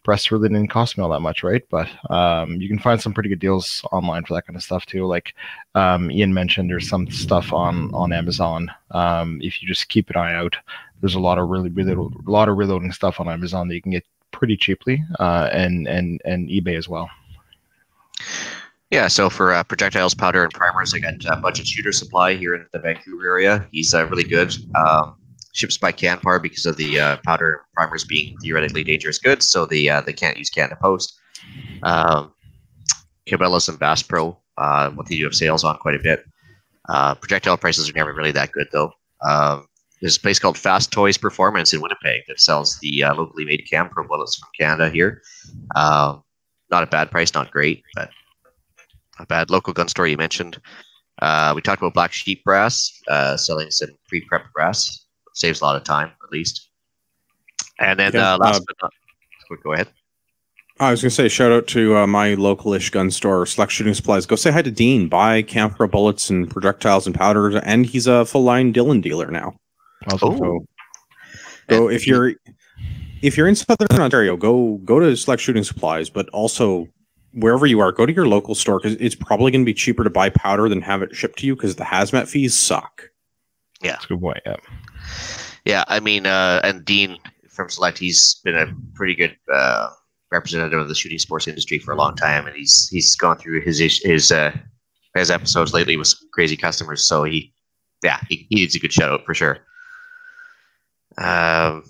[0.02, 1.62] press really didn't cost me all that much, right?
[1.70, 4.86] But um, you can find some pretty good deals online for that kind of stuff
[4.86, 5.06] too.
[5.06, 5.34] Like
[5.74, 8.70] um, Ian mentioned, there's some stuff on on Amazon.
[8.92, 10.56] Um, if you just keep an eye out,
[11.00, 13.82] there's a lot of really really a lot of reloading stuff on Amazon that you
[13.82, 17.08] can get pretty cheaply, uh, and and and eBay as well.
[18.90, 22.54] Yeah, so for uh, projectiles, powder, and primers, I got uh, Budget Shooter Supply here
[22.56, 23.68] in the Vancouver area.
[23.70, 24.52] He's uh, really good.
[24.74, 25.14] Um,
[25.52, 29.66] ships by Canpar because of the uh, powder and primers being theoretically dangerous goods, so
[29.66, 31.18] they uh, they can't use Canada Post.
[31.82, 32.32] Um,
[33.28, 36.24] Cabela's and Bass Pro, uh, what they do have sales on quite a bit.
[36.88, 38.92] Uh, projectile prices are never really that good though.
[39.22, 39.66] Um,
[40.00, 43.68] there's a place called Fast Toys Performance in Winnipeg that sells the uh, locally made
[43.70, 45.22] Campro bullets from Canada here.
[45.76, 46.22] Um,
[46.70, 48.10] not a bad price, not great, but
[49.18, 49.50] a bad.
[49.50, 50.60] Local gun store you mentioned.
[51.20, 55.06] Uh, we talked about Black Sheep Brass, uh, selling some pre-prep brass.
[55.34, 56.70] Saves a lot of time, at least.
[57.78, 59.88] And then Yeah, uh, last uh, but not, go ahead.
[60.80, 63.92] I was going to say, shout out to uh, my local-ish gun store, Select Shooting
[63.92, 64.24] Supplies.
[64.24, 65.08] Go say hi to Dean.
[65.08, 69.59] Buy Campro bullets and projectiles and powders, and he's a full-line Dillon dealer now.
[70.08, 70.38] Also, Oh.
[70.38, 70.66] So,
[71.68, 72.34] go if you're
[73.22, 76.88] if you're in Southern Ontario, go go to Select Shooting Supplies, but also
[77.32, 80.02] wherever you are, go to your local store because it's probably going to be cheaper
[80.02, 83.10] to buy powder than have it shipped to you because the hazmat fees suck.
[83.82, 84.40] Yeah, that's a good point.
[84.44, 84.56] Yeah.
[85.64, 87.18] Yeah, I mean, uh, and Dean
[87.48, 89.90] from Select, he's been a pretty good uh,
[90.32, 93.60] representative of the shooting sports industry for a long time, and he's he's gone through
[93.60, 94.56] his his uh,
[95.14, 97.04] his episodes lately with some crazy customers.
[97.04, 97.52] So he,
[98.02, 99.58] yeah, he, he needs a good shout out for sure.
[101.20, 101.84] Um,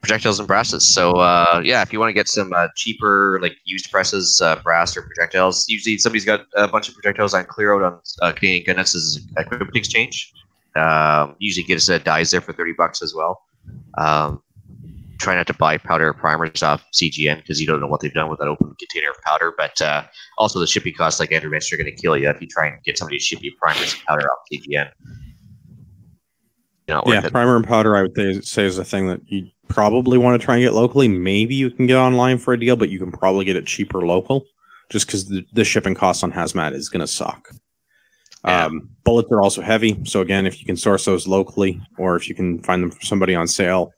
[0.00, 0.86] projectiles and brasses.
[0.86, 4.56] So uh, yeah, if you want to get some uh, cheaper like used presses, uh,
[4.62, 8.32] brass or projectiles, usually somebody's got a bunch of projectiles on clear out on uh,
[8.32, 10.32] Canadian Gun Nuts' equipment exchange.
[10.76, 13.42] Um, usually get us a dies there for thirty bucks as well.
[13.96, 14.42] Um,
[15.18, 18.12] try not to buy powder or primers off CGN because you don't know what they've
[18.12, 19.52] done with that open container of powder.
[19.56, 20.04] But uh,
[20.38, 22.68] also the shipping costs, like Andrew mentioned, are going to kill you if you try
[22.68, 24.90] and get somebody to ship you primers and powder off CGN.
[26.88, 30.16] Know, yeah, primer and powder, I would th- say is a thing that you probably
[30.16, 31.06] want to try and get locally.
[31.06, 34.06] Maybe you can get online for a deal, but you can probably get it cheaper
[34.06, 34.46] local,
[34.90, 37.50] just because the, the shipping cost on hazmat is going to suck.
[38.44, 38.64] Yeah.
[38.64, 42.28] Um, bullets are also heavy, so again, if you can source those locally, or if
[42.28, 43.92] you can find them from somebody on sale,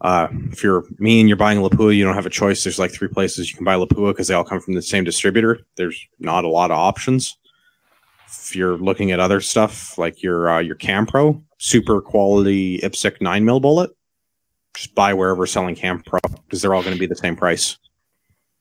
[0.00, 2.64] Uh, if you're me and you're buying Lapua, you don't have a choice.
[2.64, 5.04] There's like three places you can buy Lapua because they all come from the same
[5.04, 5.60] distributor.
[5.76, 7.36] There's not a lot of options.
[8.26, 13.44] If you're looking at other stuff like your uh, your Campro, super quality IPSC nine
[13.44, 13.92] mil bullet,
[14.74, 17.78] just buy wherever selling Campro because they're all going to be the same price.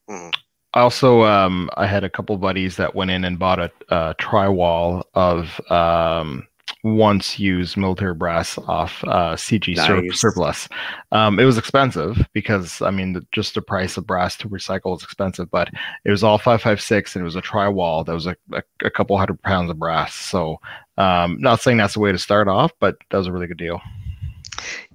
[0.07, 0.31] Mhm.
[0.73, 4.15] I also um, I had a couple buddies that went in and bought a, a
[4.19, 6.47] tri-wall of um,
[6.83, 10.67] once used military brass off uh, CG sur- surplus.
[11.11, 14.97] Um, it was expensive because I mean the, just the price of brass to recycle
[14.97, 15.69] is expensive, but
[16.05, 18.63] it was all five five six and it was a tri-wall that was a, a,
[18.83, 20.13] a couple hundred pounds of brass.
[20.15, 20.57] So
[20.97, 23.57] um, not saying that's the way to start off, but that was a really good
[23.57, 23.79] deal.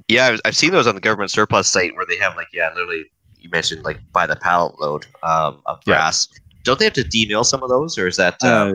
[0.09, 2.69] Yeah, I've- I've seen those on the government surplus site where they have like yeah,
[2.75, 3.05] literally
[3.39, 5.95] you mentioned like by the pallet load um, of Yeah.
[5.95, 6.29] brass.
[6.65, 8.43] Don't they have to demill some of those, or is that?
[8.43, 8.73] Uh, Uh,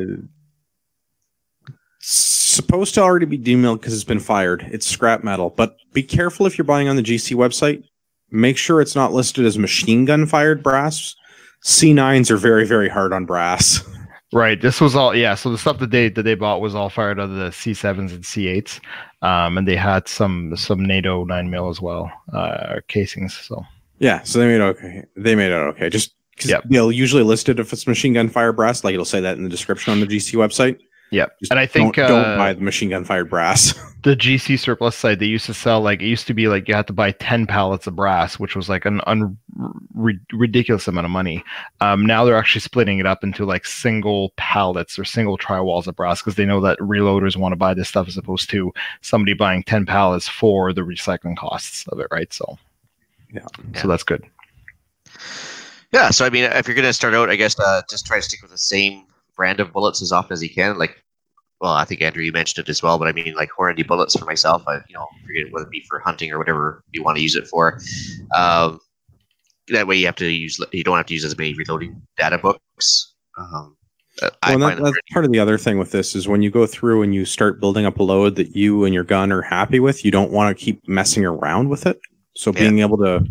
[2.01, 4.67] supposed to already be demilled because it's been fired.
[4.71, 7.83] It's scrap metal, but be careful if you're buying on the GC website.
[8.31, 11.15] Make sure it's not listed as machine gun fired brass.
[11.63, 13.83] C9s are very, very hard on brass.
[14.33, 14.61] Right.
[14.61, 15.35] This was all yeah.
[15.35, 17.73] So the stuff that they that they bought was all fired out of the C
[17.73, 18.79] sevens and C eights,
[19.21, 23.37] um, and they had some some NATO nine mil as well uh, casings.
[23.37, 23.65] So
[23.99, 25.03] Yeah, so they made it okay.
[25.17, 25.89] They made it okay.
[25.89, 26.63] Just Yep.
[26.69, 29.43] they'll usually list it if it's machine gun fire brass, like it'll say that in
[29.43, 30.79] the description on the GC website.
[31.11, 33.73] Yeah, Just and I think don't, uh, don't buy the machine gun fired brass.
[34.03, 36.73] the GC surplus site they used to sell like it used to be like you
[36.73, 39.37] had to buy ten pallets of brass, which was like an un-
[39.93, 41.43] ri- ridiculous amount of money.
[41.81, 45.85] Um, now they're actually splitting it up into like single pallets or single tri walls
[45.87, 48.71] of brass because they know that reloaders want to buy this stuff as opposed to
[49.01, 52.31] somebody buying ten pallets for the recycling costs of it, right?
[52.33, 52.57] So
[53.33, 53.45] Yeah.
[53.75, 54.23] so that's good.
[55.91, 58.23] yeah, so I mean, if you're gonna start out, I guess uh, just try to
[58.23, 59.05] stick with the same
[59.41, 60.77] brand of bullets as often as you can.
[60.77, 61.03] Like,
[61.61, 64.15] well, I think Andrew you mentioned it as well, but I mean, like Hornady bullets
[64.15, 64.63] for myself.
[64.67, 67.35] I, you know, forget whether it be for hunting or whatever you want to use
[67.35, 67.79] it for.
[68.35, 68.79] Um,
[69.69, 72.37] that way, you have to use you don't have to use as many reloading data
[72.37, 73.15] books.
[73.35, 73.75] Um,
[74.21, 76.51] uh, Well, and that, that's part of the other thing with this is when you
[76.51, 79.41] go through and you start building up a load that you and your gun are
[79.41, 81.99] happy with, you don't want to keep messing around with it.
[82.35, 82.59] So Yeah.
[82.59, 83.25] being able to,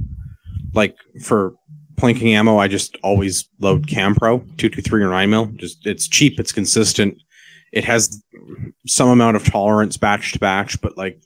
[0.74, 1.54] like for
[2.00, 5.46] plinking ammo, I just always load Campro two two three or nine mil.
[5.46, 7.18] Just it's cheap, it's consistent,
[7.72, 8.22] it has
[8.86, 11.20] some amount of tolerance batch to batch, but like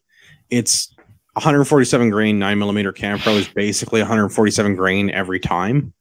[0.51, 0.95] it's
[1.35, 5.93] 147 grain nine millimeter Campro is basically 147 grain every time.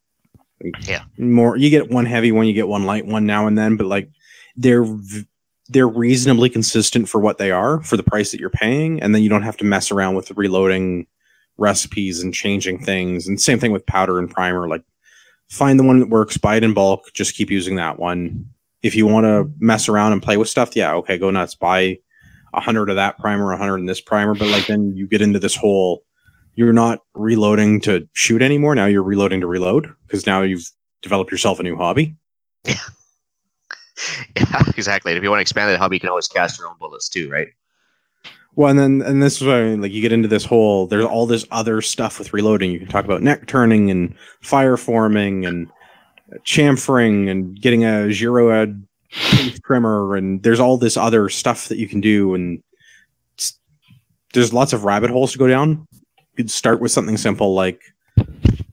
[0.81, 1.03] Yeah.
[1.17, 3.87] more you get one heavy one, you get one light one now and then, but
[3.87, 4.09] like
[4.55, 4.85] they're
[5.69, 9.23] they're reasonably consistent for what they are for the price that you're paying, and then
[9.23, 11.07] you don't have to mess around with reloading
[11.57, 13.27] recipes and changing things.
[13.27, 14.67] And same thing with powder and primer.
[14.67, 14.83] Like
[15.49, 18.49] find the one that works, buy it in bulk, just keep using that one.
[18.81, 21.55] If you want to mess around and play with stuff, yeah, okay, go nuts.
[21.55, 21.99] Buy
[22.53, 25.21] a hundred of that primer, a hundred in this primer, but like then you get
[25.21, 26.03] into this whole
[26.55, 28.75] you're not reloading to shoot anymore.
[28.75, 30.69] Now you're reloading to reload because now you've
[31.01, 32.15] developed yourself a new hobby.
[34.35, 35.11] Yeah, exactly.
[35.11, 37.07] And if you want to expand that hobby, you can always cast your own bullets
[37.07, 37.49] too, right?
[38.55, 40.85] Well, and then and this is what I mean, like you get into this whole
[40.85, 42.71] there's all this other stuff with reloading.
[42.71, 45.69] You can talk about neck turning and fire forming and
[46.45, 48.83] chamfering and getting a Giraud
[49.63, 52.61] trimmer and there's all this other stuff that you can do and
[54.33, 55.87] there's lots of rabbit holes to go down.
[56.17, 57.81] You could start with something simple like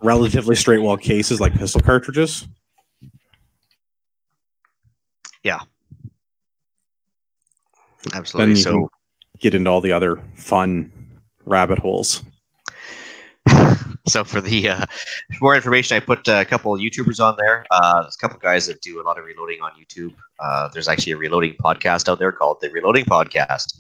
[0.03, 2.49] relatively straight wall cases like pistol cartridges.
[5.43, 5.61] Yeah.
[8.15, 8.57] Absolutely.
[8.57, 8.91] So,
[9.41, 10.93] get into all the other fun
[11.45, 12.23] rabbit holes.
[14.07, 14.87] so for the uh,
[15.41, 17.65] more information, I put uh, a couple YouTubers on there.
[17.71, 20.15] Uh, there's a couple guys that do a lot of reloading on YouTube.
[20.39, 23.79] Uh, there's actually a reloading podcast out there called the Reloading Podcast.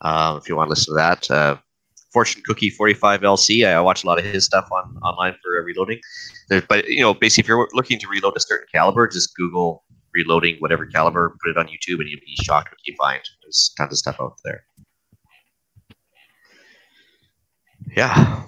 [0.00, 1.56] Um, if you want to listen to that, uh,
[2.12, 3.66] Fortune Cookie 45 LC.
[3.66, 6.00] I watch a lot of his stuff on online for uh, reloading.
[6.68, 9.84] But you know, basically, if you're looking to reload a certain caliber, just Google
[10.14, 13.22] reloading whatever caliber, put it on YouTube, and you'll be shocked what you find.
[13.42, 14.62] There's tons of stuff out there.
[17.96, 18.42] Yeah.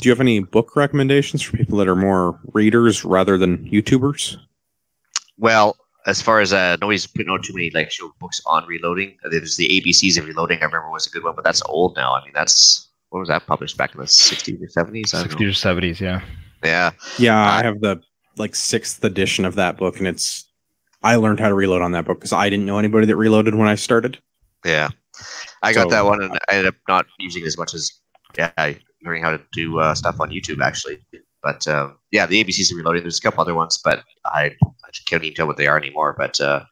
[0.00, 4.36] Do you have any book recommendations for people that are more readers rather than YouTubers?
[5.38, 5.76] Well,
[6.06, 9.16] as far as uh, nobody's putting out too many like show books on reloading.
[9.24, 10.58] Uh, There's the ABCs of reloading.
[10.60, 12.12] I remember was a good one, but that's old now.
[12.12, 15.14] I mean, that's what was that published back in the 60s or 70s?
[15.14, 15.46] I don't know.
[15.46, 16.20] 60s or 70s, yeah.
[16.64, 18.00] Yeah, Yeah, I have the
[18.36, 20.46] like sixth edition of that book, and it's
[21.02, 23.54] I learned how to reload on that book because I didn't know anybody that reloaded
[23.54, 24.18] when I started.
[24.64, 24.88] yeah.
[25.62, 27.92] I got So- that one, and I ended up not using it as much as
[28.36, 28.74] yeah,
[29.04, 30.98] learning how to do uh, stuff on YouTube actually.
[31.42, 33.02] But um, yeah, the ABCs of reloading.
[33.02, 36.14] There's a couple other ones, but I, I can't even tell what they are anymore.
[36.16, 36.64] But uh,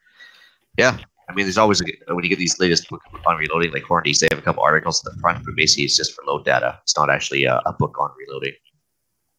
[0.79, 0.97] yeah,
[1.29, 4.21] I mean, there's always a, when you get these latest book on reloading, like Hornady's,
[4.21, 6.79] they have a couple articles at the front, but basically it's just for load data.
[6.83, 8.53] It's not actually a, a book on reloading.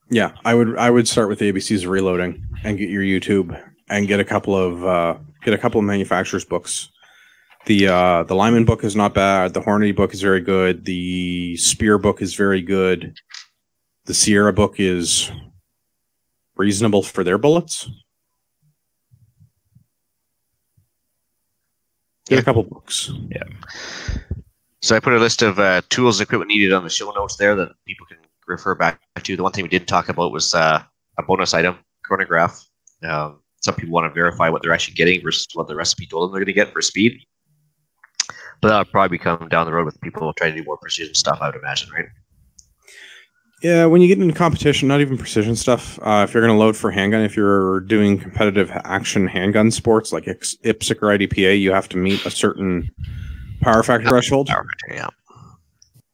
[0.10, 3.60] Yeah, I would I would start with the ABCs of reloading and get your YouTube
[3.90, 6.90] and get a couple of uh, get a couple of manufacturers' books.
[7.66, 9.54] The uh, the Lyman book is not bad.
[9.54, 10.84] The Hornady book is very good.
[10.86, 13.18] The Speer book is very good.
[14.06, 15.32] The Sierra book is
[16.58, 17.90] reasonable for their bullets.
[22.28, 22.40] Get Yeah.
[22.40, 23.12] a couple books.
[23.30, 23.44] Yeah.
[24.82, 27.38] So I put a list of uh, tools and equipment needed on the show notes
[27.38, 29.38] there that people can refer back to.
[29.38, 30.84] The one thing we did talk about was uh,
[31.18, 32.62] a bonus item, chronograph.
[33.04, 36.24] Um, some people want to verify what they're actually getting versus what the recipe told
[36.24, 37.26] them they're going to get for speed.
[38.64, 41.40] But that'll probably come down the road with people trying to do more precision stuff,
[41.42, 42.06] I would imagine, right?
[43.62, 46.00] Yeah, when you get into competition, not even precision stuff.
[46.02, 50.14] Uh, if you're going to load for handgun, if you're doing competitive action handgun sports
[50.14, 52.90] like IPSC or IDPA, you have to meet a certain
[53.62, 54.48] power factor threshold.
[54.48, 55.10] Power factor, yeah.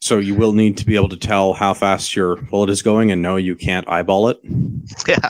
[0.02, 3.12] So you will need to be able to tell how fast your bullet is going,
[3.12, 4.40] and no, you can't eyeball it.
[5.08, 5.30] Yeah.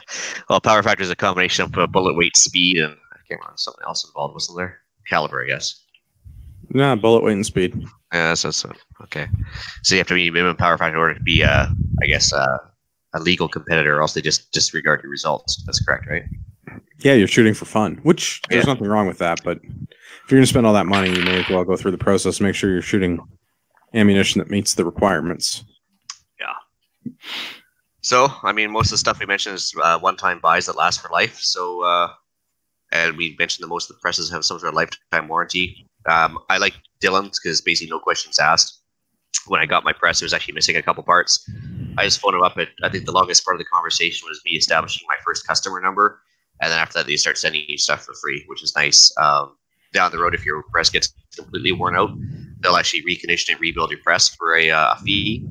[0.50, 3.84] Well, power factor is a combination of bullet weight, speed, and I can't remember something
[3.86, 4.80] else involved, wasn't there?
[5.08, 5.84] Caliber, I guess.
[6.72, 7.76] Nah, bullet weight and speed.
[8.14, 8.74] Yeah, that's, uh,
[9.04, 9.28] okay.
[9.84, 11.68] So you have to be minimum power factor in order to be, uh,
[12.02, 12.58] I guess, uh,
[13.14, 15.64] a legal competitor, or else they just disregard your results.
[15.66, 16.24] That's correct, right?
[17.00, 18.74] Yeah, you're shooting for fun, which there's Yeah.
[18.74, 19.44] nothing wrong with that.
[19.44, 21.91] But if you're going to spend all that money, you may as well go through
[21.91, 22.40] the process.
[22.40, 23.20] Make sure you're shooting
[23.94, 25.64] ammunition that meets the requirements.
[26.40, 27.12] Yeah.
[28.02, 31.02] So, I mean, most of the stuff we mentioned is uh, one-time buys that last
[31.02, 31.40] for life.
[31.40, 32.14] So, uh,
[32.91, 35.88] and we mentioned that most of the presses have some sort of lifetime warranty.
[36.08, 38.82] Um, I like Dillon's because basically no questions asked.
[39.48, 41.48] When I got my press, it was actually missing a couple parts.
[41.98, 42.58] I just phoned him up.
[42.58, 45.80] At, I think the longest part of the conversation was me establishing my first customer
[45.80, 46.22] number,
[46.62, 49.12] and then after that, they start sending you stuff for free, which is nice.
[49.18, 49.56] Um,
[49.94, 52.12] down the road, if your press gets completely worn out,
[52.60, 55.48] they'll actually recondition and rebuild your press for a uh, fee.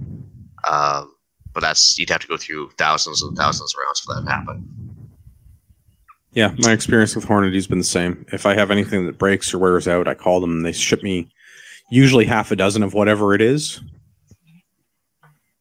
[0.69, 1.15] Um,
[1.53, 4.31] but that's you'd have to go through thousands and thousands of rounds for that to
[4.31, 4.88] happen.
[6.33, 8.27] Yeah, my experience with Hornady's been the same.
[8.33, 11.03] If I have anything that breaks or wears out, I call them and they ship
[11.03, 11.31] me
[11.91, 13.81] usually half a dozen of whatever it is.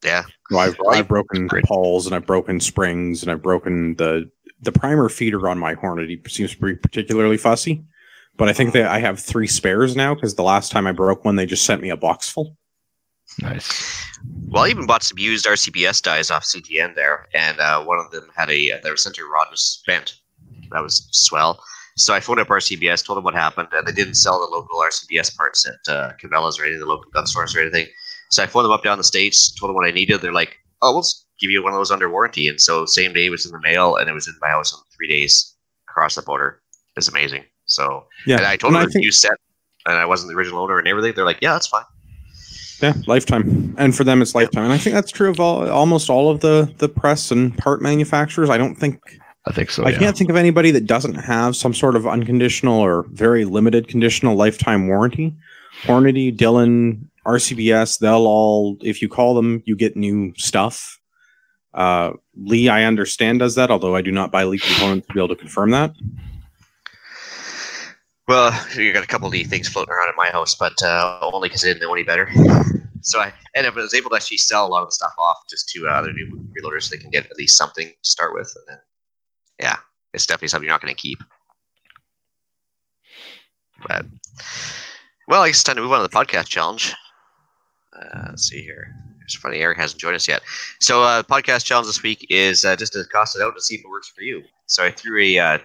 [0.04, 1.66] Yeah, Well, I've, I've broken Great.
[1.66, 4.30] pawls and I've broken springs and I've broken the
[4.62, 7.84] the primer feeder on my Hornady seems to be particularly fussy.
[8.38, 11.26] But I think that I have three spares now because the last time I broke
[11.26, 12.56] one, they just sent me a box full.
[13.40, 14.04] Nice.
[14.48, 18.12] Well, I even bought some used RCBS dies off CGN there, and uh, one of
[18.12, 20.20] them had a their center rod was spent.
[20.72, 21.62] That was swell.
[21.98, 24.80] So I phoned up RCBS, told them what happened, and they didn't sell the local
[24.80, 27.88] RCBS parts at uh, Cabela's or any of the local gun stores or anything.
[28.30, 30.22] So I phoned them up down the states, told them what I needed.
[30.22, 33.14] They're like, "Oh, we'll just give you one of those under warranty." And so same
[33.14, 35.56] day it was in the mail, and it was in my house in three days
[35.90, 36.62] across the border.
[36.96, 37.46] It's amazing.
[37.66, 39.38] So Yeah, and I told and them I it was a think- used set,
[39.88, 41.14] and I wasn't the original owner and everything.
[41.16, 41.86] They're like, "Yeah, that's fine."
[42.82, 46.12] Yeah, lifetime, and for them it's lifetime, and I think that's true of all, almost
[46.12, 48.52] all of the the press and part manufacturers.
[48.52, 49.00] I don't think
[49.48, 49.84] I think so.
[49.84, 50.00] I yeah.
[50.00, 54.36] can't think of anybody that doesn't have some sort of unconditional or very limited conditional
[54.36, 55.36] lifetime warranty.
[55.84, 61.00] Hornady, Dillon, RCBS, they'll all, if you call them, you get new stuff.
[61.74, 65.20] Uh, Lee, I understand, does that, although I do not buy Lee components to be
[65.20, 65.94] able to confirm that.
[68.28, 71.20] Well, you got a couple of neat things floating around in my house, but uh,
[71.22, 72.30] only because I didn't know any better.
[73.02, 75.14] So I ended up I was able to actually sell a lot of the stuff
[75.18, 78.10] off just to uh, other new reloaders so they can get at least something to
[78.10, 78.82] start with, and then
[79.60, 79.78] yeah,
[80.14, 81.24] it's definitely something you're not going to keep.
[83.88, 84.06] But
[85.28, 86.94] well, I guess it's time to move on to the podcast challenge.
[87.94, 88.94] Uh, let's see here.
[89.24, 90.42] It's funny, Eric hasn't joined us yet.
[90.80, 93.76] So, uh, podcast challenge this week is uh, just to cost it out to see
[93.76, 94.42] if it works for you.
[94.68, 95.58] So, I threw a uh,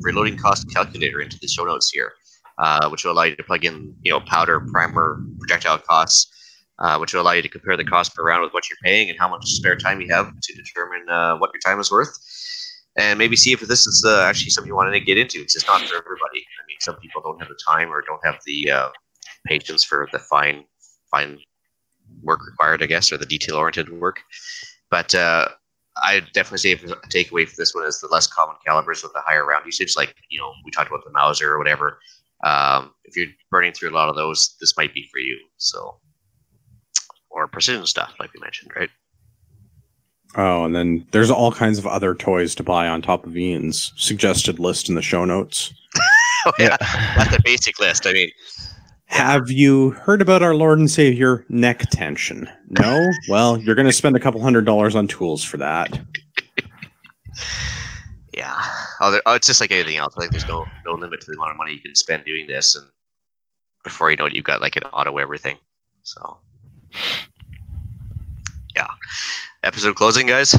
[0.00, 2.12] reloading cost calculator into the show notes here,
[2.58, 6.32] uh, which will allow you to plug in, you know, powder, primer, projectile costs,
[6.78, 9.10] uh, which will allow you to compare the cost per round with what you're paying
[9.10, 12.16] and how much spare time you have to determine uh, what your time is worth,
[12.96, 15.40] and maybe see if this is uh, actually something you want to get into.
[15.40, 16.40] It's not for everybody.
[16.40, 18.88] I mean, some people don't have the time or don't have the uh,
[19.46, 20.64] patience for the fine,
[21.10, 21.38] fine
[22.22, 24.20] work required, I guess, or the detail-oriented work.
[24.90, 25.48] But uh,
[26.02, 29.20] I definitely say a takeaway for this one is the less common calibers with the
[29.20, 31.98] higher round usage, like you know we talked about the Mauser or whatever.
[32.44, 35.38] Um, if you're burning through a lot of those, this might be for you.
[35.56, 35.98] So,
[37.30, 38.90] or precision stuff, like we mentioned, right?
[40.36, 43.92] Oh, and then there's all kinds of other toys to buy on top of Ian's
[43.96, 45.72] suggested list in the show notes.
[46.46, 46.76] Oh yeah,
[47.16, 48.06] that's a basic list.
[48.06, 48.30] I mean,
[49.06, 52.46] Have you heard about our Lord and Savior neck tension?
[52.68, 53.10] No?
[53.30, 55.98] Well, you're going to spend a couple hundred dollars on tools for that.
[58.34, 58.60] yeah.
[59.00, 60.16] Oh, there, oh, it's just like anything else.
[60.18, 62.74] Like there's no no limit to the amount of money you can spend doing this,
[62.76, 62.86] and
[63.82, 65.56] before you know it, you've got like an auto everything.
[66.02, 66.36] So,
[68.76, 68.86] yeah.
[69.62, 70.54] Episode closing, guys.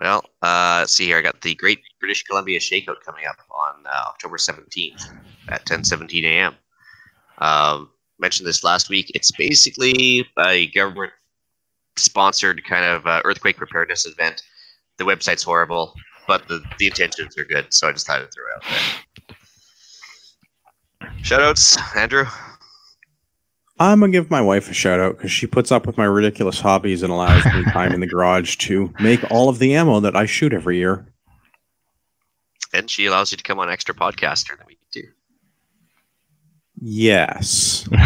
[0.00, 1.18] Well, uh, let's see here.
[1.18, 5.12] I got the Great British Columbia Shakeout coming up on uh, October 17th
[5.48, 6.54] at 10:17 a.m.
[7.38, 9.10] Um, mentioned this last week.
[9.14, 14.42] It's basically a government-sponsored kind of uh, earthquake preparedness event.
[14.98, 15.94] The website's horrible,
[16.28, 18.80] but the, the intentions are good, so I just thought I'd throw it out there.
[21.22, 22.26] Shoutouts, Andrew.
[23.80, 26.60] I'm gonna give my wife a shout out because she puts up with my ridiculous
[26.60, 30.16] hobbies and allows me time in the garage to make all of the ammo that
[30.16, 31.06] I shoot every year.
[32.72, 35.04] And she allows you to come on extra podcast during the week too.
[36.80, 37.88] Yes.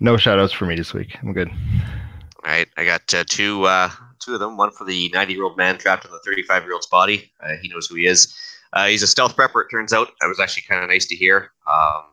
[0.00, 1.16] no shout outs for me this week.
[1.22, 1.48] I'm good.
[1.48, 3.90] All right, I got uh, two uh,
[4.20, 4.56] two of them.
[4.56, 7.32] One for the 90 year old man trapped in the 35 year old's body.
[7.40, 8.36] Uh, he knows who he is.
[8.72, 9.64] Uh, he's a stealth prepper.
[9.64, 11.50] It turns out that was actually kind of nice to hear.
[11.70, 12.04] Um,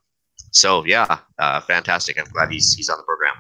[0.52, 2.20] so yeah, uh, fantastic.
[2.20, 3.36] I'm glad he's he's on the program.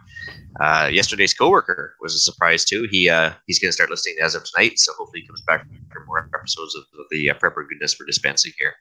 [0.60, 2.88] Uh, yesterday's coworker was a surprise too.
[2.92, 5.66] He uh, he's going to start listening as of tonight, so hopefully he comes back
[5.92, 8.74] for more episodes of the uh, prepper goodness for dispensing here.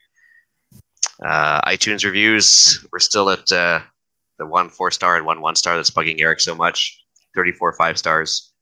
[1.24, 2.84] Uh, iTunes reviews.
[2.92, 3.80] We're still at uh,
[4.38, 7.02] the one four star and one one star that's bugging Eric so much.
[7.34, 8.52] Thirty four five stars.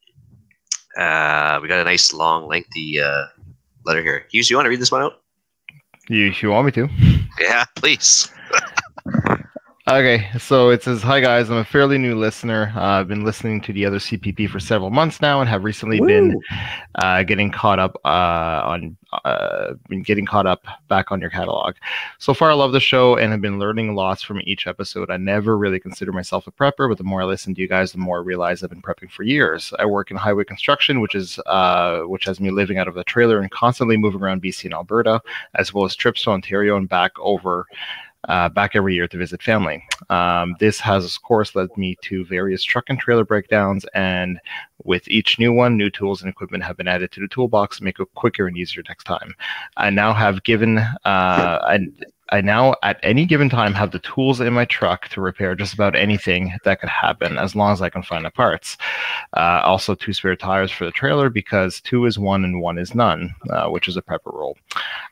[0.99, 3.25] Uh, we got a nice long lengthy uh,
[3.85, 4.27] letter here.
[4.31, 5.23] Hughes, you want to read this one out?
[6.09, 6.89] You you want me to?
[7.39, 8.31] Yeah, please.
[9.89, 12.73] Okay, so it says, "Hi guys, I'm a fairly new listener.
[12.75, 16.01] Uh, I've been listening to the other CPP for several months now, and have recently
[16.01, 16.09] Woo.
[16.09, 16.41] been
[16.97, 21.77] uh, getting caught up uh, on uh, been getting caught up back on your catalog.
[22.19, 25.09] So far, I love the show and have been learning lots from each episode.
[25.09, 27.93] I never really considered myself a prepper, but the more I listen to you guys,
[27.93, 29.73] the more I realize I've been prepping for years.
[29.79, 33.05] I work in highway construction, which is uh, which has me living out of a
[33.05, 35.23] trailer and constantly moving around BC and Alberta,
[35.55, 37.67] as well as trips to Ontario and back over."
[38.27, 39.83] Uh, back every year to visit family.
[40.11, 44.39] Um, this has, of course, led me to various truck and trailer breakdowns, and
[44.85, 47.85] with each new one, new tools and equipment have been added to the toolbox to
[47.85, 49.35] make it quicker and easier next time.
[49.77, 51.79] I now have given, uh,
[52.31, 55.75] I now at any given time have the tools in my truck to repair just
[55.75, 58.77] about anything that could happen as long as I can find the parts.
[59.37, 62.95] Uh, also, two spare tires for the trailer because two is one and one is
[62.95, 64.57] none, uh, which is a prepper rule.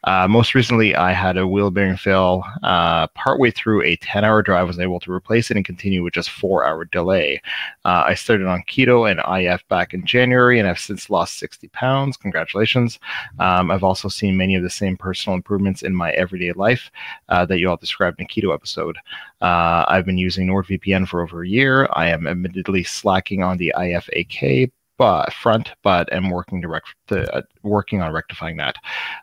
[0.05, 2.45] Uh, most recently, I had a wheel bearing fail.
[2.63, 6.15] Uh, partway through a 10 hour drive, was able to replace it and continue with
[6.15, 7.41] just four hour delay.
[7.85, 11.69] Uh, I started on keto and IF back in January and I've since lost 60
[11.69, 12.17] pounds.
[12.17, 12.99] Congratulations.
[13.39, 16.91] Um, I've also seen many of the same personal improvements in my everyday life
[17.29, 18.97] uh, that you all described in the keto episode.
[19.41, 21.89] Uh, I've been using NordVPN for over a year.
[21.93, 26.65] I am admittedly slacking on the IFAK but front, but am working
[27.11, 28.77] uh, working on rectifying that.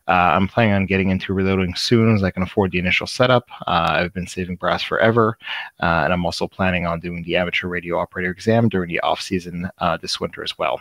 [0.07, 3.49] Uh, I'm planning on getting into reloading soon as I can afford the initial setup.
[3.67, 5.37] Uh, I've been saving brass forever,
[5.81, 9.21] uh, and I'm also planning on doing the amateur radio operator exam during the off
[9.21, 10.79] season uh, this winter as well.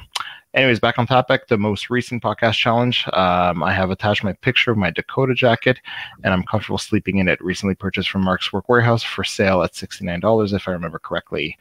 [0.53, 3.07] Anyways, back on topic, the most recent podcast challenge.
[3.13, 5.79] Um, I have attached my picture of my Dakota jacket,
[6.25, 7.41] and I'm comfortable sleeping in it.
[7.41, 11.57] Recently purchased from Mark's Work Wearhouse for sale at $69, if I remember correctly.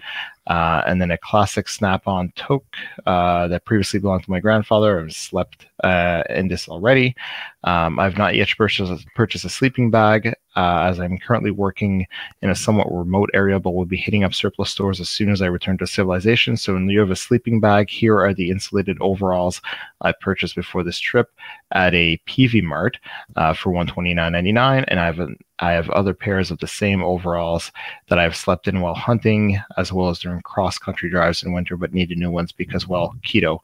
[0.47, 2.65] Uh, and then a classic snap-on toque
[3.05, 4.99] uh, that previously belonged to my grandfather.
[4.99, 7.15] I've slept uh, in this already.
[7.63, 12.07] Um, I've not yet purchased, purchased a sleeping bag uh, as I'm currently working
[12.41, 15.41] in a somewhat remote area, but will be hitting up surplus stores as soon as
[15.41, 16.55] I return to civilization.
[16.55, 19.61] So, in lieu of a sleeping bag, here are the insulated overalls
[20.01, 21.31] I purchased before this trip
[21.71, 22.97] at a Peavey Mart
[23.35, 27.71] uh, for $129.99, and I have an I have other pairs of the same overalls
[28.07, 31.75] that I've slept in while hunting, as well as during cross country drives in winter,
[31.75, 33.59] but needed new ones because, well, keto.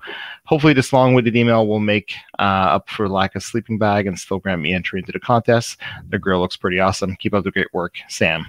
[0.45, 2.41] Hopefully, this long winded email will make uh,
[2.75, 5.77] up for lack of sleeping bag and still grant me entry into the contest.
[6.09, 7.15] The girl looks pretty awesome.
[7.15, 8.45] Keep up the great work, Sam.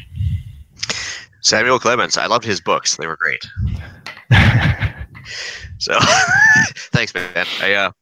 [1.40, 2.18] Samuel Clemens.
[2.18, 2.96] I loved his books.
[2.96, 3.46] They were great.
[5.78, 5.96] so,
[6.92, 7.46] thanks, man.
[7.60, 7.92] I uh,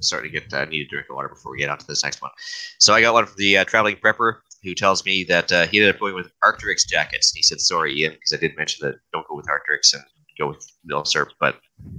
[0.00, 2.02] starting to get uh, need a drink of water before we get on to this
[2.02, 2.32] next one.
[2.78, 5.78] So I got one from the uh, traveling prepper who tells me that uh, he
[5.78, 7.32] ended up going with Arc'teryx jackets.
[7.32, 10.02] And he said, "Sorry, Ian, because I did mention that don't go with Arc'teryx and
[10.38, 11.56] go with Milsurp." But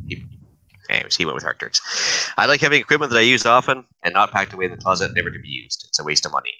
[0.07, 0.23] he,
[0.89, 2.31] anyways, he went with Arc'teryx.
[2.37, 5.11] I like having equipment that I use often and not packed away in the closet,
[5.15, 5.85] never to be used.
[5.87, 6.53] It's a waste of money.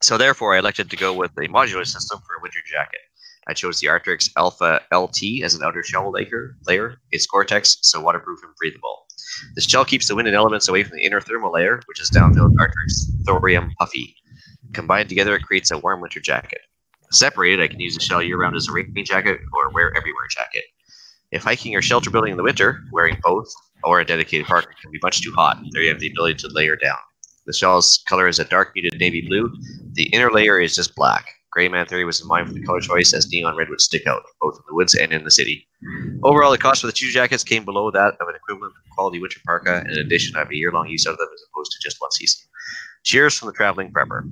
[0.00, 3.00] So therefore, I elected to go with a modular system for a winter jacket.
[3.48, 6.54] I chose the Arc'teryx Alpha LT as an outer shell layer.
[6.66, 7.00] Layer.
[7.10, 9.06] It's Gore-Tex, so waterproof and breathable.
[9.54, 12.10] This shell keeps the wind and elements away from the inner thermal layer, which is
[12.10, 14.14] down-filled Arc'teryx Thorium Puffy.
[14.72, 16.60] Combined together, it creates a warm winter jacket.
[17.10, 20.64] Separated, I can use the shell year-round as a rain jacket or wear everywhere jacket.
[21.30, 23.48] If hiking or shelter building in the winter, wearing both
[23.84, 25.58] or a dedicated partner can be much too hot.
[25.72, 26.98] There you have the ability to layer down.
[27.46, 29.50] The shell's color is a dark muted navy blue.
[29.92, 31.26] The inner layer is just black.
[31.50, 34.06] Gray Man Theory was in mind for the color choice as neon red would stick
[34.06, 35.66] out, both in the woods and in the city.
[36.22, 39.40] Overall, the cost for the two jackets came below that of an equivalent quality winter
[39.46, 41.72] parka, and in addition, I have a year long use out of them as opposed
[41.72, 42.47] to just one season.
[43.04, 44.22] Cheers from the traveling prepper.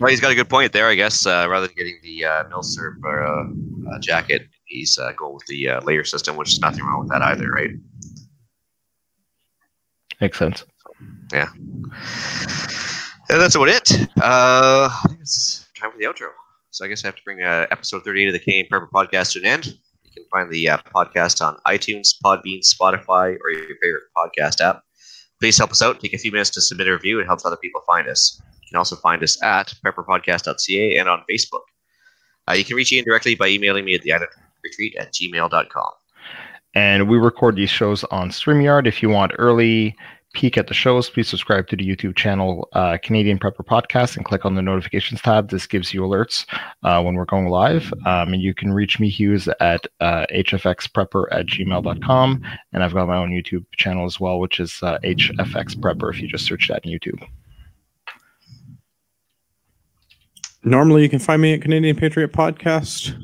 [0.00, 1.26] Well, he's got a good point there, I guess.
[1.26, 5.68] Uh, rather than getting the uh, Milsurp uh, uh, jacket, he's uh, going with the
[5.68, 7.70] uh, layer system, which is nothing wrong with that either, right?
[10.20, 10.64] Makes sense.
[11.32, 11.48] Yeah.
[13.30, 13.92] And that's about it.
[14.20, 16.28] Uh, I think it's time for the outro.
[16.70, 19.32] So I guess I have to bring uh, episode 38 of the Canadian Prepper podcast
[19.32, 19.66] to an end.
[19.66, 24.82] You can find the uh, podcast on iTunes, Podbean, Spotify, or your favorite podcast app.
[25.40, 26.00] Please help us out.
[26.00, 27.20] Take a few minutes to submit a review.
[27.20, 28.40] It helps other people find us.
[28.62, 31.62] You can also find us at prepperpodcast.ca and on Facebook.
[32.48, 34.12] Uh, you can reach Ian directly by emailing me at the
[34.64, 35.90] retreat at gmail.com.
[36.74, 38.86] And we record these shows on StreamYard.
[38.86, 39.96] If you want early
[40.34, 44.24] peek at the shows, please subscribe to the YouTube channel uh, Canadian Prepper Podcast and
[44.24, 45.50] click on the notifications tab.
[45.50, 46.46] This gives you alerts
[46.82, 47.92] uh, when we're going live.
[48.06, 52.42] Um, and you can reach me, Hughes, at uh, hfxprepper at gmail.com.
[52.72, 56.46] And I've got my own YouTube channel as well, which is uh, if you just
[56.46, 57.26] search that in YouTube.
[60.64, 63.16] Normally, you can find me at Canadian Patriot Podcast.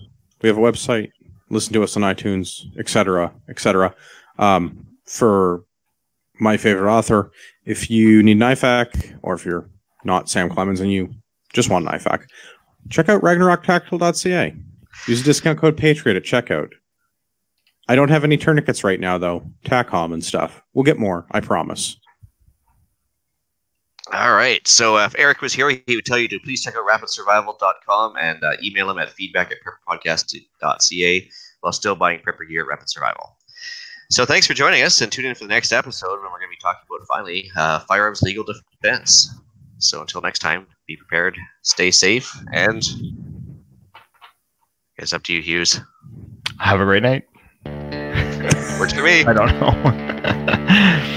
[0.43, 1.10] We have a website.
[1.51, 3.94] Listen to us on iTunes, etc., etc.
[4.39, 5.64] Um, for
[6.40, 7.31] my favorite author,
[7.65, 9.69] if you need NIFAC, or if you're
[10.05, 11.11] not Sam Clemens and you
[11.52, 12.24] just want NIFAC,
[12.90, 14.55] check out RagnarOkTactical.ca.
[15.06, 16.70] Use the discount code Patriot at checkout.
[17.89, 19.51] I don't have any tourniquets right now, though.
[19.65, 20.62] TACOM and stuff.
[20.73, 21.97] We'll get more, I promise.
[24.12, 24.66] All right.
[24.69, 28.16] So uh, if Eric was here, he would tell you to please check out rapidsurvival.com
[28.19, 31.31] and uh, email him at feedback at prepperpodcast.ca
[31.61, 33.36] while still buying prepper gear at Rapid Survival.
[34.10, 36.43] So thanks for joining us and tune in for the next episode when we're going
[36.43, 39.35] to be talking about finally uh, firearms legal defense.
[39.78, 42.82] So until next time, be prepared, stay safe, and
[44.97, 45.81] it's up to you, Hughes.
[46.60, 47.24] Have a great night.
[48.78, 49.24] Works for me.
[49.26, 51.10] I don't know.